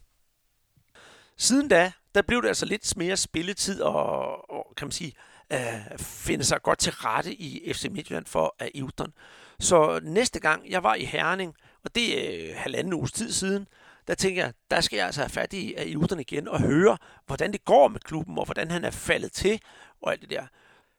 Siden 1.41 1.69
da, 1.69 1.93
der 2.15 2.23
blev 2.23 2.43
det 2.43 2.49
altså 2.49 2.67
lidt 2.67 2.97
mere 2.97 3.17
spilletid 3.17 3.83
og, 3.83 4.51
og 4.51 4.73
kan 4.77 4.87
man 4.87 4.93
sige, 4.93 5.13
øh, 5.53 5.99
finde 5.99 6.45
sig 6.45 6.63
godt 6.63 6.79
til 6.79 6.93
rette 6.93 7.35
i 7.35 7.73
FC 7.73 7.87
Midtjylland 7.91 8.27
for 8.27 8.57
Ayrton. 8.61 9.13
Så 9.61 10.01
næste 10.03 10.41
gang, 10.41 10.71
jeg 10.71 10.83
var 10.83 10.95
i 10.95 11.05
Herning, 11.05 11.55
og 11.85 11.95
det 11.95 12.19
er 12.19 12.51
øh, 12.51 12.57
halvanden 12.57 12.93
uges 12.93 13.13
tid 13.13 13.33
siden, 13.33 13.69
der 14.09 14.15
tænker 14.15 14.45
jeg, 14.45 14.53
der 14.71 14.81
skal 14.81 14.97
jeg 14.97 15.07
altså 15.07 15.21
have 15.21 15.31
fat 15.31 15.53
i 15.53 15.75
Ivdon 15.91 16.21
igen 16.21 16.49
og 16.49 16.61
høre, 16.61 16.99
hvordan 17.27 17.53
det 17.53 17.65
går 17.65 17.89
med 17.89 18.01
klubben, 18.01 18.39
og 18.39 18.45
hvordan 18.45 18.71
han 18.71 18.85
er 18.85 18.91
faldet 18.91 19.33
til, 19.33 19.61
og 20.03 20.13
alt 20.13 20.21
det 20.21 20.31
der. 20.31 20.47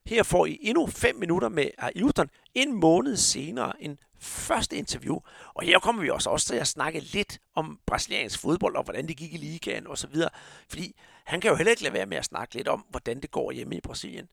Her 0.06 0.22
får 0.22 0.46
I 0.46 0.58
endnu 0.60 0.86
5 0.86 1.16
minutter 1.16 1.48
med 1.48 1.70
Ayrton 1.78 2.30
en 2.54 2.80
måned 2.80 3.16
senere, 3.16 3.82
end 3.82 3.98
første 4.22 4.76
interview. 4.76 5.18
Og 5.54 5.64
her 5.64 5.78
kommer 5.78 6.02
vi 6.02 6.10
også, 6.10 6.30
også 6.30 6.46
til 6.46 6.54
at 6.54 6.66
snakke 6.66 7.00
lidt 7.00 7.38
om 7.54 7.78
brasiliansk 7.86 8.40
fodbold, 8.40 8.76
og 8.76 8.82
hvordan 8.84 9.08
det 9.08 9.16
gik 9.16 9.34
i 9.34 9.36
ligaen 9.36 9.86
og 9.86 9.98
så 9.98 10.06
videre. 10.06 10.30
Fordi 10.68 10.94
han 11.24 11.40
kan 11.40 11.50
jo 11.50 11.56
heller 11.56 11.70
ikke 11.70 11.82
lade 11.82 11.94
være 11.94 12.06
med 12.06 12.16
at 12.16 12.24
snakke 12.24 12.54
lidt 12.54 12.68
om, 12.68 12.84
hvordan 12.90 13.20
det 13.20 13.30
går 13.30 13.52
hjemme 13.52 13.76
i 13.76 13.80
Brasilien. 13.80 14.28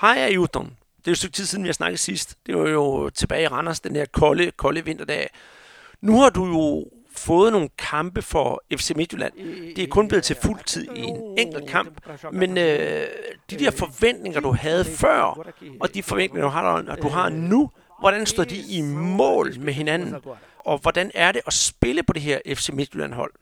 Hej 0.00 0.16
Ayrton. 0.18 0.76
Det 0.98 1.06
er 1.06 1.10
jo 1.10 1.12
et 1.12 1.18
stykke 1.18 1.34
tid 1.34 1.46
siden, 1.46 1.64
vi 1.64 1.68
har 1.68 1.72
snakket 1.72 2.00
sidst. 2.00 2.38
Det 2.46 2.56
var 2.56 2.68
jo 2.68 3.10
tilbage 3.10 3.42
i 3.42 3.46
Randers, 3.46 3.80
den 3.80 3.96
her 3.96 4.06
kolde, 4.06 4.50
kolde 4.50 4.84
vinterdag. 4.84 5.30
Nu 6.00 6.20
har 6.20 6.30
du 6.30 6.46
jo 6.46 6.86
fået 7.16 7.52
nogle 7.52 7.68
kampe 7.78 8.22
for 8.22 8.62
FC 8.76 8.92
Midtjylland. 8.96 9.32
Det 9.76 9.84
er 9.84 9.88
kun 9.88 10.08
blevet 10.08 10.24
til 10.24 10.36
fuld 10.42 10.64
tid 10.64 10.88
i 10.96 11.00
en 11.00 11.38
enkelt 11.38 11.68
kamp. 11.68 12.00
Men 12.32 12.58
øh, 12.58 13.06
de 13.50 13.58
der 13.58 13.70
forventninger, 13.70 14.40
du 14.40 14.52
havde 14.52 14.84
før, 14.84 15.46
og 15.80 15.94
de 15.94 16.02
forventninger, 16.02 16.48
du 16.48 16.50
har, 16.50 16.96
du 17.02 17.08
har 17.08 17.28
nu, 17.28 17.70
hvordan 18.00 18.26
står 18.26 18.44
de 18.44 18.56
i 18.68 18.82
mål 18.82 19.60
med 19.60 19.72
hinanden? 19.72 20.14
Og 20.58 20.78
hvordan 20.78 21.10
er 21.14 21.32
det 21.32 21.40
at 21.46 21.52
spille 21.52 22.02
på 22.02 22.12
det 22.12 22.22
her 22.22 22.38
FC 22.54 22.68
Midtjylland-hold? 22.72 23.32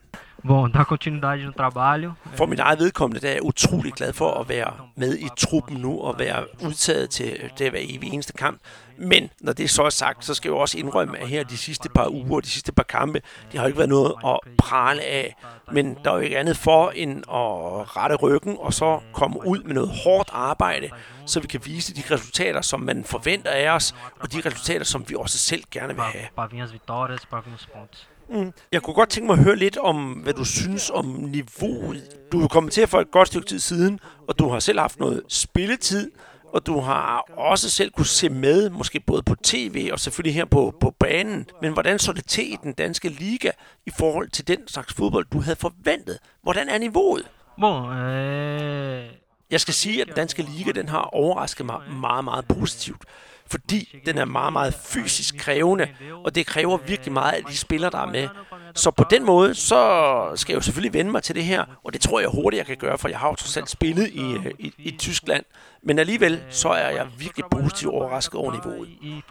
Bom, 0.47 0.73
dar 0.73 0.85
continuidade 0.85 1.45
no 1.45 1.51
trabalho. 1.51 2.13
For 2.35 2.47
mit 2.47 2.59
eget 2.59 2.79
vedkommende, 2.79 3.21
der 3.21 3.29
er 3.29 3.33
jeg 3.33 3.43
utrolig 3.43 3.93
glad 3.93 4.13
for 4.13 4.41
at 4.41 4.49
være 4.49 4.73
med 4.97 5.19
i 5.19 5.29
truppen 5.37 5.77
nu 5.77 6.01
og 6.01 6.19
være 6.19 6.45
udtaget 6.65 7.11
til 7.11 7.51
det 7.59 7.65
at 7.65 7.73
være 7.73 7.83
i 7.83 7.99
eneste 8.03 8.33
kamp. 8.33 8.61
Men 8.99 9.31
når 9.41 9.53
det 9.53 9.71
så 9.71 9.83
er 9.83 9.91
sagt, 9.91 10.25
så 10.25 10.35
skal 10.35 10.49
jeg 10.49 10.55
jo 10.55 10.59
også 10.59 10.79
indrømme, 10.79 11.19
at 11.19 11.29
her 11.29 11.45
de 11.45 11.57
sidste 11.57 11.89
par 11.89 12.09
uger, 12.09 12.41
de 12.41 12.49
sidste 12.49 12.73
par 12.73 12.83
kampe, 12.83 13.23
det 13.53 13.61
har 13.61 13.67
ikke 13.67 13.79
været 13.79 13.89
noget 13.89 14.15
at 14.27 14.39
prale 14.59 15.03
af. 15.03 15.37
Men 15.73 15.99
der 16.05 16.11
er 16.11 16.15
jo 16.15 16.21
ikke 16.21 16.39
andet 16.39 16.57
for 16.57 16.91
end 16.91 17.19
at 17.19 17.97
rette 17.97 18.17
ryggen 18.17 18.57
og 18.61 18.75
så 18.75 19.01
komme 19.13 19.47
ud 19.47 19.63
med 19.63 19.75
noget 19.75 19.91
hårdt 20.05 20.31
arbejde, 20.33 20.91
så 21.27 21.41
vi 21.41 21.47
kan 21.47 21.61
vise 21.65 21.95
de 21.95 22.03
resultater, 22.15 22.61
som 22.61 22.81
man 22.81 23.05
forventer 23.05 23.51
af 23.51 23.71
os, 23.71 23.95
og 24.21 24.33
de 24.33 24.41
resultater, 24.47 24.85
som 24.85 25.05
vi 25.09 25.15
også 25.15 25.39
selv 25.39 25.63
gerne 25.71 25.95
vil 25.95 26.03
have. 26.03 26.25
Para 26.37 26.47
vir 26.47 26.63
as 26.65 26.73
vitórias, 26.73 27.27
para 27.31 27.41
vir 27.41 27.55
os 27.55 27.67
pontos. 27.75 28.09
Mm. 28.29 28.53
Jeg 28.73 28.83
kunne 28.83 28.95
godt 28.95 29.09
tænke 29.09 29.27
mig 29.27 29.39
at 29.39 29.45
høre 29.45 29.57
lidt 29.57 29.77
om, 29.77 30.13
hvad 30.13 30.35
du 30.35 30.45
synes 30.45 30.91
om 30.91 31.05
niveauet. 31.07 32.03
Du 32.33 32.43
er 32.43 32.49
kommet 32.49 32.73
til 32.73 32.87
for 32.87 33.01
et 33.01 33.11
godt 33.11 33.29
stykke 33.29 33.47
tid 33.47 33.59
siden, 33.59 34.01
og 34.29 34.39
du 34.39 34.49
har 34.49 34.59
selv 34.59 34.79
haft 34.79 34.99
noget 34.99 35.23
spilletid, 35.29 36.11
og 36.53 36.67
du 36.67 36.81
har 36.81 37.25
også 37.37 37.71
selv 37.71 37.91
kunne 37.91 38.07
se 38.07 38.29
med, 38.29 38.71
måske 38.71 39.01
både 39.01 39.23
på 39.23 39.35
tv 39.35 39.89
og 39.93 40.01
selvfølgelig 40.01 40.35
her 40.35 40.45
på, 40.45 40.75
på 40.81 40.91
banen. 40.91 41.47
Men 41.63 41.73
hvordan 41.73 41.99
så 41.99 42.13
det 42.13 42.27
til 42.27 42.53
i 42.53 42.57
den 42.63 42.73
danske 42.73 43.09
liga 43.09 43.51
i 43.87 43.91
forhold 43.99 44.29
til 44.31 44.49
den 44.49 44.69
slags 44.69 44.95
fodbold, 44.95 45.27
du 45.33 45.41
havde 45.41 45.57
forventet? 45.57 46.19
Hvordan 46.43 46.69
er 46.69 46.79
niveauet? 46.79 47.27
Bom, 47.61 47.85
é... 47.85 49.27
Jeg 49.51 49.61
skal 49.61 49.75
sige, 49.75 50.01
at 50.01 50.07
den 50.07 50.17
danske 50.17 50.43
liga 50.43 50.73
den 50.73 50.89
har 50.89 51.03
overrasket 51.03 51.67
mig 51.67 51.81
meget, 52.01 52.25
meget 52.25 52.45
positivt 52.49 53.03
fordi 53.51 54.03
den 54.07 54.19
er 54.19 54.25
meget, 54.25 54.53
meget 54.53 54.75
fysisk 54.75 55.37
krævende, 55.39 55.89
og 56.25 56.35
det 56.35 56.47
kræver 56.47 56.77
virkelig 56.77 57.13
meget 57.13 57.33
af 57.33 57.43
de 57.51 57.57
spillere, 57.57 57.91
der 57.91 57.99
er 57.99 58.07
med. 58.07 58.29
Så 58.75 58.91
på 58.91 59.05
den 59.11 59.25
måde, 59.25 59.55
så 59.55 60.33
skal 60.35 60.53
jeg 60.53 60.57
jo 60.57 60.63
selvfølgelig 60.63 60.95
vende 60.95 61.11
mig 61.11 61.23
til 61.23 61.35
det 61.35 61.45
her, 61.45 61.65
og 61.85 61.93
det 61.93 62.01
tror 62.01 62.21
jeg 62.21 62.29
hurtigt, 62.29 62.59
jeg 62.59 62.67
kan 62.67 62.77
gøre, 62.77 62.99
for 62.99 63.09
jeg 63.09 63.19
har 63.19 63.29
jo 63.29 63.35
trods 63.35 63.57
alt 63.57 63.71
spillet 63.71 64.09
i, 64.09 64.33
øh, 64.33 64.47
i, 64.59 64.73
i 64.79 64.91
Tyskland. 64.99 65.45
Men 65.87 65.99
alligevel, 65.99 66.43
så 66.51 66.69
er 66.69 66.91
jeg 66.91 67.07
virkelig 67.19 67.45
positivt 67.51 67.93
overrasket 67.93 68.35
over 68.35 68.53
niveauet. 68.53 68.89
E. 68.89 69.23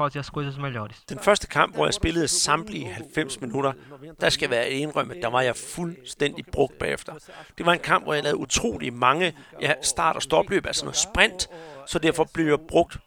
Den 1.09 1.19
første 1.19 1.47
kamp, 1.47 1.75
hvor 1.75 1.85
jeg 1.85 1.93
spillede 1.93 2.27
samtlige 2.27 2.87
90 2.87 3.41
minutter, 3.41 3.73
der 4.21 4.29
skal 4.29 4.49
være 4.49 4.69
indrømme, 4.69 5.13
der 5.21 5.27
var 5.27 5.41
jeg 5.41 5.55
fuldstændig 5.55 6.45
brugt 6.51 6.77
bagefter. 6.79 7.13
Det 7.57 7.65
var 7.65 7.73
en 7.73 7.79
kamp, 7.79 8.03
hvor 8.03 8.13
jeg 8.13 8.23
lavede 8.23 8.37
utrolig 8.37 8.93
mange 8.93 9.33
ja, 9.61 9.73
start- 9.81 10.15
og 10.15 10.21
stopløb, 10.21 10.65
altså 10.65 10.85
noget 10.85 10.97
sprint, 10.97 11.49
så 11.87 11.99
derfor 11.99 12.29
blev 12.33 12.47
jeg 12.47 12.59
brugt 12.67 12.97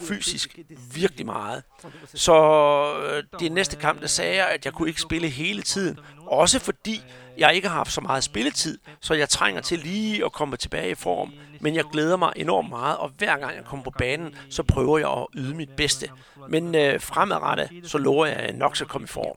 fysisk 0.00 0.58
virkelig 0.94 1.26
meget. 1.26 1.62
Så 2.14 2.34
øh, 3.12 3.22
det 3.40 3.52
næste 3.52 3.76
kamp, 3.76 4.00
der 4.00 4.06
sagde 4.06 4.36
jeg, 4.36 4.46
at 4.46 4.64
jeg 4.64 4.72
kunne 4.72 4.88
ikke 4.88 5.00
spille 5.00 5.28
hele 5.28 5.62
tiden. 5.62 5.98
Også 6.26 6.58
fordi 6.58 7.02
jeg 7.38 7.54
ikke 7.54 7.68
har 7.68 7.76
haft 7.76 7.92
så 7.92 8.00
meget 8.00 8.24
spilletid, 8.24 8.78
så 9.00 9.14
jeg 9.14 9.28
trænger 9.28 9.60
til 9.60 9.78
lige 9.78 10.24
at 10.24 10.32
komme 10.32 10.56
tilbage 10.56 10.90
i 10.90 10.94
form. 10.94 11.32
Men 11.60 11.74
jeg 11.74 11.84
glæder 11.92 12.16
mig 12.16 12.32
enormt 12.36 12.68
meget, 12.68 12.96
og 12.96 13.10
hver 13.18 13.38
gang 13.38 13.56
jeg 13.56 13.64
kommer 13.64 13.84
på 13.84 13.90
banen, 13.90 14.34
så 14.50 14.62
prøver 14.62 14.98
jeg 14.98 15.08
at 15.10 15.26
yde 15.34 15.54
mit 15.54 15.70
bedste. 15.70 16.08
Men 16.48 16.74
øh, 16.74 17.00
fremadrettet, 17.00 17.70
så 17.84 17.98
lover 17.98 18.26
jeg, 18.26 18.52
nok 18.52 18.80
at 18.80 18.88
komme 18.88 19.04
i 19.04 19.08
form. 19.08 19.36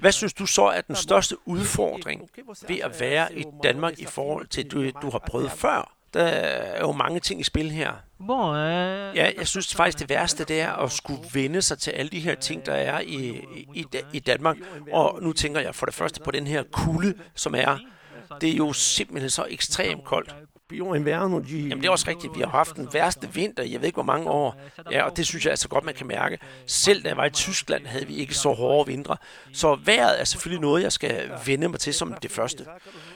Hvad 0.00 0.12
synes 0.12 0.32
du 0.32 0.46
så 0.46 0.62
er 0.64 0.80
den 0.80 0.96
største 0.96 1.48
udfordring 1.48 2.30
ved 2.68 2.78
at 2.78 3.00
være 3.00 3.38
i 3.38 3.44
Danmark 3.62 3.98
i 3.98 4.04
forhold 4.04 4.46
til, 4.46 4.64
det, 4.64 4.72
du, 4.72 4.90
du 5.02 5.10
har 5.10 5.18
prøvet 5.18 5.50
før? 5.50 5.92
Der 6.14 6.22
er 6.22 6.80
jo 6.80 6.92
mange 6.92 7.20
ting 7.20 7.40
i 7.40 7.44
spil 7.44 7.70
her. 7.70 7.92
Bom, 8.26 8.54
er... 8.54 9.12
Ja, 9.14 9.30
jeg 9.38 9.48
synes 9.48 9.74
faktisk, 9.74 9.98
det 9.98 10.08
værste 10.08 10.44
det 10.44 10.60
er 10.60 10.72
at 10.72 10.92
skulle 10.92 11.20
vende 11.32 11.62
sig 11.62 11.78
til 11.78 11.90
alle 11.90 12.10
de 12.10 12.20
her 12.20 12.34
ting, 12.34 12.66
der 12.66 12.72
er 12.72 13.00
i, 13.00 13.44
i, 13.74 13.84
i 14.12 14.18
Danmark. 14.18 14.56
Og 14.92 15.18
nu 15.22 15.32
tænker 15.32 15.60
jeg 15.60 15.74
for 15.74 15.86
det 15.86 15.94
første 15.94 16.20
på 16.20 16.30
den 16.30 16.46
her 16.46 16.62
kulde, 16.72 17.14
som 17.34 17.54
er. 17.54 17.78
Det 18.40 18.50
er 18.50 18.56
jo 18.56 18.72
simpelthen 18.72 19.30
så 19.30 19.46
ekstremt 19.48 20.04
koldt. 20.04 20.34
Pior 20.70 20.94
inverno 20.94 21.38
de... 21.38 21.58
Jamen 21.58 21.82
det 21.82 21.86
er 21.86 21.90
også 21.90 22.04
rigtigt. 22.08 22.36
Vi 22.36 22.40
har 22.40 22.48
haft 22.48 22.76
den 22.76 22.88
værste 22.92 23.28
vinter 23.34 23.62
i 23.62 23.72
jeg 23.72 23.80
ved 23.80 23.86
ikke 23.86 23.96
hvor 23.96 24.02
mange 24.02 24.30
år. 24.30 24.56
Ja, 24.90 25.02
og 25.02 25.16
det 25.16 25.26
synes 25.26 25.44
jeg 25.44 25.50
altså 25.50 25.68
godt, 25.68 25.84
man 25.84 25.94
kan 25.94 26.06
mærke. 26.06 26.38
Selv 26.66 27.02
da 27.02 27.08
jeg 27.08 27.16
var 27.16 27.24
i 27.24 27.30
Tyskland, 27.30 27.86
havde 27.86 28.06
vi 28.06 28.14
ikke 28.14 28.34
så 28.34 28.52
hårde 28.52 28.86
vintre. 28.86 29.16
Så 29.52 29.78
vejret 29.84 30.20
er 30.20 30.24
selvfølgelig 30.24 30.60
noget, 30.60 30.82
jeg 30.82 30.92
skal 30.92 31.30
vende 31.46 31.68
mig 31.68 31.80
til 31.80 31.94
som 31.94 32.14
det 32.22 32.30
første. 32.30 32.66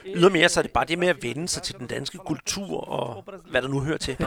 Ydermere 0.05 0.49
så 0.49 0.59
er 0.59 0.61
det 0.61 0.71
bare 0.71 0.85
det 0.85 0.99
med 0.99 1.07
at 1.07 1.23
vende 1.23 1.47
sig 1.47 1.63
til 1.63 1.75
den 1.79 1.87
danske 1.87 2.17
kultur 2.17 2.89
og 2.89 3.23
hvad 3.49 3.61
der 3.61 3.67
nu 3.67 3.81
hører 3.81 3.97
til. 3.97 4.17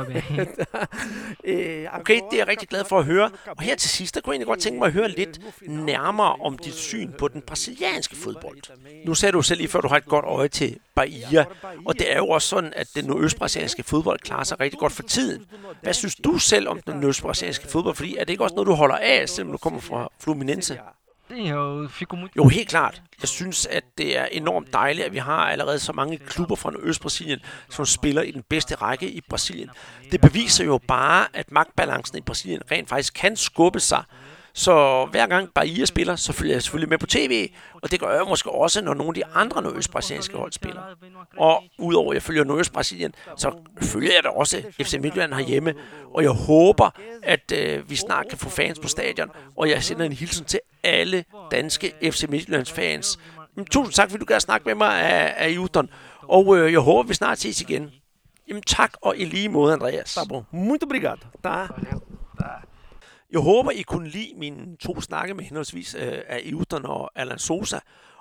Okay, 1.93 2.15
det 2.15 2.33
er 2.33 2.37
jeg 2.37 2.49
rigtig 2.49 2.69
glad 2.69 2.85
for 2.85 2.99
at 2.99 3.05
høre. 3.05 3.31
Og 3.47 3.63
her 3.63 3.77
til 3.77 3.91
sidst, 3.91 4.15
der 4.15 4.21
kunne 4.21 4.33
jeg 4.33 4.35
egentlig 4.35 4.47
godt 4.47 4.61
tænke 4.61 4.79
mig 4.79 4.87
at 4.87 4.93
høre 4.93 5.09
lidt 5.09 5.41
nærmere 5.63 6.37
om 6.41 6.59
dit 6.59 6.75
syn 6.75 7.13
på 7.19 7.29
den 7.29 7.43
brasilianske 7.43 8.17
fodbold. 8.17 8.59
Nu 9.07 9.15
sagde 9.15 9.33
du 9.33 9.43
selv 9.43 9.59
lige 9.59 9.69
før, 9.69 9.81
du 9.81 9.89
har 9.89 9.97
et 9.97 10.05
godt 10.05 10.25
øje 10.25 10.49
til 10.49 10.79
Bahia, 10.95 11.45
og 11.87 11.99
det 11.99 12.13
er 12.13 12.17
jo 12.17 12.29
også 12.29 12.49
sådan, 12.49 12.73
at 12.77 12.89
den 12.95 13.11
østbrasilianske 13.21 13.83
fodbold 13.83 14.19
klarer 14.19 14.45
sig 14.45 14.61
rigtig 14.61 14.79
godt 14.79 14.93
for 14.93 15.03
tiden. 15.03 15.47
Hvad 15.83 15.95
synes 15.95 16.15
du 16.15 16.39
selv 16.39 16.69
om 16.69 16.81
den 16.87 17.05
østbrasilianske 17.05 17.69
fodbold? 17.69 17.95
Fordi 17.95 18.17
er 18.17 18.25
det 18.25 18.31
ikke 18.31 18.45
også 18.45 18.55
noget, 18.55 18.67
du 18.67 18.75
holder 18.75 18.97
af, 18.97 19.29
selvom 19.29 19.53
du 19.53 19.59
kommer 19.59 19.81
fra 19.81 20.09
Fluminense? 20.21 20.79
Jo, 22.37 22.49
helt 22.49 22.69
klart. 22.69 23.03
Jeg 23.21 23.29
synes, 23.29 23.67
at 23.67 23.85
det 23.99 24.19
er 24.19 24.25
enormt 24.25 24.73
dejligt, 24.73 25.07
at 25.07 25.13
vi 25.13 25.19
har 25.19 25.37
allerede 25.51 25.79
så 25.79 25.93
mange 25.93 26.17
klubber 26.17 26.57
fra 26.57 26.73
Østbrasilien, 26.81 27.41
som 27.71 27.87
spiller 27.87 28.23
i 28.23 28.31
den 28.31 28.43
bedste 28.49 28.75
række 28.75 29.11
i 29.11 29.21
Brasilien. 29.29 29.71
Det 30.13 30.21
beviser 30.21 30.65
jo 30.65 30.81
bare, 30.89 31.27
at 31.35 31.53
magtbalancen 31.53 32.19
i 32.19 32.21
Brasilien 32.21 32.63
rent 32.71 32.89
faktisk 32.89 33.15
kan 33.15 33.37
skubbe 33.37 33.81
sig 33.81 34.03
Så 34.59 35.07
hver 35.11 35.27
gang 35.27 35.49
Bahia 35.55 35.85
spiller, 35.85 36.17
så 36.17 36.33
følger 36.33 36.55
jeg 36.55 36.63
selvfølgelig 36.63 36.89
med 36.89 36.99
på 36.99 37.07
tv, 37.07 37.51
og 37.75 37.91
det 37.91 38.01
gør 38.01 38.11
jeg 38.11 38.25
måske 38.29 38.51
også, 38.51 38.83
når 38.83 38.95
nogle 38.95 39.11
af 39.11 39.15
de 39.15 39.25
andre 39.25 39.63
nordøstbrasilianske 39.63 40.37
hold 40.37 40.53
spiller. 40.53 40.83
Og 41.37 41.65
udover 41.79 42.11
at 42.11 42.15
jeg 42.15 42.23
følger 42.23 42.45
Nordøst-Brasilien, 42.45 43.15
så 43.37 43.53
følger 43.83 44.11
jeg 44.13 44.25
da 44.25 44.29
også 44.29 44.63
FC 44.83 44.95
Midtjylland 45.01 45.35
herhjemme, 45.35 45.75
og 46.15 46.23
jeg 46.23 46.31
håber, 46.31 46.91
at 47.23 47.53
øh, 47.55 47.91
vi 47.91 47.97
snart 47.97 48.29
kan 48.29 48.39
få 48.39 48.49
fans 48.49 48.79
på 48.79 48.89
stadion, 48.89 49.31
og 49.57 49.71
jeg 49.71 49.83
sender 49.83 50.05
en 50.05 50.13
hilsen 50.13 50.45
til 50.45 50.61
alle 50.83 51.25
danske 51.51 51.93
FC 52.03 52.25
Midtjyllands 52.29 52.73
fans. 52.73 53.19
Men, 53.55 53.65
tusind 53.65 53.93
tak, 53.93 54.11
fordi 54.11 54.21
du 54.21 54.25
gad 54.25 54.41
snakke 54.41 54.65
med 54.67 54.75
mig 54.75 55.01
af, 55.01 55.35
af 55.37 55.49
Juton, 55.51 55.91
og 56.23 56.59
øh, 56.59 56.73
jeg 56.73 56.81
håber, 56.81 57.09
vi 57.09 57.15
snart 57.15 57.39
ses 57.39 57.61
igen. 57.61 57.91
Jamen 58.49 58.63
tak, 58.63 58.93
og 59.03 59.15
i 59.19 59.25
lige 59.25 59.49
måde, 59.49 59.73
Andreas. 59.73 60.17
Tá 60.19 60.25
bom. 60.29 60.45
Muito 60.53 60.87
obrigado, 60.87 61.27
tá? 61.43 61.67
Jeg 63.31 63.41
håber, 63.41 63.71
I 63.71 63.83
kunne 63.83 64.09
lide 64.09 64.35
mine 64.37 64.77
to 64.77 65.01
snakke 65.01 65.35
med 65.35 65.45
henholdsvis 65.45 65.95
øh, 65.95 66.21
af 66.29 66.41
Euton 66.45 66.85
og 66.87 67.11
Alan 67.15 67.39
Sosa. 67.39 67.79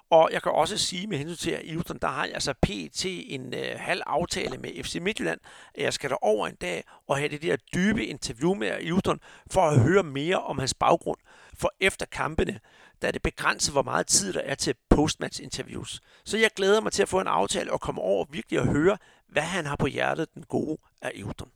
Og 0.09 0.29
jeg 0.33 0.43
kan 0.43 0.51
også 0.51 0.77
sige 0.77 1.07
med 1.07 1.17
hensyn 1.17 1.35
til 1.35 1.51
at 1.51 2.01
der 2.01 2.07
har 2.07 2.25
jeg 2.25 2.33
altså 2.33 2.53
pt. 2.61 3.05
en 3.05 3.53
øh, 3.53 3.75
halv 3.77 4.01
aftale 4.05 4.57
med 4.57 4.83
FC 4.83 4.97
Midtjylland, 5.01 5.39
at 5.75 5.83
jeg 5.83 5.93
skal 5.93 6.09
der 6.09 6.25
over 6.25 6.47
en 6.47 6.55
dag 6.55 6.83
og 7.07 7.17
have 7.17 7.29
det 7.29 7.41
der 7.41 7.55
dybe 7.73 8.05
interview 8.05 8.53
med 8.53 8.77
Euton 8.81 9.19
for 9.51 9.61
at 9.61 9.79
høre 9.79 10.03
mere 10.03 10.43
om 10.43 10.59
hans 10.59 10.73
baggrund. 10.73 11.17
For 11.53 11.71
efter 11.79 12.05
kampene, 12.05 12.59
der 13.01 13.07
er 13.07 13.11
det 13.11 13.21
begrænset, 13.21 13.73
hvor 13.73 13.83
meget 13.83 14.07
tid 14.07 14.33
der 14.33 14.41
er 14.41 14.55
til 14.55 14.75
postmatch 14.89 15.43
interviews. 15.43 16.01
Så 16.25 16.37
jeg 16.37 16.49
glæder 16.55 16.81
mig 16.81 16.91
til 16.91 17.01
at 17.01 17.09
få 17.09 17.19
en 17.19 17.27
aftale 17.27 17.73
og 17.73 17.81
komme 17.81 18.01
over 18.01 18.25
virkelig 18.29 18.59
at 18.59 18.67
høre, 18.67 18.97
hvad 19.27 19.43
han 19.43 19.65
har 19.65 19.75
på 19.75 19.87
hjertet, 19.87 20.33
den 20.33 20.43
gode 20.43 20.77
af 21.01 21.11
Euton. 21.15 21.51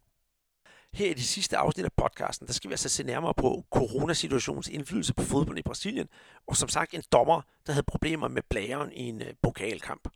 Her 0.94 1.10
i 1.10 1.14
de 1.14 1.24
sidste 1.24 1.58
afsnit 1.58 1.86
af 1.86 1.94
podcasten, 1.98 2.48
der 2.48 2.54
skal 2.54 2.70
vi 2.70 2.74
altså 2.74 2.90
se 2.90 3.04
nærmere 3.04 3.34
på 3.34 3.66
coronasituationens 3.72 4.68
indflydelse 4.68 5.14
på 5.14 5.24
fodbold 5.24 5.58
i 5.58 5.62
Brasilien, 5.62 6.08
og 6.48 6.58
som 6.58 6.70
sagt 6.70 6.94
en 6.94 7.04
dommer, 7.12 7.42
der 7.68 7.74
havde 7.74 7.84
problemer 7.84 8.28
med 8.28 8.42
blæren 8.50 8.92
i 8.92 9.10
en 9.10 9.22
øh, 9.22 9.34
pokalkamp. 9.42 10.08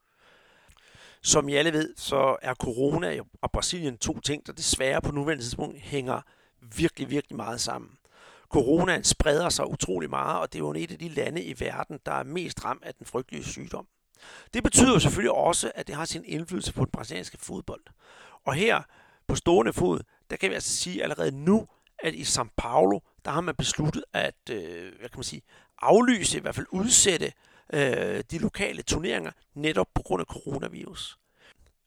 Som 1.22 1.50
I 1.50 1.56
alle 1.56 1.74
ved, 1.74 1.94
så 1.98 2.36
er 2.42 2.54
corona 2.54 3.20
og 3.42 3.52
Brasilien 3.52 3.98
to 3.98 4.20
ting, 4.20 4.48
der 4.48 4.54
desværre 4.54 5.02
på 5.02 5.12
nuværende 5.12 5.44
tidspunkt 5.44 5.80
hænger 5.80 6.22
virkelig, 6.62 7.10
virkelig 7.10 7.36
meget 7.36 7.62
sammen. 7.62 7.92
Coronaen 8.50 9.04
spreder 9.04 9.50
sig 9.50 9.70
utrolig 9.70 10.10
meget, 10.10 10.40
og 10.40 10.54
det 10.54 10.60
er 10.60 10.64
jo 10.64 10.74
et 10.74 10.92
af 10.92 11.00
de 11.00 11.10
lande 11.10 11.44
i 11.44 11.60
verden, 11.60 12.00
der 12.06 12.12
er 12.12 12.24
mest 12.24 12.66
ramt 12.66 12.84
af 12.84 12.94
den 12.94 13.06
frygtelige 13.06 13.44
sygdom. 13.44 13.88
Det 14.54 14.64
betyder 14.64 14.94
jo 14.94 15.00
selvfølgelig 15.00 15.32
også, 15.32 15.72
at 15.76 15.88
det 15.88 15.96
har 15.96 16.06
sin 16.06 16.26
indflydelse 16.26 16.74
på 16.74 16.86
den 16.86 16.92
brasilianske 16.92 17.38
fodbold. 17.38 17.82
Og 18.46 18.54
her 18.54 18.82
på 19.28 19.36
stående 19.36 19.74
fod, 19.74 20.00
der 20.30 20.36
kan 20.36 20.50
vi 20.50 20.56
altså 20.56 20.78
sige 20.78 21.04
allerede 21.04 21.32
nu, 21.32 21.68
at 22.00 22.14
i 22.14 22.22
São 22.22 22.48
Paulo, 22.58 23.00
der 23.26 23.32
har 23.32 23.42
man 23.42 23.56
besluttet 23.56 24.04
at 24.14 24.50
øh, 24.50 25.00
hvad 25.00 25.10
kan 25.10 25.18
man 25.18 25.24
sige, 25.24 25.42
aflyse, 25.82 26.38
i 26.38 26.42
hvert 26.42 26.56
fald 26.56 26.68
udsætte 26.72 27.34
øh, 27.74 28.24
de 28.32 28.38
lokale 28.38 28.82
turneringer, 28.82 29.32
netop 29.54 29.88
på 29.96 30.02
grund 30.02 30.22
af 30.22 30.26
coronavirus. 30.26 31.18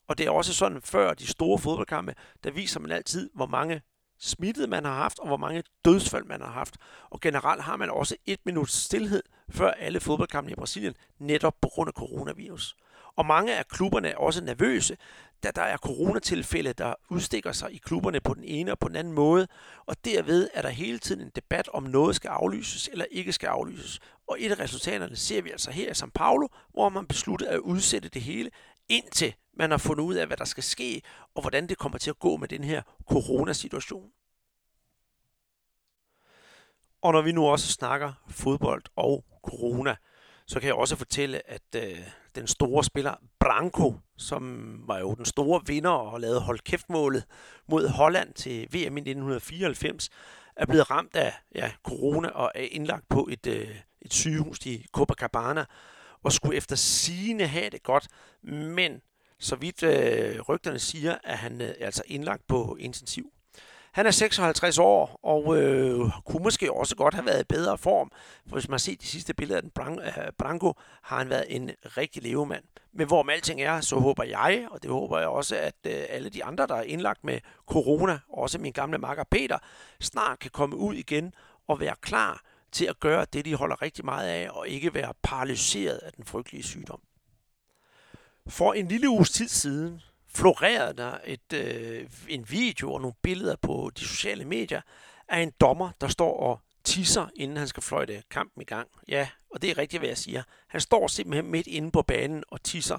Og 0.09 0.19
det 0.19 0.27
er 0.27 0.31
også 0.31 0.55
sådan, 0.55 0.83
før 0.83 1.15
de 1.15 1.27
store 1.27 1.59
fodboldkampe, 1.59 2.15
der 2.45 2.51
viser 2.51 2.81
man 2.81 2.93
altid, 2.93 3.31
hvor 3.35 3.47
mange 3.47 3.83
smittede 4.21 4.67
man 4.67 4.85
har 4.85 4.95
haft, 4.95 5.19
og 5.19 5.27
hvor 5.27 5.37
mange 5.37 5.63
dødsfald 5.85 6.25
man 6.25 6.41
har 6.41 6.51
haft. 6.51 6.77
Og 7.11 7.21
generelt 7.21 7.63
har 7.63 7.77
man 7.77 7.91
også 7.91 8.17
et 8.27 8.41
minut 8.45 8.71
stillhed 8.71 9.23
før 9.51 9.71
alle 9.71 10.01
fodboldkampe 10.01 10.51
i 10.51 10.55
Brasilien, 10.55 10.95
netop 11.19 11.55
på 11.61 11.69
grund 11.69 11.89
af 11.89 11.93
coronavirus. 11.93 12.77
Og 13.19 13.27
mange 13.27 13.57
af 13.57 13.69
klubberne 13.69 14.09
er 14.09 14.17
også 14.17 14.45
nervøse, 14.45 14.97
da 15.43 15.51
der 15.51 15.63
er 15.63 15.77
coronatilfælde, 15.77 16.73
der 16.73 16.95
udstikker 17.11 17.53
sig 17.53 17.73
i 17.73 17.77
klubberne 17.77 18.21
på 18.21 18.35
den 18.35 18.45
ene 18.45 18.73
og 18.73 18.79
på 18.79 18.89
den 18.89 18.97
anden 18.97 19.13
måde, 19.13 19.49
og 19.87 20.05
derved 20.05 20.49
er 20.55 20.63
der 20.63 20.69
hele 20.69 20.99
tiden 20.99 21.21
en 21.21 21.31
debat 21.37 21.69
om 21.69 21.83
noget 21.83 22.17
skal 22.17 22.29
aflyses 22.29 22.89
eller 22.93 23.05
ikke 23.11 23.33
skal 23.33 23.47
aflyses. 23.47 24.01
Og 24.29 24.37
et 24.41 24.51
af 24.51 24.59
resultaterne 24.59 25.17
ser 25.17 25.43
vi 25.43 25.51
altså 25.51 25.71
her 25.71 25.89
i 25.89 25.93
São 25.93 26.11
Paulo, 26.15 26.49
hvor 26.73 26.89
man 26.89 27.07
besluttede 27.07 27.51
at 27.51 27.59
udsætte 27.59 28.09
det 28.09 28.23
hele, 28.23 28.51
indtil 28.89 29.35
man 29.55 29.71
har 29.71 29.79
fundet 29.79 30.05
ud 30.05 30.15
af, 30.15 30.27
hvad 30.27 30.37
der 30.37 30.45
skal 30.45 30.63
ske, 30.63 31.03
og 31.35 31.41
hvordan 31.41 31.69
det 31.69 31.79
kommer 31.79 31.99
til 31.99 32.11
at 32.11 32.19
gå 32.19 32.37
med 32.37 32.49
den 32.49 32.65
her 32.65 32.83
coronasituation. 33.09 34.11
Og 37.03 37.13
når 37.13 37.23
vi 37.23 37.33
nu 37.33 37.47
også 37.47 37.73
snakker 37.73 38.13
fodbold 38.31 38.83
og 38.97 39.25
corona, 39.43 39.97
så 40.47 40.61
kan 40.61 40.67
jeg 40.67 40.75
også 40.75 40.97
fortælle, 40.97 41.51
at 41.51 41.63
øh, 41.77 41.99
den 42.39 42.47
store 42.47 42.85
spiller 42.85 43.15
Branko, 43.41 43.95
som 44.17 44.75
var 44.87 44.99
jo 44.99 45.15
den 45.15 45.25
store 45.25 45.61
vinder 45.67 45.91
og 45.91 46.21
lavede 46.21 46.41
hold 46.41 46.59
kæftmålet 46.59 47.25
mod 47.69 47.89
Holland 47.89 48.35
til 48.35 48.61
VM 48.61 48.97
i 48.97 49.01
1994, 49.01 50.11
er 50.57 50.67
blevet 50.67 50.91
ramt 50.91 51.17
af 51.17 51.33
ja, 51.55 51.73
corona 51.83 52.29
og 52.29 52.53
er 52.55 52.67
indlagt 52.71 53.09
på 53.09 53.29
et, 53.31 53.47
øh, 53.47 53.77
et 54.03 54.13
sygehus 54.13 54.67
i 54.67 54.87
Copacabana 54.93 55.65
og 56.23 56.33
skulle 56.33 56.57
efter 56.57 56.77
sigende 56.77 57.47
have 57.47 57.71
det 57.71 57.83
godt, 57.83 58.09
men 58.43 59.01
så 59.39 59.57
vidt 59.57 59.83
øh, 59.83 60.41
rygterne 60.41 60.79
siger, 60.79 61.17
at 61.25 61.39
han 61.39 61.61
øh, 61.61 61.69
er 61.69 61.87
altså 61.87 62.03
indlagt 62.07 62.47
på 62.47 62.77
intensiv. 62.81 63.33
Han 63.99 64.07
er 64.07 64.11
56 64.11 64.79
år, 64.79 65.21
og 65.23 65.63
øh, 65.63 66.11
kunne 66.27 66.43
måske 66.43 66.73
også 66.73 66.97
godt 66.97 67.15
have 67.15 67.27
været 67.27 67.41
i 67.41 67.45
bedre 67.45 67.79
form. 67.79 68.11
For 68.47 68.57
hvis 68.57 68.69
man 68.69 68.73
har 68.73 68.79
set 68.79 69.01
de 69.01 69.07
sidste 69.07 69.35
billeder 69.35 69.57
af 69.57 69.63
den 69.63 69.73
Branko, 70.39 70.75
har 71.03 71.19
han 71.19 71.31
været 71.31 71.45
en 71.49 71.71
rigtig 71.85 72.23
levemand. 72.23 72.65
Men 72.93 73.07
hvorom 73.07 73.31
alting 73.31 73.61
er, 73.61 73.81
så 73.81 73.97
håber 73.97 74.25
jeg, 74.25 74.67
og 74.71 74.83
det 74.83 74.91
håber 74.91 75.19
jeg 75.19 75.29
også, 75.29 75.57
at 75.57 75.75
øh, 75.87 76.05
alle 76.09 76.29
de 76.31 76.45
andre, 76.45 76.67
der 76.67 76.75
er 76.75 76.83
indlagt 76.83 77.25
med 77.25 77.41
corona, 77.67 78.19
også 78.29 78.59
min 78.59 78.73
gamle 78.73 78.99
makker 78.99 79.25
Peter, 79.31 79.59
snart 80.01 80.39
kan 80.39 80.51
komme 80.51 80.77
ud 80.77 80.95
igen 80.95 81.35
og 81.69 81.81
være 81.81 81.95
klar 82.01 82.43
til 82.73 82.85
at 82.85 83.01
gøre 83.01 83.27
det, 83.33 83.45
de 83.45 83.55
holder 83.55 83.83
rigtig 83.83 84.05
meget 84.05 84.29
af, 84.29 84.49
og 84.51 84.69
ikke 84.69 84.95
være 84.95 85.15
paralyseret 85.23 85.97
af 85.97 86.13
den 86.13 86.25
frygtelige 86.25 86.63
sygdom. 86.63 87.01
For 88.49 88.73
en 88.73 88.89
lille 88.89 89.09
uges 89.09 89.31
tid 89.31 89.49
siden, 89.49 90.03
florerede 90.39 90.97
der 90.97 91.19
et, 91.25 91.53
øh, 91.55 92.07
en 92.29 92.51
video 92.51 92.93
og 92.93 93.01
nogle 93.01 93.15
billeder 93.23 93.57
på 93.63 93.91
de 93.97 94.01
sociale 94.01 94.45
medier 94.45 94.81
af 95.29 95.41
en 95.41 95.53
dommer, 95.61 95.91
der 96.01 96.09
står 96.09 96.41
og 96.41 96.61
tisser, 96.85 97.27
inden 97.37 97.57
han 97.57 97.69
skal 97.69 97.83
fløjte 97.83 98.23
kampen 98.31 98.63
i 98.63 98.65
gang. 98.65 98.89
Ja, 99.09 99.29
og 99.51 99.63
det 99.63 99.71
er 99.71 99.79
rigtigt, 99.79 100.01
hvad 100.01 100.09
jeg 100.09 100.19
siger. 100.19 100.43
Han 100.69 100.81
står 100.81 101.07
simpelthen 101.07 101.51
midt 101.51 101.67
inde 101.67 101.91
på 101.91 102.03
banen 102.03 102.45
og 102.49 102.63
tisser. 102.63 102.99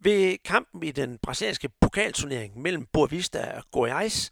Ved 0.00 0.38
kampen 0.44 0.82
i 0.82 0.90
den 0.90 1.18
brasilianske 1.22 1.68
pokalturnering 1.80 2.60
mellem 2.60 2.86
Boavista 2.92 3.52
og 3.56 3.64
Goiás, 3.76 4.30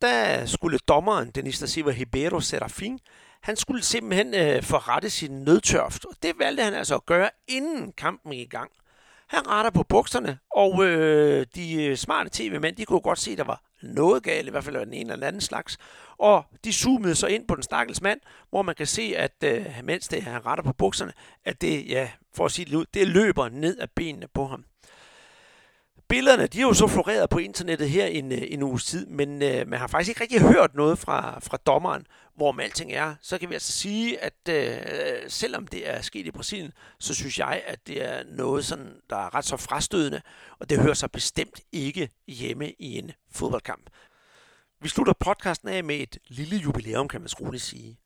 der 0.00 0.46
skulle 0.46 0.78
dommeren, 0.78 1.30
Denis 1.30 1.58
da 1.58 1.66
Silva 1.66 1.90
Ribeiro 1.90 2.40
Serafin, 2.40 2.98
han 3.42 3.56
skulle 3.56 3.82
simpelthen 3.82 4.34
øh, 4.34 4.62
forrette 4.62 5.10
sin 5.10 5.30
nødtørft. 5.30 6.04
Og 6.04 6.14
det 6.22 6.38
valgte 6.38 6.62
han 6.62 6.74
altså 6.74 6.94
at 6.94 7.06
gøre, 7.06 7.30
inden 7.48 7.92
kampen 7.92 8.32
gik 8.32 8.40
i 8.40 8.44
gang. 8.44 8.70
Han 9.30 9.48
retter 9.48 9.70
på 9.70 9.82
bukserne, 9.82 10.38
og 10.56 10.84
øh, 10.84 11.46
de 11.54 11.84
øh, 11.84 11.96
smarte 11.96 12.30
tv-mænd, 12.32 12.76
de 12.76 12.84
kunne 12.84 13.00
godt 13.00 13.18
se, 13.18 13.30
at 13.30 13.38
der 13.38 13.44
var 13.44 13.62
noget 13.82 14.22
galt, 14.22 14.48
i 14.48 14.50
hvert 14.50 14.64
fald 14.64 14.76
den 14.76 14.92
ene 14.92 15.12
eller 15.12 15.26
anden 15.26 15.40
slags. 15.40 15.78
Og 16.18 16.44
de 16.64 16.72
zoomede 16.72 17.14
så 17.14 17.26
ind 17.26 17.48
på 17.48 17.54
den 17.54 17.62
stakkels 17.62 18.02
mand, 18.02 18.20
hvor 18.50 18.62
man 18.62 18.74
kan 18.74 18.86
se, 18.86 19.12
at 19.16 19.32
øh, 19.44 19.66
mens 19.84 20.08
det, 20.08 20.22
han 20.22 20.46
retter 20.46 20.64
på 20.64 20.72
bukserne, 20.72 21.12
at 21.44 21.60
det, 21.60 21.88
ja, 21.88 22.10
for 22.34 22.44
at 22.44 22.52
sige 22.52 22.64
det 22.64 22.74
ud, 22.74 22.84
det 22.94 23.08
løber 23.08 23.48
ned 23.48 23.78
af 23.78 23.90
benene 23.90 24.26
på 24.34 24.46
ham. 24.46 24.64
Billederne, 26.10 26.46
de 26.46 26.58
er 26.58 26.62
jo 26.62 26.74
så 26.74 26.86
floreret 26.86 27.30
på 27.30 27.38
internettet 27.38 27.90
her 27.90 28.06
en, 28.06 28.32
øh, 28.32 28.42
en 28.42 28.62
uges 28.62 28.84
tid, 28.84 29.06
men 29.06 29.42
øh, 29.42 29.68
man 29.68 29.78
har 29.78 29.86
faktisk 29.86 30.08
ikke 30.08 30.20
rigtig 30.20 30.40
hørt 30.40 30.74
noget 30.74 30.98
fra, 30.98 31.38
fra 31.40 31.56
dommeren, 31.56 32.06
hvor 32.36 32.60
alting 32.60 32.92
er. 32.92 33.14
Så 33.22 33.38
kan 33.38 33.48
vi 33.48 33.54
altså 33.54 33.72
sige, 33.72 34.24
at 34.24 34.48
øh, 34.48 34.76
selvom 35.28 35.66
det 35.66 35.90
er 35.90 36.02
sket 36.02 36.26
i 36.26 36.30
Brasilien, 36.30 36.72
så 36.98 37.14
synes 37.14 37.38
jeg, 37.38 37.62
at 37.66 37.86
det 37.86 38.04
er 38.04 38.22
noget, 38.28 38.64
sådan, 38.64 38.92
der 39.10 39.16
er 39.16 39.34
ret 39.34 39.44
så 39.44 39.56
frastødende, 39.56 40.20
og 40.58 40.70
det 40.70 40.78
hører 40.80 40.94
sig 40.94 41.10
bestemt 41.10 41.60
ikke 41.72 42.10
hjemme 42.26 42.70
i 42.78 42.98
en 42.98 43.12
fodboldkamp. 43.32 43.90
Vi 44.80 44.88
slutter 44.88 45.12
podcasten 45.12 45.68
af 45.68 45.84
med 45.84 45.96
et 45.96 46.18
lille 46.28 46.56
jubilæum, 46.56 47.08
kan 47.08 47.20
man 47.20 47.30
roligt 47.40 47.62
sige. 47.62 47.98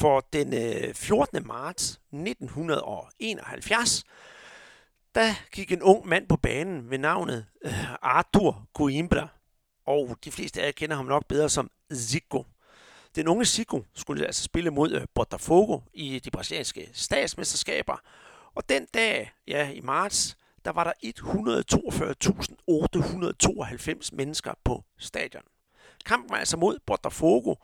For 0.00 0.28
den 0.32 0.54
øh, 0.54 0.94
14. 0.94 1.46
marts 1.46 2.00
1971, 2.12 4.04
der 5.18 5.34
gik 5.52 5.72
en 5.72 5.82
ung 5.82 6.08
mand 6.08 6.28
på 6.28 6.36
banen 6.36 6.90
ved 6.90 6.98
navnet 6.98 7.46
øh, 7.64 7.94
Arthur 8.02 8.68
Coimbra, 8.74 9.28
og 9.86 10.16
de 10.24 10.32
fleste 10.32 10.60
af 10.62 10.66
jer 10.66 10.72
kender 10.72 10.96
ham 10.96 11.04
nok 11.04 11.26
bedre 11.26 11.48
som 11.48 11.70
Zico. 11.94 12.46
Den 13.16 13.28
unge 13.28 13.44
Zico 13.44 13.84
skulle 13.94 14.26
altså 14.26 14.42
spille 14.42 14.70
mod 14.70 14.92
øh, 14.92 15.06
Botafogo 15.14 15.80
i 15.92 16.18
de 16.18 16.30
brasilianske 16.30 16.90
statsmesterskaber, 16.92 17.96
og 18.54 18.68
den 18.68 18.86
dag, 18.94 19.32
ja 19.46 19.70
i 19.70 19.80
marts, 19.80 20.36
der 20.64 20.70
var 20.70 20.84
der 20.84 20.92
142.892 24.02 24.16
mennesker 24.16 24.54
på 24.64 24.84
stadion. 24.98 25.42
Kampen 26.06 26.30
var 26.30 26.36
altså 26.36 26.56
mod 26.56 26.78
Botafogo, 26.86 27.54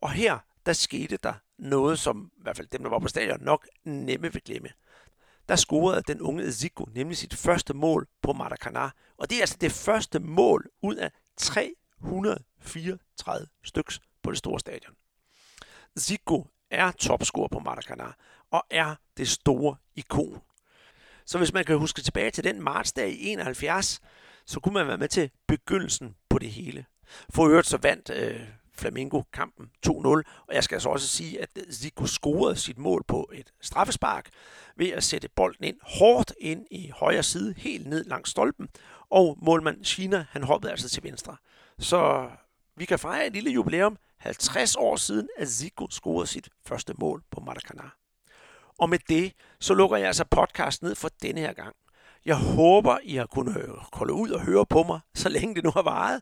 og 0.00 0.10
her 0.10 0.38
der 0.66 0.72
skete 0.72 1.16
der 1.16 1.34
noget, 1.58 1.98
som 1.98 2.30
i 2.38 2.42
hvert 2.42 2.56
fald 2.56 2.68
dem, 2.68 2.82
der 2.82 2.90
var 2.90 2.98
på 2.98 3.08
stadion, 3.08 3.40
nok 3.40 3.68
nemme 3.84 4.32
vil 4.32 4.42
glemme 4.44 4.68
der 5.48 5.56
scorede 5.56 6.02
den 6.08 6.20
unge 6.20 6.52
Zico 6.52 6.88
nemlig 6.94 7.16
sit 7.16 7.34
første 7.34 7.74
mål 7.74 8.08
på 8.22 8.32
Maracanã. 8.32 8.90
Og 9.18 9.30
det 9.30 9.36
er 9.36 9.40
altså 9.40 9.56
det 9.60 9.72
første 9.72 10.18
mål 10.18 10.70
ud 10.82 10.94
af 10.94 11.10
334 11.36 13.46
styks 13.64 14.00
på 14.22 14.30
det 14.30 14.38
store 14.38 14.60
stadion. 14.60 14.94
Zico 15.98 16.46
er 16.70 16.90
topscorer 16.90 17.48
på 17.48 17.58
Maracanã 17.58 18.12
og 18.50 18.66
er 18.70 18.94
det 19.16 19.28
store 19.28 19.76
ikon. 19.94 20.40
Så 21.26 21.38
hvis 21.38 21.52
man 21.52 21.64
kan 21.64 21.78
huske 21.78 22.02
tilbage 22.02 22.30
til 22.30 22.44
den 22.44 22.62
martsdag 22.62 23.10
i 23.10 23.28
71, 23.28 24.00
så 24.46 24.60
kunne 24.60 24.74
man 24.74 24.86
være 24.86 24.98
med 24.98 25.08
til 25.08 25.30
begyndelsen 25.46 26.16
på 26.28 26.38
det 26.38 26.50
hele. 26.50 26.84
For 27.30 27.48
øvrigt 27.48 27.66
så 27.66 27.76
vandt 27.76 28.10
øh, 28.10 28.48
Flamingo 28.76 29.22
kampen 29.32 29.70
2-0, 29.86 29.92
og 29.96 30.22
jeg 30.52 30.64
skal 30.64 30.74
altså 30.74 30.88
også 30.88 31.08
sige, 31.08 31.42
at 31.42 31.48
Zico 31.72 32.06
scorede 32.06 32.56
sit 32.56 32.78
mål 32.78 33.04
på 33.08 33.30
et 33.32 33.52
straffespark 33.60 34.28
ved 34.76 34.88
at 34.88 35.04
sætte 35.04 35.28
bolden 35.36 35.64
ind 35.64 35.76
hårdt 35.82 36.32
ind 36.40 36.66
i 36.70 36.90
højre 36.94 37.22
side, 37.22 37.54
helt 37.56 37.86
ned 37.86 38.04
langs 38.04 38.30
stolpen, 38.30 38.68
og 39.10 39.38
målmand 39.42 39.84
China, 39.84 40.26
han 40.30 40.42
hoppede 40.42 40.70
altså 40.70 40.88
til 40.88 41.02
venstre. 41.02 41.36
Så 41.78 42.28
vi 42.76 42.84
kan 42.84 42.98
fejre 42.98 43.26
et 43.26 43.32
lille 43.32 43.50
jubilæum, 43.50 43.96
50 44.18 44.76
år 44.76 44.96
siden, 44.96 45.28
at 45.36 45.48
Zico 45.48 45.86
scorede 45.90 46.26
sit 46.26 46.48
første 46.66 46.94
mål 46.98 47.22
på 47.30 47.40
Maracanã. 47.40 47.90
Og 48.78 48.88
med 48.88 48.98
det, 49.08 49.32
så 49.60 49.74
lukker 49.74 49.96
jeg 49.96 50.06
altså 50.06 50.24
podcast 50.24 50.82
ned 50.82 50.94
for 50.94 51.10
denne 51.22 51.40
her 51.40 51.52
gang. 51.52 51.76
Jeg 52.24 52.36
håber, 52.36 52.98
I 53.02 53.16
har 53.16 53.26
kunnet 53.26 53.70
holde 53.92 54.12
ud 54.12 54.30
og 54.30 54.40
høre 54.40 54.66
på 54.66 54.82
mig, 54.82 55.00
så 55.14 55.28
længe 55.28 55.54
det 55.54 55.64
nu 55.64 55.70
har 55.70 55.82
varet. 55.82 56.20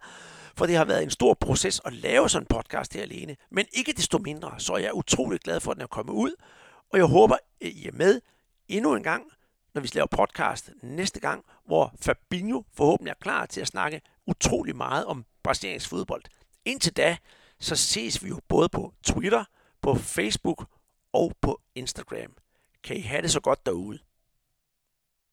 For 0.57 0.67
det 0.67 0.77
har 0.77 0.85
været 0.85 1.03
en 1.03 1.11
stor 1.11 1.35
proces 1.35 1.81
at 1.85 1.93
lave 1.93 2.29
sådan 2.29 2.43
en 2.43 2.47
podcast 2.47 2.95
her 2.95 3.03
alene. 3.03 3.37
Men 3.51 3.67
ikke 3.73 3.93
desto 3.93 4.19
mindre, 4.19 4.55
så 4.59 4.73
er 4.73 4.79
jeg 4.79 4.95
utrolig 4.95 5.41
glad 5.41 5.61
for, 5.61 5.71
at 5.71 5.75
den 5.75 5.83
er 5.83 5.87
kommet 5.87 6.13
ud. 6.13 6.35
Og 6.93 6.99
jeg 6.99 7.07
håber, 7.07 7.35
at 7.35 7.69
I 7.69 7.87
er 7.87 7.93
med 7.93 8.21
endnu 8.69 8.95
en 8.95 9.03
gang, 9.03 9.25
når 9.75 9.81
vi 9.83 9.91
laver 9.95 10.07
podcast 10.07 10.71
næste 10.83 11.21
gang, 11.21 11.45
hvor 11.67 11.95
Fabinho 12.01 12.63
forhåbentlig 12.75 13.11
er 13.11 13.15
klar 13.21 13.47
til 13.47 13.61
at 13.61 13.67
snakke 13.67 14.01
utrolig 14.27 14.77
meget 14.77 15.05
om 15.05 15.25
brasiliansk 15.43 15.89
fodbold. 15.89 16.23
Indtil 16.65 16.97
da, 16.97 17.17
så 17.61 17.77
ses 17.77 18.25
vi 18.25 18.29
jo 18.29 18.41
både 18.49 18.69
på 18.69 18.93
Twitter, 19.05 19.45
på 19.83 19.95
Facebook 19.95 20.67
og 21.13 21.33
på 21.41 21.61
Instagram. 21.75 22.37
Kan 22.85 22.97
I 22.97 23.01
have 23.01 23.23
det 23.23 23.31
så 23.31 23.41
godt 23.41 23.67
derude? 23.67 23.99